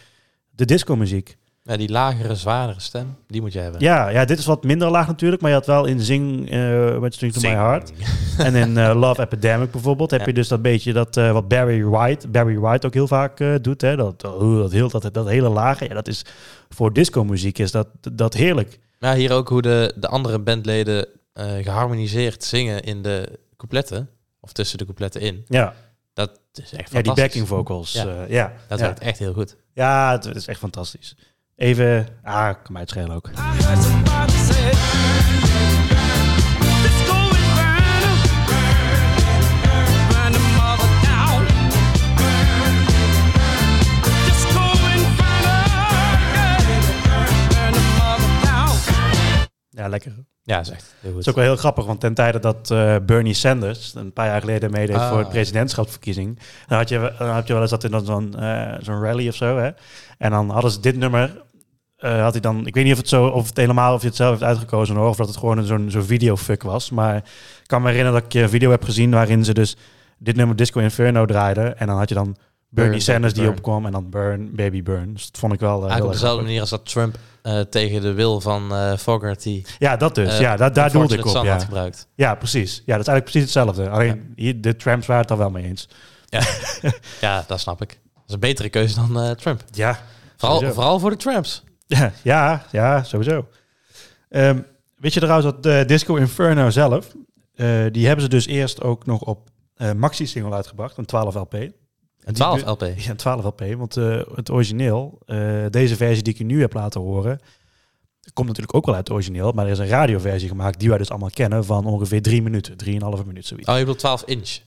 de 0.51 0.65
disco 0.65 0.97
muziek. 0.97 1.37
Ja, 1.65 1.77
die 1.77 1.89
lagere, 1.91 2.35
zwaardere 2.35 2.81
stem, 2.81 3.17
die 3.27 3.41
moet 3.41 3.53
je 3.53 3.59
hebben. 3.59 3.81
Ja, 3.81 4.09
ja, 4.09 4.25
dit 4.25 4.39
is 4.39 4.45
wat 4.47 4.65
minder 4.65 4.91
laag 4.91 5.07
natuurlijk, 5.07 5.43
maar 5.43 5.51
je 5.51 5.57
had 5.57 5.67
wel 5.67 5.85
in 5.85 6.01
Zing, 6.01 6.51
eh 6.51 6.97
What 6.97 7.15
Strings 7.15 7.41
to 7.41 7.49
My. 7.49 7.55
Heart 7.55 7.93
en 8.39 8.55
in 8.55 8.77
eh, 8.79 8.95
Love 8.95 9.23
Epidemic 9.23 9.71
bijvoorbeeld 9.71 10.11
heb 10.11 10.21
Ja. 10.21 10.27
je 10.27 10.33
dus 10.33 10.49
dat 10.49 10.63
beetje 10.63 10.93
dat 10.93 11.17
eh, 11.17 11.33
wat 11.33 11.49
Barry 11.49 11.85
White, 11.85 12.29
Barry 12.29 12.59
White 12.59 12.87
ook 12.87 12.95
heel 12.95 13.07
vaak 13.07 13.41
eh, 13.41 13.55
doet, 13.61 13.81
hè, 13.81 13.97
dat, 13.97 14.21
dat, 14.21 14.73
heel, 14.73 14.89
dat, 14.89 15.09
dat 15.15 15.29
hele 15.29 15.49
lage, 15.49 15.85
ja, 15.89 15.95
dat 15.95 16.09
is 16.09 16.25
voor 16.69 16.93
disco 16.93 17.25
muziek 17.25 17.59
is 17.59 17.71
dat, 17.71 17.89
dat 18.13 18.35
heerlijk. 18.35 18.79
Maar 18.99 19.15
hier 19.15 19.33
ook 19.33 19.49
hoe 19.49 19.63
de, 19.63 19.93
de 19.97 20.09
andere 20.09 20.39
bandleden 20.39 21.07
eh, 21.33 21.47
geharmoniseerd 21.63 22.45
zingen 22.45 22.83
in 22.83 23.03
de 23.03 23.39
coupletten. 23.57 24.09
Of 24.41 24.53
tussen 24.53 24.79
de 24.79 24.85
coupletten 24.85 25.21
in. 25.21 25.45
Ja, 25.49 25.75
Dat 26.15 26.41
is 26.53 26.63
echt 26.63 26.71
ja 26.73 26.77
die 26.77 26.87
fantastisch. 26.93 27.23
backing 27.25 27.49
vocals, 27.49 27.93
Ja. 27.93 28.05
ja, 28.05 28.25
ja, 28.29 28.53
Dat 28.69 28.79
ja. 28.79 28.85
werkt 28.85 29.01
echt 29.01 29.19
heel 29.19 29.33
goed. 29.33 29.57
ja 29.73 30.13
het, 30.13 30.25
het 30.25 30.37
is 30.37 30.47
echt 30.47 30.59
fantastisch. 30.59 31.17
Even, 31.57 32.07
ah, 32.23 32.55
kan 32.63 32.73
mij 32.73 32.81
het 32.81 32.91
schelen 32.91 33.15
ook. 33.15 33.31
Mother 33.31 34.23
lekker. 49.93 50.32
Ja, 50.45 50.61
is 50.61 50.71
echt 50.71 50.95
heel 51.01 51.11
Het 51.11 51.21
is 51.21 51.29
ook 51.29 51.35
wel 51.35 51.45
heel 51.45 51.57
grappig, 51.57 51.85
want 51.85 52.01
ten 52.01 52.15
tijde 52.15 52.39
dat 52.39 52.71
eh, 52.71 52.97
Bernie 53.07 53.35
Sanders 53.35 53.95
een 53.95 54.13
paar 54.13 54.27
jaar 54.27 54.41
geleden 54.41 54.71
meedeed 54.71 54.97
Ah. 54.97 55.09
voor 55.09 55.19
de 55.19 55.29
presidentschapsverkiezing, 55.29 56.39
dan 56.67 56.79
had 56.79 56.89
je, 56.89 57.13
dan 57.19 57.29
had 57.29 57.47
je 57.47 57.53
wel 57.53 57.63
eens 57.63 57.71
dat 57.71 57.85
in 57.85 58.05
zo'n 58.05 58.35
eh, 58.39 58.75
zo'n 58.81 59.01
rally 59.03 59.29
of 59.29 59.35
zo, 59.35 59.59
hè? 59.59 59.71
En 60.19 60.31
dan 60.31 60.51
hadden 60.51 60.71
ze 60.71 60.81
dit 60.81 60.97
nummer, 60.97 61.43
eh, 61.97 62.23
had 62.23 62.33
hij 62.33 62.41
dan, 62.41 62.67
ik 62.67 62.75
weet 62.75 62.85
niet 62.85 62.93
of 62.93 62.99
het 62.99 63.09
zo, 63.09 63.27
of 63.27 63.47
het 63.49 63.57
helemaal, 63.57 63.95
of 63.95 64.01
je 64.01 64.07
het 64.07 64.17
zelf 64.17 64.31
heeft 64.31 64.43
uitgekozen 64.43 64.97
hoor, 64.97 65.09
of 65.09 65.17
dat 65.17 65.29
het 65.29 65.37
gewoon 65.37 65.65
zo'n 65.65 65.91
zo'n 65.91 66.03
videofuck 66.03 66.63
was, 66.63 66.91
maar 66.91 67.17
ik 67.17 67.23
kan 67.67 67.83
me 67.83 67.89
herinneren 67.89 68.21
dat 68.21 68.35
ik 68.35 68.43
een 68.43 68.49
video 68.49 68.71
heb 68.71 68.85
gezien 68.85 69.11
waarin 69.11 69.45
ze 69.45 69.55
dus 69.55 69.77
dit 70.19 70.37
nummer 70.37 70.57
Disco 70.57 70.81
Inferno 70.81 71.27
draaiden 71.27 71.79
en 71.79 71.87
dan 71.87 71.97
had 71.99 72.09
je 72.09 72.15
dan 72.15 72.37
Bernie 72.75 72.91
Burn, 72.93 73.03
Sanders 73.03 73.33
die 73.33 73.43
Burn. 73.43 73.57
opkwam 73.57 73.87
en 73.87 73.93
dan 73.93 74.11
Burn, 74.11 74.55
Baby 74.55 74.83
Burn. 74.83 75.13
Dus 75.13 75.27
dat 75.31 75.39
vond 75.41 75.53
ik 75.53 75.61
wel 75.61 75.71
eh, 75.71 75.79
heel 75.79 75.89
Eigenlijk 75.89 76.05
op 76.07 76.13
erg 76.13 76.21
dezelfde 76.21 76.45
manier 76.45 76.61
als 76.61 76.71
dat 76.71 76.87
Trump 76.87 77.17
eh, 77.43 77.61
tegen 77.61 78.01
de 78.03 78.13
wil 78.13 78.41
van 78.41 78.75
eh 78.75 78.97
Fogarty 78.97 79.63
Ja, 79.79 79.97
dat 79.97 80.15
dus. 80.15 80.33
eh, 80.35 80.41
ja, 80.41 80.57
daar, 80.57 80.73
daar 80.73 80.93
doelde 80.93 81.17
ik 81.19 81.27
op. 81.27 81.45
Ja. 81.45 81.53
had 81.53 81.63
gebruikt. 81.65 82.07
ja, 82.15 82.35
precies. 82.35 82.83
Ja, 82.87 82.97
dat 82.97 83.07
is 83.07 83.09
eigenlijk 83.13 83.25
precies 83.25 83.43
hetzelfde. 83.43 83.89
Alleen 83.91 84.33
hier, 84.37 84.61
de 84.61 84.77
trams 84.77 85.07
waren 85.07 85.23
het 85.23 85.31
al 85.31 85.39
wel 85.39 85.51
mee 85.51 85.65
eens. 85.65 85.89
Ja, 87.21 87.45
dat 87.47 87.61
snap 87.61 87.83
ik. 87.83 87.89
Dat 88.15 88.23
is 88.27 88.35
een 88.35 88.41
betere 88.41 88.69
keuze 88.69 88.95
dan 88.95 89.21
eh, 89.21 89.31
Trump. 89.31 89.65
Ja, 89.71 89.99
Vooral, 90.37 90.59
Sowieso. 90.59 90.75
vooral 90.81 90.99
voor 90.99 91.11
de 91.11 91.17
Tramps. 91.17 91.63
ja, 91.87 92.13
ja, 92.23 92.65
ja 92.71 93.03
sowieso. 93.03 93.47
Ehm, 94.29 94.59
weet 94.97 95.15
je 95.15 95.21
trouwens 95.21 95.53
dat 95.53 95.63
de 95.63 95.85
Disco 95.87 96.15
Inferno 96.17 96.71
zelf, 96.71 97.13
eh, 97.55 97.67
die 97.91 98.07
hebben 98.07 98.25
ze 98.25 98.31
dus 98.31 98.47
eerst 98.47 98.83
ook 98.83 99.07
nog 99.07 99.21
op 99.21 99.49
eh, 99.77 99.93
maxi-single 99.93 100.55
uitgebracht, 100.55 100.97
een 100.97 101.05
12 101.05 101.35
LP. 101.35 101.57
Een 102.25 102.33
Die 102.35 102.43
12 102.43 102.63
du- 102.63 102.71
LP. 102.71 102.81
Ja, 102.97 103.11
een 103.11 103.17
12 103.17 103.45
LP, 103.45 103.65
want 103.77 103.97
eh, 103.97 104.21
het 104.35 104.51
origineel, 104.51 105.19
eh, 105.27 105.65
deze 105.71 105.97
versie 105.97 106.23
die 106.23 106.33
ik 106.33 106.39
je 106.39 106.45
nu 106.45 106.61
heb 106.61 106.73
laten 106.75 107.01
horen, 107.01 107.41
komt 108.33 108.47
natuurlijk 108.49 108.75
ook 108.77 108.87
wel 108.87 108.95
uit 108.95 109.07
het 109.09 109.17
origineel, 109.17 109.53
maar 109.53 109.65
er 109.65 109.71
is 109.71 109.79
een 109.79 109.87
radioversie 109.89 110.49
gemaakt 110.49 110.79
die 110.81 110.89
wij 110.89 110.99
dus 110.99 111.11
allemaal 111.11 111.31
kennen 111.31 111.65
van 111.65 111.85
ongeveer 111.87 112.23
drie 112.23 112.43
minuten, 112.43 112.77
drieënhalve 112.77 113.25
minuut 113.27 113.47
zoiets. 113.47 113.69
Oh, 113.69 113.75
je 113.75 113.81
bedoelt 113.81 113.99
12 113.99 114.23
inch. 114.27 114.59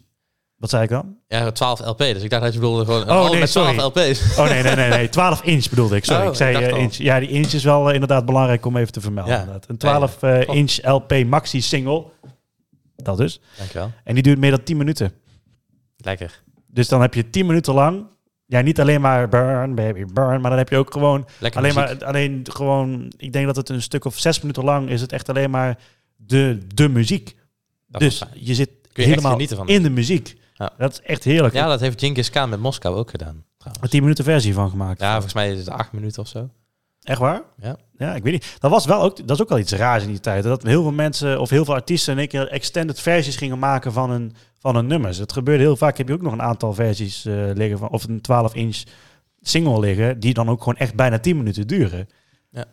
Wat 0.55 0.69
zei 0.69 0.83
ik 0.83 0.89
dan? 0.89 1.15
Ja, 1.27 1.51
12 1.51 1.79
LP. 1.85 1.97
Dus 1.97 2.23
ik 2.23 2.29
dacht 2.29 2.43
dat 2.43 2.53
je 2.53 2.59
bedoelde 2.59 2.85
gewoon 2.85 3.01
Oh, 3.03 3.09
album 3.09 3.31
nee, 3.31 3.39
met 3.39 3.51
12 3.51 3.67
sorry. 3.75 3.85
LP's. 4.09 4.37
Oh 4.37 4.49
nee, 4.49 4.63
nee, 4.63 4.75
nee, 4.75 4.89
nee. 4.89 5.09
12 5.09 5.43
inch 5.43 5.69
bedoelde 5.69 5.95
ik. 5.95 6.05
Sorry, 6.05 6.21
Oh, 6.23 6.29
ik 6.29 6.35
zei 6.35 6.57
ik 6.65 6.71
eh, 6.71 6.77
inch. 6.81 6.93
Ja, 6.95 7.19
die 7.19 7.29
inch 7.29 7.51
is 7.53 7.63
wel 7.63 7.91
inderdaad 7.91 8.25
belangrijk 8.25 8.65
om 8.65 8.77
even 8.77 8.91
te 8.91 9.01
vermelden. 9.01 9.33
Ja. 9.33 9.59
Een 9.67 9.77
12 9.77 10.23
eh, 10.23 10.33
Klopt. 10.39 10.53
inch 10.57 10.77
LP 10.85 11.23
maxi 11.25 11.61
single. 11.61 12.05
Dat 12.95 13.17
dus. 13.17 13.41
Dankjewel. 13.57 13.91
En 14.03 14.13
die 14.13 14.23
duurt 14.23 14.39
meer 14.39 14.51
dan 14.51 14.63
10 14.63 14.77
minuten. 14.77 15.11
Lekker. 15.97 16.43
Dus 16.75 16.87
dan 16.87 17.01
heb 17.01 17.13
je 17.13 17.29
10 17.29 17.45
minuten 17.45 17.73
lang. 17.73 18.05
Ja, 18.45 18.61
niet 18.61 18.79
alleen 18.79 19.01
maar 19.01 19.29
burn, 19.29 19.75
baby, 19.75 20.05
burn. 20.13 20.41
Maar 20.41 20.49
dan 20.49 20.57
heb 20.59 20.69
je 20.69 20.77
ook 20.77 20.91
gewoon 20.91 21.27
Lekker 21.39 21.59
alleen 21.59 21.73
muziek. 21.75 21.99
maar 21.99 22.07
alleen 22.07 22.41
gewoon. 22.51 23.11
Ik 23.17 23.33
denk 23.33 23.45
dat 23.45 23.55
het 23.55 23.69
een 23.69 23.81
stuk 23.81 24.05
of 24.05 24.19
zes 24.19 24.41
minuten 24.41 24.63
lang 24.63 24.89
is 24.89 25.01
het 25.01 25.11
echt 25.11 25.29
alleen 25.29 25.49
maar 25.49 25.77
de, 26.15 26.59
de 26.73 26.89
muziek. 26.89 27.35
Dat 27.87 28.01
dus 28.01 28.23
je 28.33 28.53
zit 28.55 28.69
Kun 28.69 29.03
je 29.03 29.13
echt 29.13 29.23
helemaal 29.23 29.47
van. 29.47 29.67
in 29.67 29.83
de 29.83 29.89
muziek. 29.89 30.35
Ja. 30.53 30.73
Dat 30.77 30.91
is 30.91 31.01
echt 31.01 31.23
heerlijk. 31.23 31.53
Ja, 31.53 31.67
dat 31.67 31.79
heeft 31.79 31.99
Genghis 31.99 32.29
Khan 32.29 32.49
met 32.49 32.59
Moskou 32.59 32.95
ook 32.95 33.09
gedaan. 33.09 33.43
Trouwens. 33.57 33.83
Een 33.83 33.89
10 33.89 34.01
minuten 34.01 34.23
versie 34.23 34.53
van 34.53 34.69
gemaakt. 34.69 34.99
Ja, 34.99 35.11
volgens 35.11 35.33
mij 35.33 35.51
is 35.51 35.57
het 35.59 35.69
8 35.69 35.91
minuten 35.91 36.21
of 36.21 36.27
zo. 36.27 36.49
Echt 37.05 37.19
waar? 37.19 37.41
Ja. 37.61 37.77
Ja, 37.97 38.15
ik 38.15 38.23
weet 38.23 38.33
niet. 38.33 38.55
Dat 38.59 38.71
was 38.71 38.85
wel 38.85 39.01
ook, 39.01 39.17
dat 39.17 39.37
is 39.37 39.41
ook 39.41 39.49
wel 39.49 39.59
iets 39.59 39.71
raars 39.71 40.03
in 40.03 40.09
die 40.09 40.19
tijd. 40.19 40.43
Dat 40.43 40.63
heel 40.63 40.81
veel 40.81 40.91
mensen 40.91 41.39
of 41.39 41.49
heel 41.49 41.65
veel 41.65 41.73
artiesten 41.73 42.13
in 42.13 42.19
één 42.19 42.27
keer 42.27 42.47
extended 42.47 43.01
versies 43.01 43.35
gingen 43.35 43.59
maken 43.59 43.93
van 43.93 44.09
een, 44.09 44.35
van 44.59 44.75
een 44.75 44.87
nummers. 44.87 45.17
Het 45.17 45.31
gebeurde 45.31 45.63
heel 45.63 45.77
vaak. 45.77 45.97
Heb 45.97 46.07
je 46.07 46.13
ook 46.13 46.21
nog 46.21 46.33
een 46.33 46.41
aantal 46.41 46.73
versies 46.73 47.25
eh, 47.25 47.33
liggen 47.53 47.77
van, 47.77 47.89
of 47.89 48.03
een 48.03 48.21
12 48.21 48.53
inch 48.55 48.83
single 49.41 49.79
liggen, 49.79 50.19
die 50.19 50.33
dan 50.33 50.49
ook 50.49 50.59
gewoon 50.59 50.77
echt 50.77 50.95
bijna 50.95 51.19
10 51.19 51.37
minuten 51.37 51.67
duren. 51.67 52.09
Ja. 52.49 52.65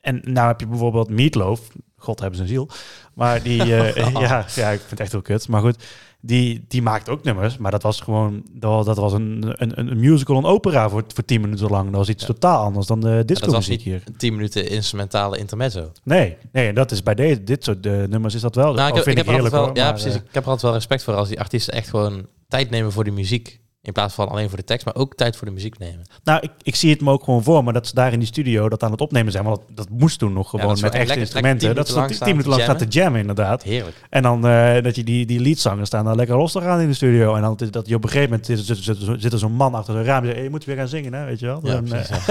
En 0.00 0.20
nou 0.24 0.46
heb 0.46 0.60
je 0.60 0.66
bijvoorbeeld 0.66 1.10
Meatloaf. 1.10 1.60
God 1.96 2.18
hebben 2.20 2.36
zijn 2.36 2.48
ziel. 2.48 2.68
Maar 3.14 3.42
die, 3.42 3.60
eh, 3.76 4.12
ja, 4.12 4.46
ja, 4.54 4.70
ik 4.70 4.78
vind 4.78 4.90
het 4.90 5.00
echt 5.00 5.12
heel 5.12 5.22
kut. 5.22 5.48
Maar 5.48 5.60
goed, 5.60 5.84
die, 6.20 6.64
die 6.68 6.82
maakt 6.82 7.08
ook 7.08 7.22
nummers. 7.24 7.56
Maar 7.56 7.70
dat 7.70 7.82
was 7.82 8.00
gewoon, 8.00 8.42
dat 8.52 8.70
was, 8.70 8.86
dat 8.86 8.96
was 8.96 9.12
een, 9.12 9.54
een, 9.56 9.78
een 9.80 10.00
musical, 10.00 10.36
een 10.36 10.44
opera 10.44 10.88
voor, 10.88 11.04
voor 11.14 11.24
10 11.24 11.40
minuten 11.40 11.70
lang. 11.70 11.86
Dat 11.88 11.94
was 11.96 12.08
iets 12.08 12.20
Ja. 12.26 12.32
totaal 12.32 12.64
anders 12.64 12.86
dan 12.86 13.00
de 13.00 13.22
disco 13.26 13.44
dat 13.44 13.54
was 13.54 13.68
niet 13.68 13.82
hier. 13.82 14.02
een 14.04 14.16
10 14.16 14.34
minuten 14.34 14.68
instrumentale 14.70 15.38
intermezzo. 15.38 15.92
Nee, 16.04 16.36
nee, 16.52 16.72
dat 16.72 16.90
is 16.90 17.02
bij 17.02 17.14
deze, 17.14 17.44
dit 17.44 17.64
soort 17.64 17.86
eh, 17.86 17.92
nummers 17.92 18.34
is 18.34 18.40
dat 18.40 18.54
wel. 18.54 18.74
Nou, 18.74 18.88
ik 18.88 18.94
heb, 18.94 19.04
vind 19.04 19.18
ik 19.18 19.24
ik, 19.24 19.28
heb 19.30 19.36
er 19.38 19.42
altijd 19.42 19.52
heerlijk 19.52 19.54
wel, 19.54 19.64
hoor, 19.64 19.76
ja, 19.76 19.84
maar, 19.84 19.92
precies. 19.92 20.12
eh, 20.20 20.26
Ik 20.28 20.34
heb 20.34 20.42
er 20.42 20.50
altijd 20.50 20.62
wel 20.62 20.72
respect 20.72 21.02
voor 21.02 21.14
als 21.14 21.28
die 21.28 21.40
artiesten 21.40 21.74
echt 21.74 21.88
gewoon 21.88 22.26
tijd 22.48 22.70
nemen 22.70 22.92
voor 22.92 23.04
de 23.04 23.10
muziek. 23.10 23.60
In 23.88 23.94
plaats 23.94 24.14
van 24.14 24.28
alleen 24.28 24.48
voor 24.48 24.58
de 24.58 24.64
tekst, 24.64 24.84
maar 24.84 24.94
ook 24.94 25.14
tijd 25.14 25.36
voor 25.36 25.46
de 25.46 25.52
muziek 25.52 25.78
nemen. 25.78 26.06
nou, 26.24 26.40
ik, 26.40 26.50
ik 26.62 26.74
zie 26.74 26.90
het 26.90 27.00
me 27.00 27.10
ook 27.10 27.24
gewoon 27.24 27.42
voor, 27.42 27.64
maar 27.64 27.72
dat 27.72 27.86
ze 27.86 27.94
daar 27.94 28.12
in 28.12 28.18
die 28.18 28.28
studio 28.28 28.68
dat 28.68 28.82
aan 28.82 28.90
het 28.90 29.00
opnemen 29.00 29.32
zijn. 29.32 29.44
Want 29.44 29.56
dat, 29.56 29.76
dat 29.76 29.88
moest 29.88 30.18
toen 30.18 30.32
nog 30.32 30.50
gewoon 30.50 30.80
met 30.80 30.94
echte 30.94 31.18
instrumenten. 31.18 31.74
dat 31.74 31.88
ze 31.88 32.06
tien 32.06 32.18
minuten 32.26 32.50
lang 32.50 32.62
staat 32.62 32.78
te 32.78 32.86
jammen, 32.86 33.20
inderdaad. 33.20 33.62
Heerlijk. 33.62 33.96
En 34.10 34.22
dan 34.22 34.46
eh, 34.46 34.82
dat 34.82 34.96
je 34.96 35.04
die, 35.04 35.26
die 35.26 35.40
leadzangers 35.40 35.86
staan 35.86 36.04
daar 36.04 36.16
lekker 36.16 36.36
los 36.36 36.52
te 36.52 36.60
gaan 36.60 36.80
in 36.80 36.88
de 36.88 36.94
studio. 36.94 37.34
En 37.34 37.42
dan 37.42 37.56
dat 37.70 37.88
je 37.88 37.94
op 37.94 38.04
een 38.04 38.10
gegeven 38.10 38.30
moment 38.30 38.46
zit, 38.46 38.58
zit, 38.58 38.78
zit, 38.78 39.20
zit 39.20 39.32
er 39.32 39.38
zo'n 39.38 39.52
man 39.52 39.74
achter 39.74 39.94
zo'n 39.94 40.04
raam 40.04 40.24
zegt, 40.24 40.34
hey, 40.34 40.44
je 40.44 40.50
moet 40.50 40.64
weer 40.64 40.76
gaan 40.76 40.88
zingen, 40.88 41.12
hè, 41.12 41.24
weet 41.24 41.40
je 41.40 41.46
wel. 41.46 41.60
Ja, 41.62 41.72
Dan, 41.72 41.84
precies, 41.84 42.26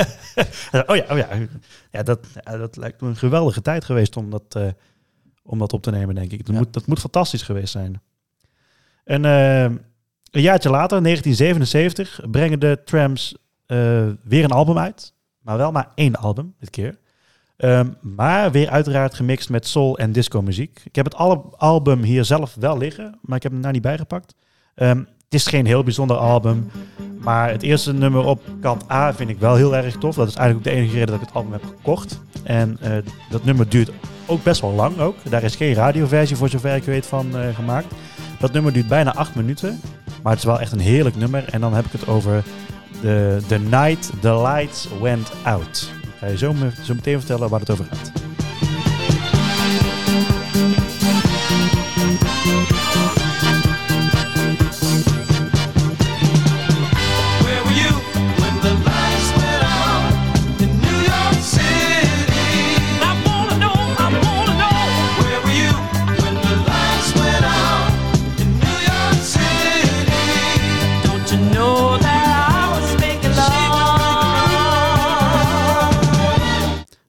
eh, 0.71 0.81
oh 0.85 0.95
ja, 0.95 1.05
oh 1.09 1.17
ja. 1.17 1.27
ja 1.91 2.03
dat, 2.03 2.19
dat 2.43 2.77
lijkt 2.77 3.01
me 3.01 3.07
een 3.07 3.15
geweldige 3.15 3.61
tijd 3.61 3.85
geweest 3.85 4.17
om 4.17 4.29
dat, 4.29 4.43
eh, 4.49 4.67
om 5.43 5.59
dat 5.59 5.73
op 5.73 5.81
te 5.81 5.91
nemen, 5.91 6.15
denk 6.15 6.31
ik. 6.31 6.45
Dat, 6.45 6.55
moet, 6.55 6.73
dat 6.73 6.85
moet 6.85 6.99
fantastisch 6.99 7.41
geweest 7.41 7.71
zijn. 7.71 8.01
En 9.03 9.25
een 10.31 10.41
jaartje 10.41 10.69
later, 10.69 11.03
1977, 11.03 12.19
brengen 12.31 12.59
de 12.59 12.79
Trams 12.85 13.35
eh, 13.65 13.77
weer 14.23 14.43
een 14.43 14.51
album 14.51 14.77
uit. 14.77 15.13
Maar 15.41 15.57
wel 15.57 15.71
maar 15.71 15.91
één 15.95 16.15
album 16.15 16.53
dit 16.59 16.69
keer. 16.69 16.97
Ehm, 17.57 17.87
maar 18.01 18.51
weer 18.51 18.69
uiteraard 18.69 19.13
gemixt 19.13 19.49
met 19.49 19.67
soul 19.67 19.97
en 19.97 20.11
disco 20.11 20.41
muziek. 20.41 20.81
Ik 20.83 20.95
heb 20.95 21.05
het 21.05 21.15
al- 21.15 21.53
album 21.57 22.01
hier 22.03 22.25
zelf 22.25 22.55
wel 22.59 22.77
liggen, 22.77 23.17
maar 23.21 23.37
ik 23.37 23.43
heb 23.43 23.51
hem 23.51 23.61
nou 23.61 23.73
niet 23.73 23.81
bijgepakt. 23.81 24.35
Ehm, 24.75 24.97
het 24.97 25.33
is 25.33 25.47
geen 25.47 25.65
heel 25.65 25.83
bijzonder 25.83 26.17
album. 26.17 26.71
Maar 27.19 27.49
het 27.51 27.61
eerste 27.61 27.93
nummer 27.93 28.25
op 28.25 28.41
kant 28.61 28.91
A 28.91 29.13
vind 29.13 29.29
ik 29.29 29.39
wel 29.39 29.55
heel 29.55 29.75
erg 29.75 29.97
tof. 29.97 30.15
Dat 30.15 30.27
is 30.27 30.35
eigenlijk 30.35 30.67
ook 30.67 30.73
de 30.73 30.79
enige 30.79 30.93
reden 30.93 31.07
dat 31.07 31.21
ik 31.21 31.27
het 31.27 31.35
album 31.35 31.51
heb 31.51 31.63
gekocht. 31.63 32.19
En 32.43 32.77
eh, 32.81 32.91
dat 33.29 33.43
nummer 33.43 33.69
duurt 33.69 33.91
ook 34.25 34.43
best 34.43 34.61
wel 34.61 34.71
lang 34.71 34.97
ook. 34.99 35.15
Daar 35.29 35.43
is 35.43 35.55
geen 35.55 35.73
radioversie 35.73 36.35
voor 36.35 36.49
zover 36.49 36.75
ik 36.75 36.83
weet 36.83 37.05
van 37.05 37.37
eh, 37.37 37.55
gemaakt. 37.55 37.93
Dat 38.39 38.51
nummer 38.51 38.73
duurt 38.73 38.87
bijna 38.87 39.13
acht 39.15 39.35
minuten. 39.35 39.79
Maar 40.27 40.35
het 40.35 40.45
is 40.45 40.51
wel 40.51 40.61
echt 40.61 40.71
een 40.71 40.79
heerlijk 40.79 41.15
nummer. 41.15 41.45
En 41.49 41.61
dan 41.61 41.73
heb 41.73 41.85
ik 41.85 41.91
het 41.91 42.07
over 42.07 42.43
The, 43.01 43.37
the 43.47 43.57
Night 43.57 44.11
the 44.21 44.41
Lights 44.41 44.87
Went 45.01 45.31
Out. 45.43 45.91
Ik 46.03 46.09
ga 46.19 46.27
je 46.27 46.37
zo, 46.37 46.55
zo 46.83 46.93
meteen 46.93 47.17
vertellen 47.17 47.49
waar 47.49 47.59
het 47.59 47.69
over 47.69 47.85
gaat. 47.85 48.11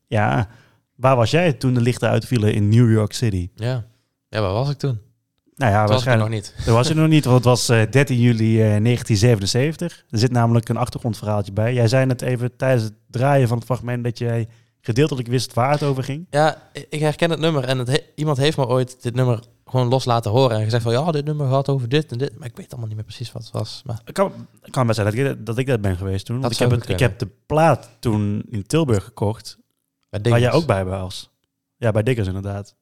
Ja, 0.08 0.48
waar 0.94 1.16
was 1.16 1.30
jij 1.30 1.52
toen 1.52 1.74
de 1.74 1.80
lichten 1.80 2.08
uitvielen 2.08 2.52
in 2.54 2.68
New 2.68 2.90
York 2.92 3.12
City? 3.12 3.50
Ja. 3.54 3.84
ja, 4.28 4.40
waar 4.40 4.52
was 4.52 4.70
ik 4.70 4.78
toen? 4.78 5.00
Nou 5.54 5.72
ja, 5.72 5.80
Dat 5.80 5.90
was 5.90 6.06
ik 6.06 6.18
nog 6.18 6.28
niet. 6.28 6.54
Dat 6.64 6.74
was 6.74 6.88
het 6.88 6.96
nog 6.96 7.08
niet, 7.08 7.24
want 7.24 7.36
het 7.36 7.44
was 7.44 7.68
eh, 7.68 7.90
13 7.90 8.18
juli 8.20 8.52
eh, 8.62 8.82
1977. 8.82 10.04
Er 10.10 10.18
zit 10.18 10.30
namelijk 10.32 10.68
een 10.68 10.76
achtergrondverhaaltje 10.76 11.52
bij. 11.52 11.74
Jij 11.74 11.88
zei 11.88 12.06
net 12.06 12.22
even 12.22 12.56
tijdens 12.56 12.82
het 12.82 12.92
draaien 13.10 13.48
van 13.48 13.56
het 13.56 13.66
fragment 13.66 14.04
dat 14.04 14.18
jij 14.18 14.48
gedeeltelijk 14.80 15.28
wist 15.28 15.54
waar 15.54 15.70
het 15.70 15.82
over 15.82 16.04
ging. 16.04 16.26
Ja, 16.30 16.62
ik 16.88 17.00
herken 17.00 17.30
het 17.30 17.40
nummer 17.40 17.64
en 17.64 17.78
het 17.78 17.88
he- 17.88 18.02
iemand 18.14 18.36
heeft 18.38 18.56
me 18.56 18.66
ooit 18.66 19.02
dit 19.02 19.14
nummer 19.14 19.40
gewoon 19.64 19.88
los 19.88 20.04
laten 20.04 20.30
horen 20.30 20.56
en 20.56 20.64
gezegd 20.64 20.82
van 20.82 20.92
ja, 20.92 21.10
dit 21.10 21.24
nummer 21.24 21.48
gaat 21.48 21.68
over 21.68 21.88
dit 21.88 22.12
en 22.12 22.18
dit. 22.18 22.38
Maar 22.38 22.48
ik 22.48 22.56
weet 22.56 22.68
allemaal 22.70 22.86
niet 22.86 22.96
meer 22.96 23.04
precies 23.06 23.32
wat 23.32 23.42
het 23.42 23.52
was. 23.52 23.82
Maar 23.86 24.00
Het 24.04 24.14
kan, 24.14 24.32
kan 24.70 24.86
best 24.86 24.98
zijn 25.00 25.14
dat 25.14 25.26
ik, 25.36 25.46
dat 25.46 25.58
ik 25.58 25.66
dat 25.66 25.80
ben 25.80 25.96
geweest 25.96 26.26
toen. 26.26 26.40
Want 26.40 26.58
Dat 26.58 26.60
ik 26.66 26.70
heb, 26.70 26.80
het, 26.80 26.90
ik 26.90 26.98
heb 26.98 27.18
de 27.18 27.28
plaat 27.46 27.90
toen 28.00 28.42
in 28.50 28.66
Tilburg 28.66 29.04
gekocht, 29.04 29.58
bij 30.10 30.20
waar 30.30 30.40
jij 30.40 30.52
ook 30.52 30.66
bij 30.66 30.84
was. 30.84 31.30
Ja, 31.76 31.90
bij 31.90 32.02
Diggers 32.02 32.26
inderdaad. 32.26 32.76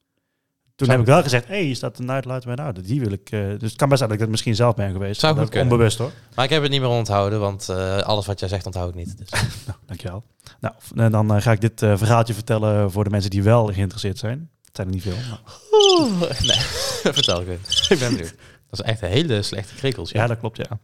Toen 0.74 0.86
Zou 0.86 0.98
heb 0.98 1.08
ik 1.08 1.14
wel 1.14 1.22
gezegd, 1.22 1.46
hé, 1.48 1.62
hier 1.62 1.76
staat 1.76 1.96
de 1.96 2.02
Night 2.02 2.24
Light 2.24 2.44
Man 2.46 2.56
Out. 2.56 2.84
Die 2.86 3.00
wil 3.00 3.12
ik... 3.12 3.30
eh, 3.30 3.40
dus 3.40 3.60
het 3.70 3.76
kan 3.76 3.88
best 3.88 3.98
zijn 3.98 4.00
dat 4.10 4.12
ik 4.12 4.18
dat 4.18 4.28
misschien 4.28 4.54
zelf 4.54 4.74
ben 4.74 4.92
geweest. 4.92 5.20
Zou 5.20 5.32
Dat 5.34 5.42
goed 5.44 5.52
ik 5.54 5.58
kunnen. 5.58 5.72
Onbewust 5.72 5.98
hoor. 5.98 6.12
Maar 6.34 6.44
ik 6.44 6.50
heb 6.50 6.62
het 6.62 6.70
niet 6.70 6.80
meer 6.80 6.88
onthouden, 6.90 7.40
want 7.40 7.68
eh, 7.68 7.98
alles 7.98 8.26
wat 8.26 8.40
jij 8.40 8.48
zegt 8.48 8.66
onthoud 8.66 8.88
ik 8.88 8.94
niet. 8.94 9.18
Dus. 9.18 9.30
Nou, 9.66 9.78
dankjewel. 9.86 10.24
Nou, 10.60 10.74
en 10.96 11.12
dan 11.12 11.34
eh, 11.34 11.42
ga 11.42 11.52
ik 11.52 11.60
dit 11.60 11.78
verhaaltje 11.78 12.34
vertellen 12.34 12.90
voor 12.90 13.04
de 13.04 13.10
mensen 13.10 13.30
die 13.30 13.42
wel 13.42 13.66
geïnteresseerd 13.66 14.18
zijn. 14.18 14.50
Het 14.64 14.76
zijn 14.76 14.86
er 14.86 14.92
niet 14.94 15.02
veel. 15.02 15.16
maar- 15.30 15.40
Oeh, 15.72 16.20
nee, 16.20 16.60
vertel 17.18 17.40
ik 17.40 17.46
het. 17.48 17.86
Ik 17.90 17.98
ben 17.98 18.10
benieuwd. 18.10 18.34
Dat 18.70 18.80
is 18.80 18.80
echt 18.80 19.02
een 19.02 19.08
hele 19.10 19.42
slechte 19.42 19.74
krikkels. 19.74 20.10
Ja, 20.10 20.26
dat 20.26 20.38
klopt, 20.38 20.56
ja. 20.56 20.78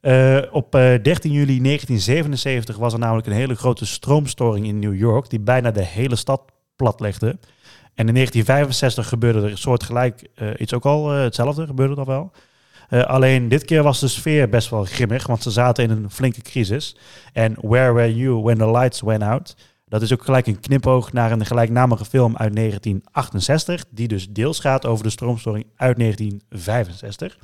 Eh, 0.00 0.38
op 0.50 0.74
eh, 0.74 0.80
13 1.02 1.32
juli 1.32 1.60
1977 1.62 2.76
was 2.76 2.92
er 2.92 2.98
namelijk 2.98 3.26
een 3.26 3.32
hele 3.32 3.54
grote 3.54 3.86
stroomstoring 3.86 4.66
in 4.66 4.78
New 4.78 4.94
York... 4.94 5.30
die 5.30 5.40
bijna 5.40 5.70
de 5.70 5.84
hele 5.84 6.16
stad 6.16 6.42
platlegde. 6.76 7.38
En 7.94 8.08
in 8.08 8.14
1965 8.14 9.08
gebeurde 9.08 9.50
er 9.50 9.58
soortgelijk 9.58 10.28
eh, 10.34 10.48
iets 10.58 10.74
ook 10.74 10.84
al 10.84 11.12
eh, 11.12 11.22
hetzelfde, 11.22 11.66
gebeurde 11.66 11.94
dat 11.94 12.06
wel. 12.06 12.32
Eh, 12.88 13.02
alleen 13.02 13.48
dit 13.48 13.64
keer 13.64 13.82
was 13.82 14.00
de 14.00 14.08
sfeer 14.08 14.48
best 14.48 14.70
wel 14.70 14.84
grimmig, 14.84 15.26
want 15.26 15.42
ze 15.42 15.50
zaten 15.50 15.84
in 15.84 15.90
een 15.90 16.10
flinke 16.10 16.42
crisis. 16.42 16.96
En 17.32 17.56
Where 17.60 17.92
Were 17.92 18.16
You 18.16 18.42
When 18.42 18.58
the 18.58 18.70
Lights 18.70 19.00
Went 19.00 19.22
Out? 19.22 19.56
Dat 19.88 20.02
is 20.02 20.12
ook 20.12 20.24
gelijk 20.24 20.46
een 20.46 20.60
knipoog 20.60 21.12
naar 21.12 21.32
een 21.32 21.46
gelijknamige 21.46 22.04
film 22.04 22.36
uit 22.36 22.54
1968, 22.54 23.84
die 23.90 24.08
dus 24.08 24.28
deels 24.28 24.60
gaat 24.60 24.86
over 24.86 25.04
de 25.04 25.10
stroomstoring 25.10 25.66
uit 25.76 25.98
1965. 25.98 27.38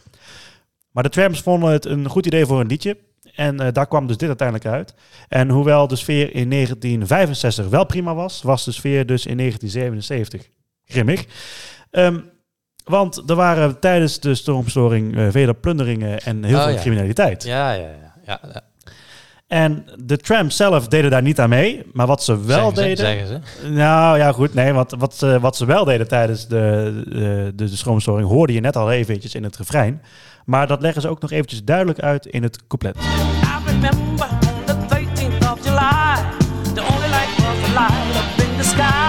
Maar 0.96 1.04
de 1.04 1.10
Tramps 1.10 1.40
vonden 1.40 1.70
het 1.70 1.84
een 1.84 2.08
goed 2.08 2.26
idee 2.26 2.46
voor 2.46 2.60
een 2.60 2.66
liedje. 2.66 2.96
En 3.34 3.60
eh, 3.60 3.72
daar 3.72 3.86
kwam 3.86 4.06
dus 4.06 4.16
dit 4.16 4.28
uiteindelijk 4.28 4.68
uit. 4.68 4.94
En 5.28 5.48
hoewel 5.50 5.88
de 5.88 5.96
sfeer 5.96 6.34
in 6.34 6.50
1965 6.50 7.68
wel 7.68 7.84
prima 7.86 8.14
was, 8.14 8.42
was 8.42 8.64
de 8.64 8.72
sfeer 8.72 9.06
dus 9.06 9.26
in 9.26 9.36
1977 9.36 10.48
grimmig. 10.84 11.24
Ehm, 11.90 12.18
want 12.84 13.30
er 13.30 13.36
waren 13.36 13.78
tijdens 13.80 14.20
de 14.20 14.34
stroomstoring 14.34 15.16
eh, 15.16 15.26
vele 15.30 15.54
plunderingen 15.54 16.20
en 16.20 16.44
heel 16.44 16.56
Oh, 16.56 16.62
veel 16.64 16.72
ja. 16.74 16.80
criminaliteit. 16.80 17.42
Ja, 17.42 17.72
ja, 17.72 17.80
ja. 17.80 18.14
ja, 18.26 18.40
ja. 18.52 18.60
En 19.46 19.84
de 20.04 20.16
Tramps 20.16 20.56
zelf 20.56 20.88
deden 20.88 21.10
daar 21.10 21.22
niet 21.22 21.40
aan 21.40 21.48
mee. 21.48 21.82
Maar 21.92 22.06
wat 22.06 22.22
ze 22.24 22.44
wel 22.44 22.46
zeggen 22.74 22.74
ze, 22.76 22.82
deden... 22.82 22.96
Zeggen 22.96 23.26
ze. 23.62 23.68
Nou 23.68 24.18
ja, 24.18 24.32
goed. 24.32 24.54
Nee, 24.54 24.72
want 24.72 24.94
wat, 24.98 25.14
ze- 25.14 25.40
wat 25.40 25.56
ze 25.56 25.64
wel 25.66 25.84
deden 25.84 26.08
tijdens 26.08 26.46
de, 26.48 27.02
de, 27.08 27.52
de, 27.54 27.68
de 27.68 27.76
stroomstoring 27.76 28.28
hoorde 28.28 28.52
je 28.52 28.60
net 28.60 28.76
al 28.76 28.90
eventjes 28.92 29.34
in 29.34 29.42
het 29.44 29.56
refrein. 29.56 30.02
Maar 30.46 30.66
dat 30.66 30.80
leggen 30.80 31.02
ze 31.02 31.08
ook 31.08 31.20
nog 31.20 31.30
eventjes 31.30 31.64
duidelijk 31.64 32.00
uit 32.00 32.26
in 32.26 32.42
het 32.42 32.66
couplet. 32.66 32.96
I 38.78 39.05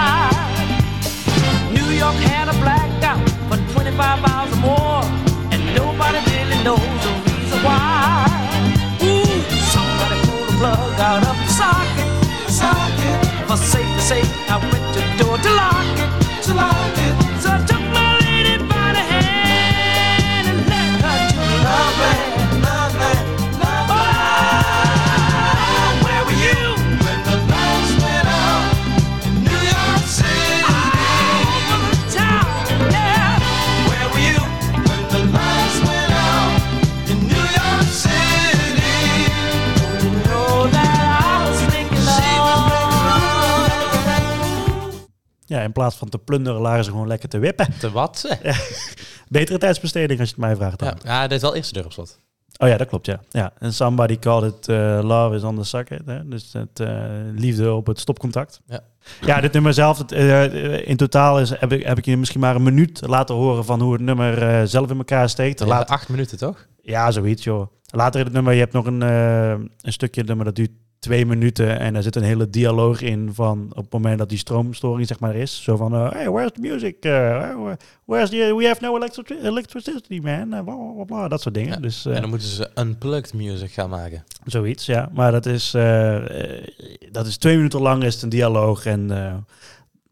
in 45.68 45.74
plaats 45.74 45.96
van 45.96 46.08
te 46.08 46.18
plunderen 46.18 46.60
lagen 46.60 46.84
ze 46.84 46.90
gewoon 46.90 47.06
lekker 47.06 47.28
te 47.28 47.38
wippen. 47.38 47.78
Te 47.78 47.90
wat? 47.90 48.38
Betere 49.28 49.58
tijdsbesteding 49.58 50.20
als 50.20 50.28
je 50.28 50.34
het 50.34 50.44
mij 50.44 50.56
vraagt 50.56 50.78
dan. 50.78 50.98
Ja, 51.04 51.18
hij 51.18 51.28
deed 51.28 51.40
wel 51.40 51.54
eerst 51.54 51.68
de 51.68 51.74
deur 51.74 51.84
op 51.84 51.92
slot. 51.92 52.18
Oh 52.58 52.68
ja, 52.68 52.76
dat 52.76 52.88
klopt, 52.88 53.06
ja. 53.06 53.20
ja. 53.30 53.52
En 53.58 53.72
somebody 53.72 54.18
called 54.18 54.54
it 54.54 54.68
eh, 54.68 55.00
love 55.02 55.36
is 55.36 55.42
on 55.42 55.56
the 55.56 55.64
socket. 55.64 56.02
Hè? 56.06 56.28
Dus 56.28 56.52
het 56.52 56.80
eh, 56.80 57.00
liefde 57.34 57.72
op 57.72 57.86
het 57.86 58.00
stopcontact. 58.00 58.60
Ja. 58.66 58.80
Ja, 59.20 59.40
dit 59.40 59.52
nummer 59.52 59.74
zelf, 59.74 59.98
het, 59.98 60.12
eh, 60.12 60.88
in 60.88 60.96
totaal 60.96 61.40
is, 61.40 61.50
heb, 61.50 61.72
ik, 61.72 61.86
heb 61.86 61.98
ik 61.98 62.04
je 62.04 62.16
misschien 62.16 62.40
maar 62.40 62.54
een 62.54 62.62
minuut 62.62 63.00
laten 63.06 63.34
horen 63.34 63.64
van 63.64 63.80
hoe 63.80 63.92
het 63.92 64.02
nummer 64.02 64.68
zelf 64.68 64.90
in 64.90 64.96
elkaar 64.96 65.28
steekt. 65.28 65.58
Ja, 65.58 65.66
Later, 65.66 65.94
acht 65.94 66.08
minuten, 66.08 66.38
toch? 66.38 66.66
ja, 66.82 67.10
zoiets 67.10 67.44
joh. 67.44 67.66
Later 67.90 68.18
in 68.20 68.26
het 68.26 68.34
nummer, 68.34 68.52
je 68.52 68.58
hebt 68.58 68.72
nog 68.72 68.86
een, 68.86 69.00
een 69.00 69.92
stukje 69.92 70.22
nummer 70.22 70.44
dat 70.44 70.56
duurt 70.56 70.70
twee 70.98 71.26
minuten 71.26 71.78
en 71.78 71.92
daar 71.92 72.02
zit 72.02 72.16
een 72.16 72.22
hele 72.22 72.50
dialoog 72.50 73.00
in 73.00 73.30
van 73.34 73.66
op 73.70 73.82
het 73.82 73.92
moment 73.92 74.18
dat 74.18 74.28
die 74.28 74.38
stroomstoring 74.38 75.06
zeg 75.06 75.20
maar 75.20 75.34
is. 75.34 75.62
Zo 75.62 75.76
van, 75.76 75.94
eh, 75.94 76.10
hey, 76.10 76.30
where's 76.30 76.50
the 76.52 76.60
music? 76.60 76.96
Eh, 77.00 77.10
where- 77.12 77.76
where's 78.04 78.30
the, 78.30 78.54
we 78.56 78.66
have 78.66 78.84
no 78.84 78.96
electric 78.96 79.30
electricity, 79.42 80.20
man. 80.22 80.52
Eh, 80.52 80.60
blah, 80.64 80.76
blah, 80.76 80.94
blah, 80.94 81.06
blah, 81.06 81.30
dat 81.30 81.40
soort 81.40 81.54
dingen. 81.54 81.72
Ja. 81.74 81.80
Dus, 81.80 82.06
eh, 82.06 82.14
En 82.14 82.20
dan 82.20 82.30
moeten 82.30 82.48
ze 82.48 82.70
unplugged 82.74 83.34
music 83.34 83.70
gaan 83.72 83.90
maken. 83.90 84.24
Zoiets, 84.44 84.86
ja. 84.86 85.08
Maar 85.12 85.32
dat 85.32 85.46
is, 85.46 85.74
eh, 85.74 86.16
eh, 86.56 86.64
dat 87.10 87.26
is 87.26 87.36
twee 87.36 87.56
minuten 87.56 87.80
lang 87.80 88.04
is 88.04 88.14
het 88.14 88.22
een 88.22 88.28
dialoog. 88.28 88.86
En 88.86 89.10
eh, 89.10 89.34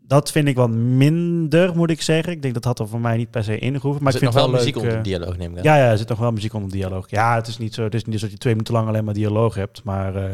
dat 0.06 0.30
vind 0.30 0.48
ik 0.48 0.56
wat 0.56 0.70
minder, 0.70 1.76
moet 1.76 1.90
ik 1.90 2.02
zeggen. 2.02 2.32
Ik 2.32 2.42
denk 2.42 2.54
dat 2.54 2.64
had 2.64 2.78
er 2.78 2.88
voor 2.88 3.00
mij 3.00 3.16
niet 3.16 3.30
per 3.30 3.44
se 3.44 3.58
ingehoeven. 3.58 4.02
Maar 4.02 4.12
Maar 4.12 4.22
ik 4.22 4.28
er 4.28 4.32
vind 4.32 4.32
zit 4.32 4.42
nog 4.42 4.50
wel 4.50 4.50
leuk. 4.50 4.58
muziek 4.60 4.76
onder 4.76 4.90
eh, 4.90 4.96
de 4.96 5.08
dialoog, 5.08 5.36
neem 5.36 5.50
ik 5.50 5.56
aan. 5.58 5.62
ja, 5.64 5.76
ja, 5.76 5.90
er 5.90 5.98
zit 5.98 6.08
nog 6.08 6.18
wel 6.18 6.32
muziek 6.32 6.54
onder 6.54 6.70
dialoog. 6.70 7.10
Ja, 7.10 7.34
het 7.34 7.46
is 7.46 7.58
niet 7.58 7.74
zo. 7.74 7.82
Het 7.82 7.94
is 7.94 8.04
niet 8.04 8.14
zo 8.14 8.20
dat 8.22 8.30
je 8.30 8.38
twee 8.38 8.52
minuten 8.52 8.74
lang 8.74 8.88
alleen 8.88 9.04
maar 9.04 9.14
dialoog 9.14 9.54
hebt. 9.54 9.84
Maar, 9.84 10.16
eh, 10.16 10.24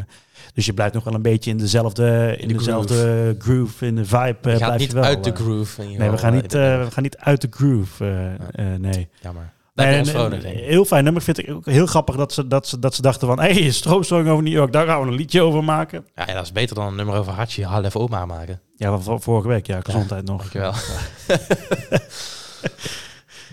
dus 0.53 0.65
je 0.65 0.73
blijft 0.73 0.93
nog 0.93 1.03
wel 1.03 1.13
een 1.13 1.21
beetje 1.21 1.51
in 1.51 1.57
dezelfde, 1.57 2.35
in 2.39 2.47
de 2.47 2.53
dezelfde 2.53 3.35
groove. 3.39 3.85
in 3.85 3.95
de 3.95 4.05
vibe. 4.05 4.37
Je 4.41 4.49
eh, 4.49 4.51
gaat 4.51 4.57
blijf 4.59 4.79
niet 4.79 4.89
je 4.89 4.95
wel, 4.95 5.03
uit 5.03 5.23
de 5.23 5.31
groove. 5.35 5.83
Nee, 5.83 6.09
we 6.09 6.17
gaan, 6.17 6.33
niet, 6.33 6.53
we 6.53 6.87
gaan 6.89 7.03
niet 7.03 7.17
uit 7.17 7.41
de 7.41 7.47
groove. 7.51 8.31
nee. 8.79 9.07
Jammer. 9.21 9.51
En- 9.75 10.05
zijn. 10.05 10.41
heel 10.45 10.85
fijn 10.85 11.03
nummer. 11.03 11.21
Vind 11.21 11.37
ik 11.37 11.49
ook 11.49 11.65
heel 11.65 11.85
grappig 11.85 12.15
dat 12.15 12.33
ze, 12.33 12.47
dat 12.47 12.67
ze, 12.67 12.79
dat 12.79 12.95
ze 12.95 13.01
dachten 13.01 13.27
van... 13.27 13.39
hé, 13.39 13.53
hey, 13.53 13.71
stroomstoring 13.71 14.29
over 14.29 14.43
New 14.43 14.53
York, 14.53 14.71
daar 14.71 14.85
gaan 14.85 15.01
we 15.01 15.07
een 15.07 15.13
liedje 15.13 15.41
over 15.41 15.63
maken. 15.63 16.05
Ja, 16.15 16.23
ja, 16.27 16.33
dat 16.33 16.43
is 16.43 16.51
beter 16.51 16.75
dan 16.75 16.87
een 16.87 16.95
nummer 16.95 17.15
over 17.15 17.33
Hachi 17.33 17.63
Halef 17.63 17.95
Oma 17.95 18.25
maken. 18.25 18.61
Ja, 18.75 18.97
van 18.97 19.21
vorige 19.21 19.47
week. 19.47 19.67
Ja, 19.67 19.79
gezondheid 19.83 20.25
nog. 20.25 20.37
Dankjewel. 20.39 20.73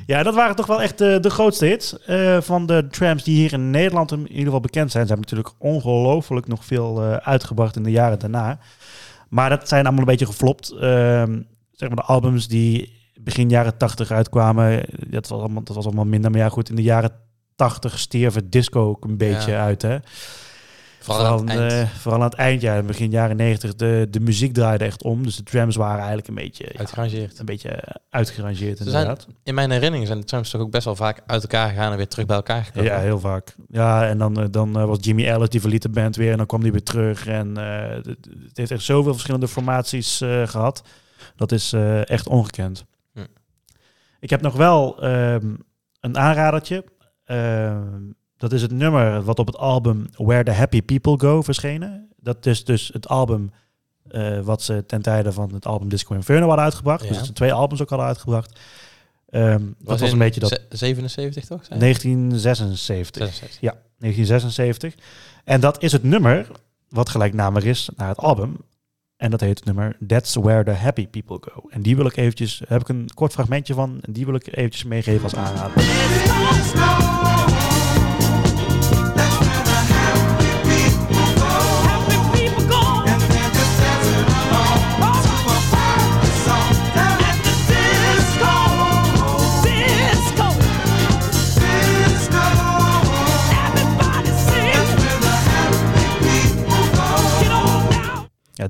Ja, 0.07 0.23
dat 0.23 0.35
waren 0.35 0.57
toch 0.57 0.67
wel 0.67 0.83
echt 0.83 0.99
de, 0.99 1.19
de 1.21 1.31
grootste 1.31 1.67
hits 1.67 1.99
eh, 2.05 2.41
van 2.41 2.67
de 2.67 2.87
trams 2.91 3.25
die 3.25 3.37
hier 3.37 3.53
in 3.53 3.71
Nederland 3.71 4.13
in 4.13 4.29
ieder 4.29 4.45
geval 4.45 4.61
bekend 4.61 4.91
zijn. 4.91 5.07
Ze 5.07 5.13
hebben 5.13 5.31
natuurlijk 5.31 5.55
ongelooflijk 5.59 6.47
nog 6.47 6.65
veel 6.65 7.03
eh, 7.03 7.17
uitgebracht 7.17 7.77
in 7.77 7.83
de 7.83 7.91
jaren 7.91 8.19
daarna. 8.19 8.59
Maar 9.29 9.51
dat 9.51 9.69
zijn 9.69 9.85
allemaal 9.85 10.01
een 10.01 10.11
beetje 10.11 10.27
geflopt. 10.27 10.71
Ehm, 10.71 11.41
zeg 11.73 11.89
maar 11.89 11.97
de 11.97 12.03
albums 12.03 12.49
die 12.49 13.00
begin 13.25 13.49
jaren 13.49 13.77
80 13.77 14.11
uitkwamen, 14.11 14.83
dat 15.09 15.29
was 15.29 15.39
allemaal, 15.41 15.63
dat 15.63 15.77
was 15.77 15.85
allemaal 15.85 16.05
minder. 16.05 16.31
Maar 16.31 16.41
ja, 16.41 16.49
goed, 16.49 16.69
in 16.69 16.77
de 16.77 16.83
jaren 16.83 17.13
80 17.57 17.99
stierven 17.99 18.51
disco 18.51 18.89
ook 18.89 19.05
een 19.05 19.17
beetje 19.17 19.51
Ja. 19.51 19.65
uit, 19.65 19.83
hè? 19.83 19.99
Vooral 21.03 21.27
aan 21.27 21.33
het 21.33 21.41
Vooral, 21.51 21.61
eind. 21.69 21.73
eh, 21.89 21.89
vooral 21.97 22.21
aan 22.21 22.29
het 22.29 22.39
eind, 22.39 22.61
ja, 22.61 22.83
begin 22.83 23.11
jaren 23.11 23.37
90. 23.37 23.75
De, 23.75 24.07
de 24.11 24.21
muziek 24.21 24.55
draaide 24.55 24.85
echt 24.85 25.03
om. 25.03 25.23
Dus 25.23 25.37
de 25.37 25.43
trams 25.43 25.77
waren 25.77 25.99
eigenlijk 25.99 26.29
een 26.29 26.35
beetje, 26.35 26.65
ja, 26.73 26.79
Uitgerangeerd. 26.79 27.39
een 27.39 27.45
beetje 27.45 27.83
uitgerangeerd 28.11 28.79
Ze 28.79 28.85
zijn, 28.91 29.03
inderdaad. 29.03 29.27
in 29.43 29.55
mijn 29.55 29.71
herinnering 29.71 30.07
zijn 30.07 30.21
de 30.21 30.25
trams 30.27 30.51
toch 30.51 30.61
ook 30.61 30.71
best 30.71 30.85
wel 30.85 30.97
vaak 30.97 31.23
uit 31.27 31.43
elkaar 31.43 31.69
gegaan 31.69 31.91
en 31.91 31.97
weer 31.97 32.09
terug 32.09 32.27
bij 32.27 32.37
elkaar 32.37 32.65
gekomen. 32.65 32.91
Ja, 32.91 32.99
heel 32.99 33.19
vaak. 33.21 33.55
Ja, 33.69 34.07
en 34.09 34.19
dan, 34.19 34.41
eh, 34.41 34.45
dan 34.51 34.79
eh, 34.79 34.85
was 34.85 34.99
Jimmy 35.01 35.27
Ellis, 35.27 35.49
die 35.49 35.61
verliet 35.61 35.83
de 35.83 35.89
band 35.89 36.17
weer 36.17 36.31
en 36.31 36.37
dan 36.37 36.47
kwam 36.47 36.63
die 36.63 36.73
weer 36.73 36.83
terug. 36.83 37.27
En 37.27 37.57
eh, 37.57 37.95
het, 37.97 38.17
heeft 38.57 38.71
echt 38.71 38.83
zoveel 38.83 39.13
verschillende 39.13 39.49
formaties 39.49 40.21
eh, 40.21 40.47
gehad. 40.47 40.83
Dat 41.37 41.53
is 41.53 41.73
eh, 41.73 42.09
echt 42.11 42.29
ongekend. 42.29 42.85
Ik 44.21 44.31
heb 44.31 44.41
nog 44.41 44.55
wel 44.57 45.03
ehm, 45.03 45.55
een 46.01 46.19
aanradertje. 46.19 46.85
Ehm, 47.25 48.01
dat 48.37 48.53
is 48.53 48.63
het 48.63 48.73
nummer 48.73 49.23
wat 49.23 49.39
op 49.39 49.47
het 49.47 49.57
album 49.57 50.07
Where 50.17 50.45
the 50.45 50.51
Happy 50.51 50.83
People 50.83 51.19
Go 51.19 51.43
verschenen. 51.43 52.09
Dat 52.17 52.47
is 52.47 52.65
dus 52.65 52.91
het 52.93 53.09
album 53.09 53.51
eh, 54.09 54.41
wat 54.41 54.63
ze 54.63 54.85
ten 54.87 55.03
tijde 55.03 55.33
van 55.33 55.53
het 55.55 55.67
album 55.67 55.89
Disco 55.89 56.15
Inferno 56.15 56.47
hadden 56.47 56.65
uitgebracht. 56.65 57.03
Ja. 57.03 57.09
Dus 57.09 57.17
dat 57.17 57.27
ze 57.27 57.33
twee 57.33 57.53
albums 57.53 57.83
ook 57.83 57.89
hadden 57.89 58.07
uitgebracht. 58.07 58.59
Ehm, 59.29 59.63
dat 59.79 60.01
was 60.01 60.13
een 60.13 60.19
beetje 60.19 60.41
dat... 60.41 60.49
ze- 60.49 60.77
77 60.77 61.45
toch? 61.47 61.65
Zei 61.65 61.75
je? 61.75 61.81
1976. 61.81 63.23
66. 63.25 63.61
Ja, 63.61 63.73
1976. 63.99 64.95
En 65.45 65.61
dat 65.61 65.83
is 65.83 65.93
het 65.93 66.03
nummer 66.03 66.47
wat 66.89 67.09
gelijknamig 67.09 67.65
is 67.65 67.89
naar 67.97 68.09
het 68.09 68.19
album. 68.19 68.57
En 69.21 69.31
dat 69.31 69.41
heet 69.41 69.59
het 69.59 69.65
nummer 69.65 69.97
That's 70.07 70.35
Where 70.35 70.65
the 70.65 70.71
Happy 70.71 71.09
People 71.09 71.39
Go. 71.41 71.69
En 71.69 71.83
die 71.83 71.97
wil 71.97 72.07
ik 72.07 72.17
eventjes, 72.17 72.63
heb 72.67 72.81
ik 72.81 72.89
een 72.89 73.09
kort 73.15 73.33
fragmentje 73.33 73.75
van. 73.75 73.99
En 74.01 74.13
die 74.13 74.25
wil 74.25 74.35
ik 74.35 74.57
eventjes 74.57 74.85
meegeven 74.85 75.23
als 75.23 75.35
aanrader. 75.35 75.83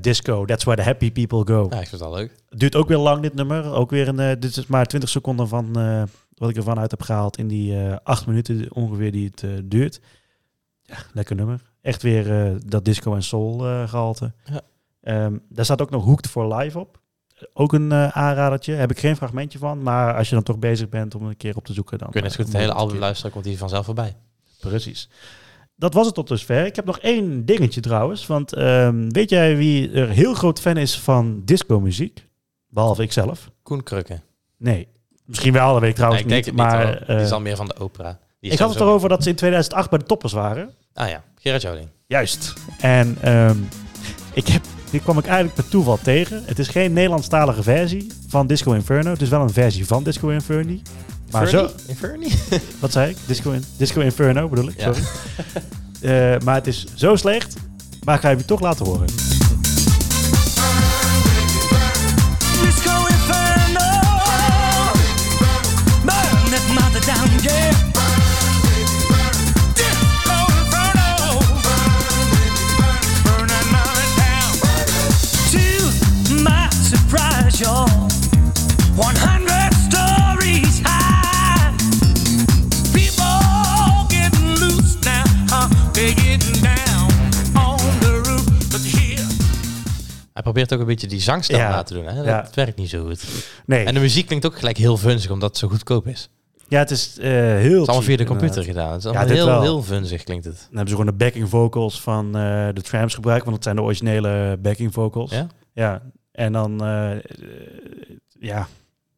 Disco, 0.01 0.45
That's 0.45 0.65
Where 0.65 0.83
the 0.83 0.89
Happy 0.89 1.13
People 1.13 1.55
Go. 1.55 1.67
Ja, 1.71 1.81
ik 1.81 1.89
vind 1.89 2.01
het 2.01 2.11
leuk. 2.11 2.35
Duurt 2.49 2.77
ook 2.77 2.89
weer 2.89 2.99
lang 2.99 3.23
dit 3.23 3.35
nummer. 3.35 3.73
Ook 3.73 3.91
weer 3.91 4.09
een, 4.09 4.19
eh, 4.19 4.33
dit 4.39 4.57
is 4.57 4.67
maar 4.67 4.87
20 4.87 5.09
seconden 5.09 5.49
van 5.49 5.79
eh, 5.79 6.03
wat 6.35 6.51
ik 6.51 6.57
ervan 6.57 6.79
uit 6.79 6.91
heb 6.91 7.03
gehaald 7.03 7.39
in 7.39 7.49
die 7.49 7.79
eh 7.79 7.97
acht 8.03 8.27
minuten 8.27 8.75
ongeveer 8.75 9.13
die 9.13 9.31
het 9.35 9.71
duurt. 9.71 10.01
Ja, 10.83 10.97
lekker 11.13 11.37
nummer. 11.37 11.63
Echt 11.83 12.03
weer 12.03 12.59
dat 12.67 12.85
disco 12.85 13.15
en 13.15 13.23
soul 13.23 13.67
eh, 13.67 13.89
gehalte. 13.89 14.33
Ja. 14.45 14.61
Ehm, 15.01 15.37
daar 15.49 15.65
staat 15.65 15.83
ook 15.83 15.91
nog 15.91 16.05
Hooked 16.05 16.27
for 16.27 16.55
Live 16.55 16.79
op. 16.79 16.99
ook 17.53 17.73
een 17.73 17.93
aanradertje. 17.93 18.73
Heb 18.73 18.91
ik 18.91 18.99
geen 18.99 19.17
fragmentje 19.17 19.59
van. 19.59 19.83
Maar 19.83 20.17
als 20.17 20.29
je 20.29 20.35
dan 20.35 20.45
toch 20.45 20.59
bezig 20.59 20.89
bent 20.89 21.15
om 21.15 21.27
een 21.27 21.37
keer 21.37 21.57
op 21.57 21.65
te 21.65 21.73
zoeken, 21.73 21.99
dan... 21.99 22.11
Kun 22.11 22.21
je 22.21 22.27
net 22.27 22.37
goed 22.37 22.47
het 22.47 22.57
hele 22.57 22.73
album 22.73 22.99
luisteren, 22.99 23.33
komt 23.33 23.45
die 23.45 23.59
vanzelf 23.59 23.85
voorbij. 23.85 24.17
Precies. 24.61 25.09
Dat 25.81 25.95
was 25.95 26.07
het 26.07 26.15
tot 26.15 26.29
dusver. 26.29 26.67
Ik 26.67 26.77
heb 26.77 26.85
nog 26.85 26.99
één 26.99 27.45
dingetje 27.45 27.81
trouwens. 27.81 28.27
Want 28.27 28.53
ehm, 28.53 29.09
weet 29.09 29.31
jij 29.31 29.57
wie 29.57 29.91
er 29.93 30.09
heel 30.09 30.35
groot 30.35 30.61
fan 30.61 30.77
is 30.77 30.99
van 30.99 31.43
disco-muziek? 31.45 32.27
Behalve 32.69 33.03
ik 33.03 33.13
zelf. 33.13 33.51
Koen 33.63 33.83
Krukke. 33.83 34.21
Nee. 34.57 34.89
Misschien 35.25 35.53
wel, 35.53 35.73
dat 35.73 35.81
weet 35.81 35.91
ik 35.91 35.97
trouwens 35.97 36.25
Nee, 36.25 36.39
ik 36.39 36.45
denk 36.45 36.57
niet. 36.57 36.65
het 36.67 36.75
niet, 36.75 36.85
maar 36.85 36.97
hoor. 36.99 37.07
Die 37.07 37.25
is 37.25 37.29
eh, 37.29 37.35
al 37.35 37.41
meer 37.41 37.57
van 37.57 37.67
de 37.67 37.77
opera. 37.77 38.19
Die 38.41 38.51
ik 38.51 38.59
had 38.59 38.71
het 38.71 38.81
erover 38.81 39.09
dat 39.09 39.23
ze 39.23 39.29
in 39.29 39.35
2008 39.35 39.91
bij 39.91 39.99
de 39.99 40.05
toppers 40.05 40.33
waren. 40.33 40.71
Ah 40.95 41.09
ja, 41.09 41.25
Gerard 41.35 41.63
Joling. 41.63 41.89
Juist. 42.07 42.53
En 42.81 43.17
ehm, 43.21 43.57
ik 44.33 44.49
heb, 44.49 44.63
die 44.91 45.01
kwam 45.01 45.19
ik 45.19 45.25
eigenlijk 45.25 45.55
per 45.55 45.69
toeval 45.69 45.99
tegen. 46.03 46.43
Het 46.47 46.59
is 46.59 46.69
geen 46.69 46.93
Nederlandstalige 46.93 47.63
versie 47.63 48.13
van 48.29 48.47
Disco 48.47 48.73
Inferno. 48.73 49.11
Het 49.11 49.23
is 49.23 49.29
wel 49.29 49.43
een 49.43 49.51
versie 49.51 49.87
van 49.87 50.03
Disco 50.05 50.29
Inferno. 50.29 50.77
Maar 51.31 51.49
zo, 51.49 51.71
Inferno? 51.87 52.27
wat 52.81 52.93
zei 52.93 53.11
ik? 53.11 53.17
Disco, 53.27 53.51
in, 53.51 53.65
Disco 53.77 54.01
Inferno 54.01 54.49
bedoel 54.49 54.69
ik, 54.69 54.81
sorry. 54.81 55.03
Eh, 56.01 56.39
maar 56.45 56.55
het 56.55 56.67
is 56.67 56.87
zo 56.95 57.17
slecht, 57.17 57.55
maar 58.05 58.15
ik 58.15 58.21
ga 58.21 58.29
je 58.29 58.45
toch 58.45 58.61
laten 58.61 58.87
horen. 58.87 59.07
Probeert 90.67 90.73
ook 90.73 90.81
een 90.81 90.95
beetje 90.95 91.07
die 91.17 91.21
zangstem 91.21 91.59
Ja. 91.59 91.69
na 91.71 91.83
te 91.83 91.95
doen. 91.95 92.05
Hè? 92.07 92.15
Dat 92.15 92.25
Ja. 92.25 92.49
werkt 92.55 92.77
niet 92.79 92.91
zo 92.91 93.05
goed. 93.05 93.25
Nee, 93.67 93.85
En 93.85 93.95
de 93.95 94.01
muziek 94.01 94.27
klinkt 94.27 94.47
ook 94.47 94.59
gelijk 94.59 94.77
heel 94.77 94.97
vunzig, 94.97 95.31
omdat 95.31 95.49
het 95.49 95.59
zo 95.59 95.69
goedkoop 95.69 96.07
is. 96.07 96.21
Het 96.55 96.69
ja, 96.69 96.79
het 96.79 96.91
is 96.91 97.19
eh, 97.19 97.31
heel 97.31 97.63
is 97.63 97.71
allemaal 97.73 97.95
cheap, 97.95 98.03
via 98.05 98.17
de 98.17 98.25
computer 98.25 98.67
inderdaad. 98.67 99.03
gedaan. 99.03 99.17
Het 99.17 99.31
is 99.31 99.37
Ja, 99.37 99.43
allemaal 99.43 99.63
heel, 99.63 99.73
wel. 99.75 99.83
heel 99.83 99.83
vunzig 99.83 100.23
klinkt 100.25 100.45
het. 100.45 100.55
Dan 100.57 100.67
hebben 100.77 100.89
ze 100.89 100.95
gewoon 100.95 101.11
de 101.19 101.25
backing 101.25 101.49
vocals 101.49 102.01
van 102.01 102.27
eh, 102.27 102.69
de 102.75 102.83
Tramps 102.83 103.15
gebruikt, 103.15 103.43
want 103.45 103.55
dat 103.55 103.65
zijn 103.65 103.77
de 103.77 103.83
originele 103.83 104.59
backing 104.63 104.93
vocals. 104.93 105.31
Ja? 105.31 105.47
Ja, 105.73 106.03
en 106.33 106.53
dan, 106.53 106.85
eh, 106.85 107.11
ja, 108.41 108.69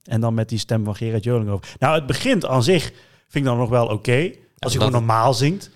en 0.05 0.20
dan 0.20 0.34
met 0.34 0.49
die 0.49 0.59
stem 0.59 0.84
van 0.84 0.97
Gerard 0.97 1.24
Joling 1.24 1.51
over. 1.51 1.74
Nou, 1.78 1.95
het 1.95 2.07
begint 2.07 2.47
aan 2.47 2.62
zich, 2.62 2.82
vind 2.82 3.34
ik 3.34 3.45
dan 3.45 3.59
nog 3.59 3.68
wel 3.68 3.86
oké. 3.86 4.12
als 4.12 4.22
je 4.22 4.34
omdat 4.59 4.72
gewoon 4.72 4.84
het- 4.84 4.93
normaal 4.93 5.34
zingt. 5.34 5.70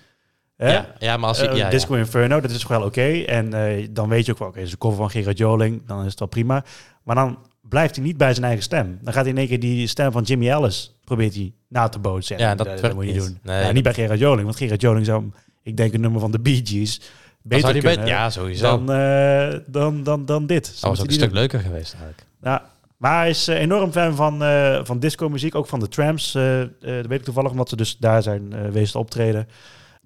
Hè? 0.57 0.71
Ja, 0.73 0.87
ja, 0.99 1.17
maar 1.17 1.29
als 1.29 1.39
je... 1.39 1.47
Eh, 1.47 1.55
ja, 1.57 1.63
ja. 1.65 1.69
Disco 1.69 1.93
Inferno, 1.95 2.41
dat 2.41 2.51
is 2.51 2.67
wel 2.67 2.81
oké. 2.81 3.21
En 3.25 3.53
eh, 3.53 3.87
dan 3.91 4.09
weet 4.09 4.25
je 4.25 4.31
ook 4.31 4.37
wel, 4.39 4.47
oké, 4.47 4.57
het 4.57 4.65
is 4.67 4.71
een 4.73 4.77
cover 4.79 4.97
van 4.97 5.09
Gerard 5.09 5.37
Joling, 5.37 5.81
dan 5.87 5.99
is 6.03 6.09
het 6.09 6.19
wel 6.19 6.27
prima. 6.27 6.63
Maar 7.03 7.15
dan 7.15 7.37
blijft 7.61 7.95
hij 7.95 8.05
niet 8.05 8.17
bij 8.17 8.33
zijn 8.33 8.45
eigen 8.45 8.63
stem. 8.63 8.99
Dan 9.01 9.13
gaat 9.13 9.23
hij 9.23 9.31
in 9.31 9.37
één 9.39 9.47
keer 9.47 9.59
die 9.59 9.87
stem 9.87 10.11
van 10.11 10.23
Jimmy 10.23 10.49
Ellis, 10.49 10.95
probeert 11.03 11.33
hij 11.33 11.53
na 11.67 11.87
te 11.87 11.99
bootsen. 11.99 12.37
Ja, 12.37 12.55
dat 12.55 12.67
werkt 12.67 12.93
moet 12.93 13.05
je 13.05 13.11
niet 13.11 13.21
doen. 13.21 13.37
Nee, 13.43 13.63
ja, 13.65 13.71
niet 13.71 13.83
bij 13.83 13.93
Gerard 13.93 14.19
Joling, 14.19 14.43
want 14.43 14.57
Gerard 14.57 14.81
Joling 14.81 15.05
zou, 15.05 15.23
ik 15.63 15.77
denk, 15.77 15.93
een 15.93 16.01
nummer 16.01 16.19
van 16.21 16.31
de 16.31 16.39
Bee 16.39 16.61
Gees 16.63 17.01
beter 17.41 17.71
kunnen 17.71 17.89
beter- 17.95 18.07
ja, 18.07 18.29
sowieso. 18.29 18.83
dan, 18.83 18.91
eh, 18.97 19.59
dan, 19.67 20.03
dan, 20.03 20.25
dan 20.25 20.45
dit. 20.45 20.65
dat 20.65 20.79
was 20.89 20.99
ook 20.99 21.07
een 21.07 21.13
stuk 21.13 21.31
leuker 21.31 21.59
geweest 21.59 21.91
eigenlijk. 21.93 22.25
Ja, 22.41 22.69
maar 22.97 23.17
hij 23.19 23.29
is 23.29 23.47
eh, 23.47 23.59
enorm 23.59 23.91
fan 23.91 24.15
van, 24.15 24.43
eh, 24.43 24.79
van 24.83 24.99
disco-muziek, 24.99 25.55
ook 25.55 25.67
van 25.67 25.79
de 25.79 25.87
Tramps. 25.87 26.35
eh 26.35 26.61
eh, 26.61 26.67
dat 26.81 27.05
weet 27.05 27.19
ik 27.19 27.23
toevallig, 27.25 27.51
omdat 27.51 27.69
ze 27.69 27.75
dus 27.75 27.97
daar 27.97 28.23
zijn 28.23 28.53
eh 28.53 28.69
wezen 28.71 28.99
optreden. 28.99 29.47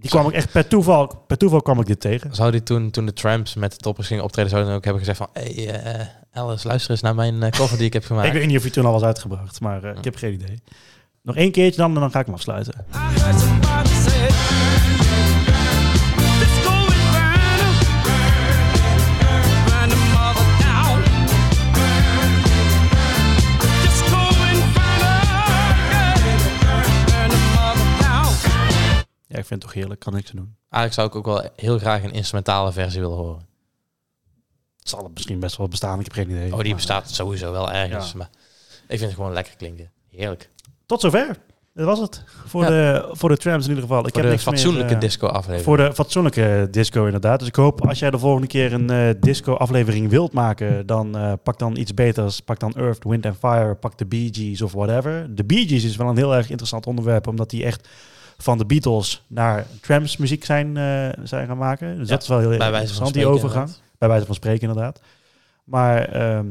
Die 0.02 0.10
kwam 0.10 0.28
ik 0.28 0.34
echt 0.34 0.52
per 0.52 0.68
toeval, 0.68 1.24
per 1.28 1.38
toeval 1.38 1.62
kwam 1.62 1.80
ik 1.80 1.86
dit 1.86 2.00
tegen. 2.00 2.36
Zou 2.36 2.52
die 2.52 2.64
toen, 2.64 2.92
toen 2.92 3.06
de 3.06 3.14
Tramps 3.14 3.56
met 3.56 3.72
de 3.72 3.78
toppers 3.78 4.08
gingen 4.08 4.24
optreden, 4.24 4.50
zouden 4.50 4.70
dan 4.70 4.80
ook 4.80 4.86
hebben 4.86 5.06
gezegd 5.06 5.18
van... 5.18 5.30
Hey, 5.34 5.70
eh, 5.70 6.08
Alice, 6.32 6.68
luister 6.68 6.92
eens 6.92 7.02
naar 7.02 7.16
mijn 7.16 7.44
eh, 7.44 7.52
cover 7.52 7.78
die 7.78 7.86
ik 7.86 7.94
heb 7.94 8.06
gemaakt. 8.06 8.28
Ik 8.32 8.34
weet 8.34 8.48
niet 8.48 8.58
of 8.58 8.62
hij 8.62 8.72
toen 8.72 8.86
al 8.86 8.92
was 8.92 9.04
uitgebracht, 9.04 9.62
maar 9.62 9.84
eh, 9.84 9.98
ik 9.98 10.04
heb 10.04 10.16
geen 10.16 10.34
idee. 10.34 10.62
Nog 11.22 11.36
één 11.36 11.52
keertje 11.52 11.82
dan 11.82 11.94
en 11.94 12.00
dan 12.00 12.12
ga 12.12 12.20
ik 12.20 12.26
hem 12.26 12.36
afsluiten. 12.36 12.86
Vind 29.52 29.64
het 29.64 29.72
toch 29.72 29.74
heerlijk, 29.74 30.00
kan 30.00 30.14
niks 30.14 30.30
aan 30.30 30.36
doen. 30.36 30.56
Eigenlijk 30.70 30.94
zou 30.94 31.08
ik 31.08 31.16
ook 31.16 31.26
wel 31.36 31.52
heel 31.56 31.80
graag 31.80 32.04
een 32.04 32.14
instrumentale 32.14 32.72
versie 32.72 33.02
willen 33.02 33.18
horen. 33.18 33.46
Het 34.80 34.90
zal 34.90 35.04
het 35.04 35.14
misschien 35.14 35.40
best 35.40 35.58
wel 35.58 35.68
bestaan, 35.68 36.00
ik 36.00 36.06
heb 36.06 36.14
geen 36.14 36.30
idee. 36.30 36.52
Oh, 36.52 36.58
die 36.58 36.66
Maar, 36.68 36.76
bestaat 36.76 37.10
sowieso 37.10 37.52
wel 37.52 37.72
ergens. 37.72 38.12
Ja. 38.12 38.18
Maar 38.18 38.30
ik 38.82 38.98
vind 38.98 39.02
het 39.02 39.14
gewoon 39.14 39.34
lekker 39.34 39.56
klinken. 39.58 39.92
Heerlijk. 40.10 40.50
Tot 40.86 41.02
zover. 41.02 41.38
Dat 41.74 41.86
was 41.86 42.00
het. 42.00 42.24
Voor, 42.46 42.64
Ja. 42.64 42.70
de, 42.70 43.10
voor 43.12 43.30
de 43.30 43.38
Tramps 43.38 43.64
in 43.64 43.70
ieder 43.70 43.88
geval. 43.88 44.08
Ik 44.08 44.14
Voor 44.14 44.22
heb 44.22 44.24
de 44.24 44.30
niks 44.36 44.46
meer, 44.46 44.54
fatsoenlijke 44.54 44.94
eh, 44.94 45.00
disco-aflevering. 45.00 45.64
Voor 45.64 45.78
de 45.78 45.94
fatsoenlijke 45.94 46.68
disco 46.72 47.06
inderdaad. 47.06 47.40
Dus 47.40 47.48
ik 47.48 47.56
hoop 47.56 47.88
als 47.88 48.00
jij 48.00 48.12
de 48.12 48.20
volgende 48.20 48.48
keer 48.48 48.74
een 48.74 48.90
eh, 48.90 49.10
disco 49.20 49.54
aflevering 49.54 50.10
wilt 50.10 50.34
maken, 50.34 50.86
dan 50.86 51.18
eh, 51.18 51.34
pak 51.44 51.60
dan 51.60 51.76
iets 51.78 51.94
beters. 51.94 52.40
Pak 52.40 52.60
dan 52.60 52.74
Earth, 52.74 53.04
Wind 53.04 53.26
and 53.26 53.38
Fire, 53.38 53.76
pak 53.76 53.98
de 53.98 54.06
Bee 54.06 54.30
Gees 54.32 54.62
of 54.62 54.72
whatever. 54.72 55.36
De 55.36 55.44
Bee 55.44 55.68
Gees 55.68 55.84
is 55.84 55.96
wel 55.96 56.08
een 56.10 56.18
heel 56.18 56.36
erg 56.36 56.50
interessant 56.50 56.88
onderwerp, 56.88 57.28
omdat 57.28 57.50
die 57.50 57.66
echt 57.66 57.88
van 58.42 58.58
de 58.58 58.66
Beatles 58.66 59.24
naar 59.28 59.66
trams 59.82 60.18
muziek 60.18 60.46
zijn, 60.46 60.78
eh, 60.78 61.10
zijn 61.24 61.48
gaan 61.48 61.58
maken. 61.58 61.98
Dus 61.98 62.08
Ja, 62.08 62.14
dat 62.14 62.22
is 62.22 62.28
wel 62.28 62.40
heel 62.40 62.52
interessant, 62.52 63.14
die 63.14 63.26
overgang. 63.28 63.54
inderdaad. 63.68 63.90
Bij 63.98 64.08
wijze 64.10 64.26
van 64.26 64.36
spreken 64.36 64.68
inderdaad. 64.68 65.02
Maar 65.64 66.06
ehm, 66.06 66.48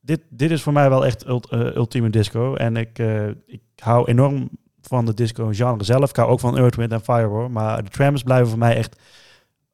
dit, 0.00 0.20
dit 0.28 0.50
is 0.50 0.62
voor 0.62 0.72
mij 0.72 0.88
wel 0.88 1.06
echt 1.06 1.26
ult- 1.26 1.48
eh, 1.50 1.74
ultieme 1.74 2.10
disco. 2.10 2.54
En 2.54 2.76
ik, 2.76 2.98
eh, 2.98 3.26
ik 3.28 3.60
hou 3.76 4.06
enorm 4.08 4.48
van 4.80 5.04
de 5.04 5.14
disco 5.14 5.48
genre 5.52 5.84
zelf. 5.84 6.10
Ik 6.10 6.16
hou 6.16 6.30
ook 6.30 6.40
van 6.40 6.58
Earth, 6.58 6.76
Wind 6.76 6.92
and 6.92 7.02
Fire 7.04 7.26
hoor. 7.26 7.50
Maar 7.50 7.84
de 7.84 7.90
trams 7.90 8.22
blijven 8.22 8.48
voor 8.48 8.58
mij 8.58 8.76
echt... 8.76 8.96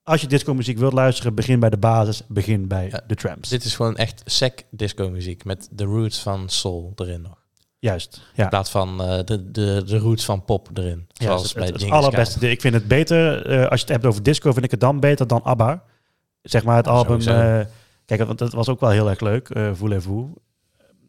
Als 0.03 0.21
je 0.21 0.27
disco 0.27 0.55
muziek 0.55 0.79
wilt 0.79 0.93
luisteren, 0.93 1.35
begin 1.35 1.61
bij 1.61 1.71
de 1.71 1.77
basis. 1.77 2.23
Begin 2.29 2.69
bij 2.69 2.89
Ja, 2.91 3.01
de 3.07 3.15
trams. 3.15 3.49
Dit 3.49 3.65
is 3.65 3.77
gewoon 3.77 3.97
echt 3.97 4.23
sec 4.25 4.63
disco 4.71 5.11
muziek 5.11 5.45
met 5.45 5.69
de 5.71 5.85
roots 5.85 6.23
van 6.23 6.49
soul 6.49 6.93
erin 6.97 7.23
nog. 7.23 7.44
Juist, 7.85 8.21
ja. 8.35 8.43
In 8.43 8.49
plaats 8.49 8.71
van 8.71 9.03
eh, 9.03 9.25
de, 9.25 9.51
de, 9.51 9.83
de 9.87 9.99
roots 9.99 10.25
van 10.25 10.45
pop 10.45 10.69
erin. 10.75 11.07
Ja, 11.13 11.25
Zoals 11.27 11.43
het, 11.43 11.55
bij 11.55 11.67
het, 11.67 11.91
allerbeste. 11.91 12.51
Ik 12.51 12.61
vind 12.61 12.75
het 12.75 12.89
beter, 12.89 13.47
eh, 13.47 13.61
als 13.69 13.81
je 13.81 13.87
het 13.87 13.89
hebt 13.95 14.07
over 14.07 14.23
disco, 14.23 14.53
vind 14.53 14.65
ik 14.65 14.71
het 14.71 14.81
dan 14.81 15.01
beter 15.01 15.27
dan 15.27 15.43
ABBA. 15.43 15.83
Zeg 16.43 16.65
maar 16.65 16.77
het 16.77 16.87
Ja, 16.87 16.93
album... 16.93 17.21
eh, 17.21 17.61
kijk, 18.05 18.25
want 18.27 18.39
dat 18.39 18.53
was 18.53 18.69
ook 18.69 18.81
wel 18.81 18.91
heel 18.91 19.09
erg 19.11 19.21
leuk, 19.21 19.49
eh 19.49 19.71
Voulez-vous. 19.75 20.27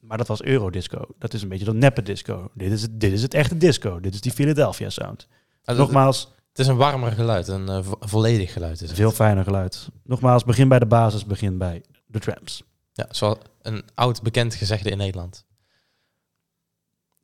Maar 0.02 0.18
dat 0.18 0.28
was 0.28 0.42
Eurodisco. 0.44 1.02
Dat 1.20 1.34
is 1.34 1.42
een 1.42 1.50
beetje 1.50 1.66
dat 1.66 1.76
neppe 1.76 2.02
disco. 2.02 2.52
Dit 2.54 2.72
is, 2.72 2.82
het, 2.82 3.00
dit 3.00 3.12
is 3.14 3.22
het 3.22 3.34
echte 3.34 3.58
disco. 3.58 4.00
Dit 4.00 4.14
is 4.14 4.22
die 4.22 4.32
Philadelphia 4.32 4.90
sound. 4.90 5.28
Ah, 5.64 5.78
Nogmaals, 5.78 6.34
Het 6.50 6.60
is 6.60 6.68
een 6.68 6.76
warmer 6.78 7.12
geluid, 7.12 7.48
een 7.48 7.84
vo- 7.84 7.98
volledig 8.00 8.54
geluid. 8.54 8.82
Is 8.82 8.88
het. 8.88 8.98
veel 8.98 9.12
fijner 9.12 9.44
geluid. 9.44 9.88
Nogmaals, 10.04 10.44
begin 10.44 10.68
bij 10.68 10.80
de 10.80 10.86
basis, 10.86 11.26
begin 11.26 11.58
bij 11.58 11.84
de 12.06 12.20
trams. 12.20 12.64
Ja, 12.94 13.06
zoals 13.10 13.38
een 13.62 13.84
oud 13.96 14.22
bekend 14.22 14.56
gezegde 14.56 14.90
in 14.90 14.98
Nederland. 14.98 15.45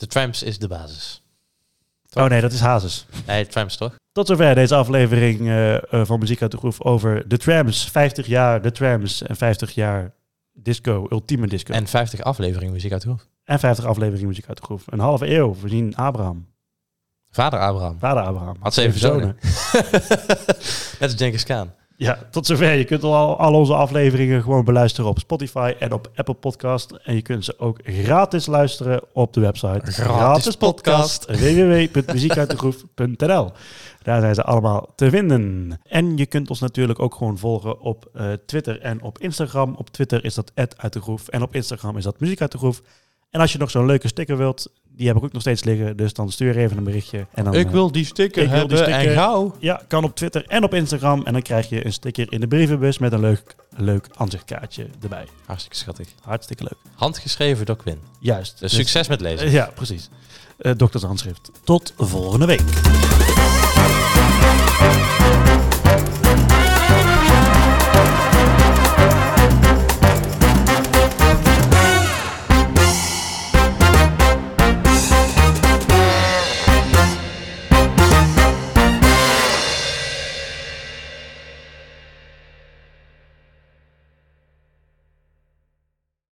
De 0.02 0.08
Tramps 0.08 0.44
is 0.44 0.60
de 0.60 0.68
basis. 0.68 1.24
Oh 2.14 2.26
nee, 2.26 2.42
dat 2.42 2.52
is 2.52 2.60
Hazes. 2.60 3.06
Nee, 3.28 3.48
Tramps 3.48 3.78
toch? 3.78 3.96
Tot 4.12 4.28
zover 4.28 4.56
deze 4.56 4.76
aflevering 4.76 5.40
eh, 5.40 5.76
eh, 5.76 6.06
van 6.06 6.20
Muziek 6.20 6.42
uit 6.42 6.52
de 6.52 6.58
Groef 6.58 6.82
over 6.82 7.28
de 7.28 7.38
trams. 7.38 7.90
50 7.90 8.28
jaar 8.28 8.62
de 8.62 8.72
trams 8.72 9.22
en 9.22 9.36
50 9.36 9.72
jaar 9.72 10.14
disco, 10.54 11.08
ultieme 11.10 11.48
disco. 11.48 11.74
En 11.74 11.88
50 11.88 12.22
afleveringen 12.22 12.74
muziek 12.74 12.92
uit 12.92 13.02
de 13.02 13.10
hoofd. 13.10 13.30
En 13.44 13.60
50 13.60 13.86
afleveringen 13.86 14.28
muziek 14.28 14.48
uit 14.48 14.58
de 14.58 14.64
groef. 14.64 14.84
Een 14.86 15.00
halve 15.00 15.36
eeuw. 15.36 15.56
We 15.62 15.70
zien 15.70 15.96
Abraham. 15.96 16.48
Vader 17.30 17.60
Abraham. 17.60 18.00
Vader 18.00 18.24
Abraham. 18.24 18.56
Had 18.60 18.74
zeven 18.74 19.00
zonen. 19.00 19.38
Net 21.00 21.02
als 21.02 21.14
Genghis 21.16 21.44
Khan. 21.44 21.72
Ja, 22.02 22.20
tot 22.32 22.46
zover. 22.46 22.74
Je 22.74 22.84
kunt 22.84 23.04
al, 23.04 23.38
al 23.38 23.54
onze 23.54 23.74
afleveringen 23.74 24.42
gewoon 24.42 24.66
beluisteren 24.66 25.10
op 25.10 25.20
Spotify 25.20 25.74
en 25.80 25.94
op 25.94 26.12
Apple 26.16 26.34
Podcast. 26.34 26.92
En 26.92 27.16
je 27.16 27.22
kunt 27.22 27.46
ze 27.46 27.60
ook 27.60 27.80
gratis 27.84 28.46
luisteren 28.46 29.02
op 29.14 29.34
de 29.34 29.40
website. 29.40 29.92
Gratis 29.92 30.56
podcast. 30.56 31.26
www.muziekuitdegroef.nl 31.26 33.52
Daar 34.04 34.22
zijn 34.22 34.36
ze 34.36 34.44
allemaal 34.44 34.94
te 34.96 35.10
vinden. 35.10 35.72
En 35.84 36.18
je 36.18 36.26
kunt 36.26 36.50
ons 36.50 36.60
natuurlijk 36.60 37.00
ook 37.00 37.16
gewoon 37.16 37.38
volgen 37.38 37.80
op 37.80 38.10
eh, 38.14 38.32
Twitter 38.46 38.80
en 38.80 39.02
op 39.02 39.20
Instagram. 39.20 39.76
Op 39.78 39.90
Twitter 39.90 40.26
is 40.26 40.34
dat 40.34 40.52
uit 40.76 40.94
de 40.94 41.02
groef 41.02 41.28
en 41.28 41.42
op 41.42 41.56
Instagram 41.56 41.98
is 41.98 42.04
dat 42.04 42.20
muziek 42.20 42.42
uit 42.42 42.52
de 42.52 42.58
groef. 42.58 42.82
En 43.32 43.40
als 43.40 43.52
je 43.52 43.58
nog 43.58 43.72
zo'n 43.72 43.86
leuke 43.86 44.08
sticker 44.08 44.38
wilt, 44.38 44.72
die 44.96 45.08
heb 45.08 45.16
ik 45.18 45.24
ook 45.24 45.32
nog 45.32 45.42
steeds 45.42 45.64
liggen. 45.64 45.98
Dus 45.98 46.14
dan 46.14 46.32
stuur 46.32 46.58
even 46.58 46.78
een 46.78 46.84
berichtje. 46.84 47.26
En 47.34 47.44
dan, 47.44 47.54
Ik 47.54 47.66
eh, 47.66 47.72
wil 47.72 47.92
die 47.92 48.06
sticker 48.06 48.50
hebben 48.50 48.68
die 48.68 48.78
sticker. 48.78 49.08
en 49.08 49.14
gauw. 49.14 49.56
Ja, 49.60 49.82
kan 49.88 50.04
op 50.04 50.16
Twitter 50.16 50.46
en 50.48 50.64
op 50.64 50.74
Instagram. 50.74 51.24
En 51.26 51.34
dan 51.34 51.42
krijg 51.42 51.70
je 51.70 51.86
een 51.86 51.94
sticker 51.94 52.32
in 52.32 52.40
de 52.40 52.48
brievenbus 52.48 52.98
met 52.98 53.12
een 53.14 53.20
leuk, 53.20 53.56
leuk 53.78 54.08
aanzichtkaartje 54.16 54.88
erbij. 55.02 55.26
Hartstikke 55.46 55.78
schattig. 55.78 56.08
Hartstikke 56.22 56.64
leuk. 56.64 56.78
Handgeschreven 56.96 57.66
door 57.66 57.76
Quinn. 57.78 58.00
Juist. 58.20 58.52
Dus 58.52 58.60
Dus- 58.72 58.80
succes 58.80 59.08
met 59.08 59.22
lezen. 59.22 59.48
Eh, 59.48 59.54
ja, 59.54 59.72
precies. 59.76 60.10
Eh 60.58 60.72
dokters 60.78 61.04
handschrift. 61.04 61.52
Tot 61.64 61.94
volgende 61.98 62.46
week. 62.46 62.62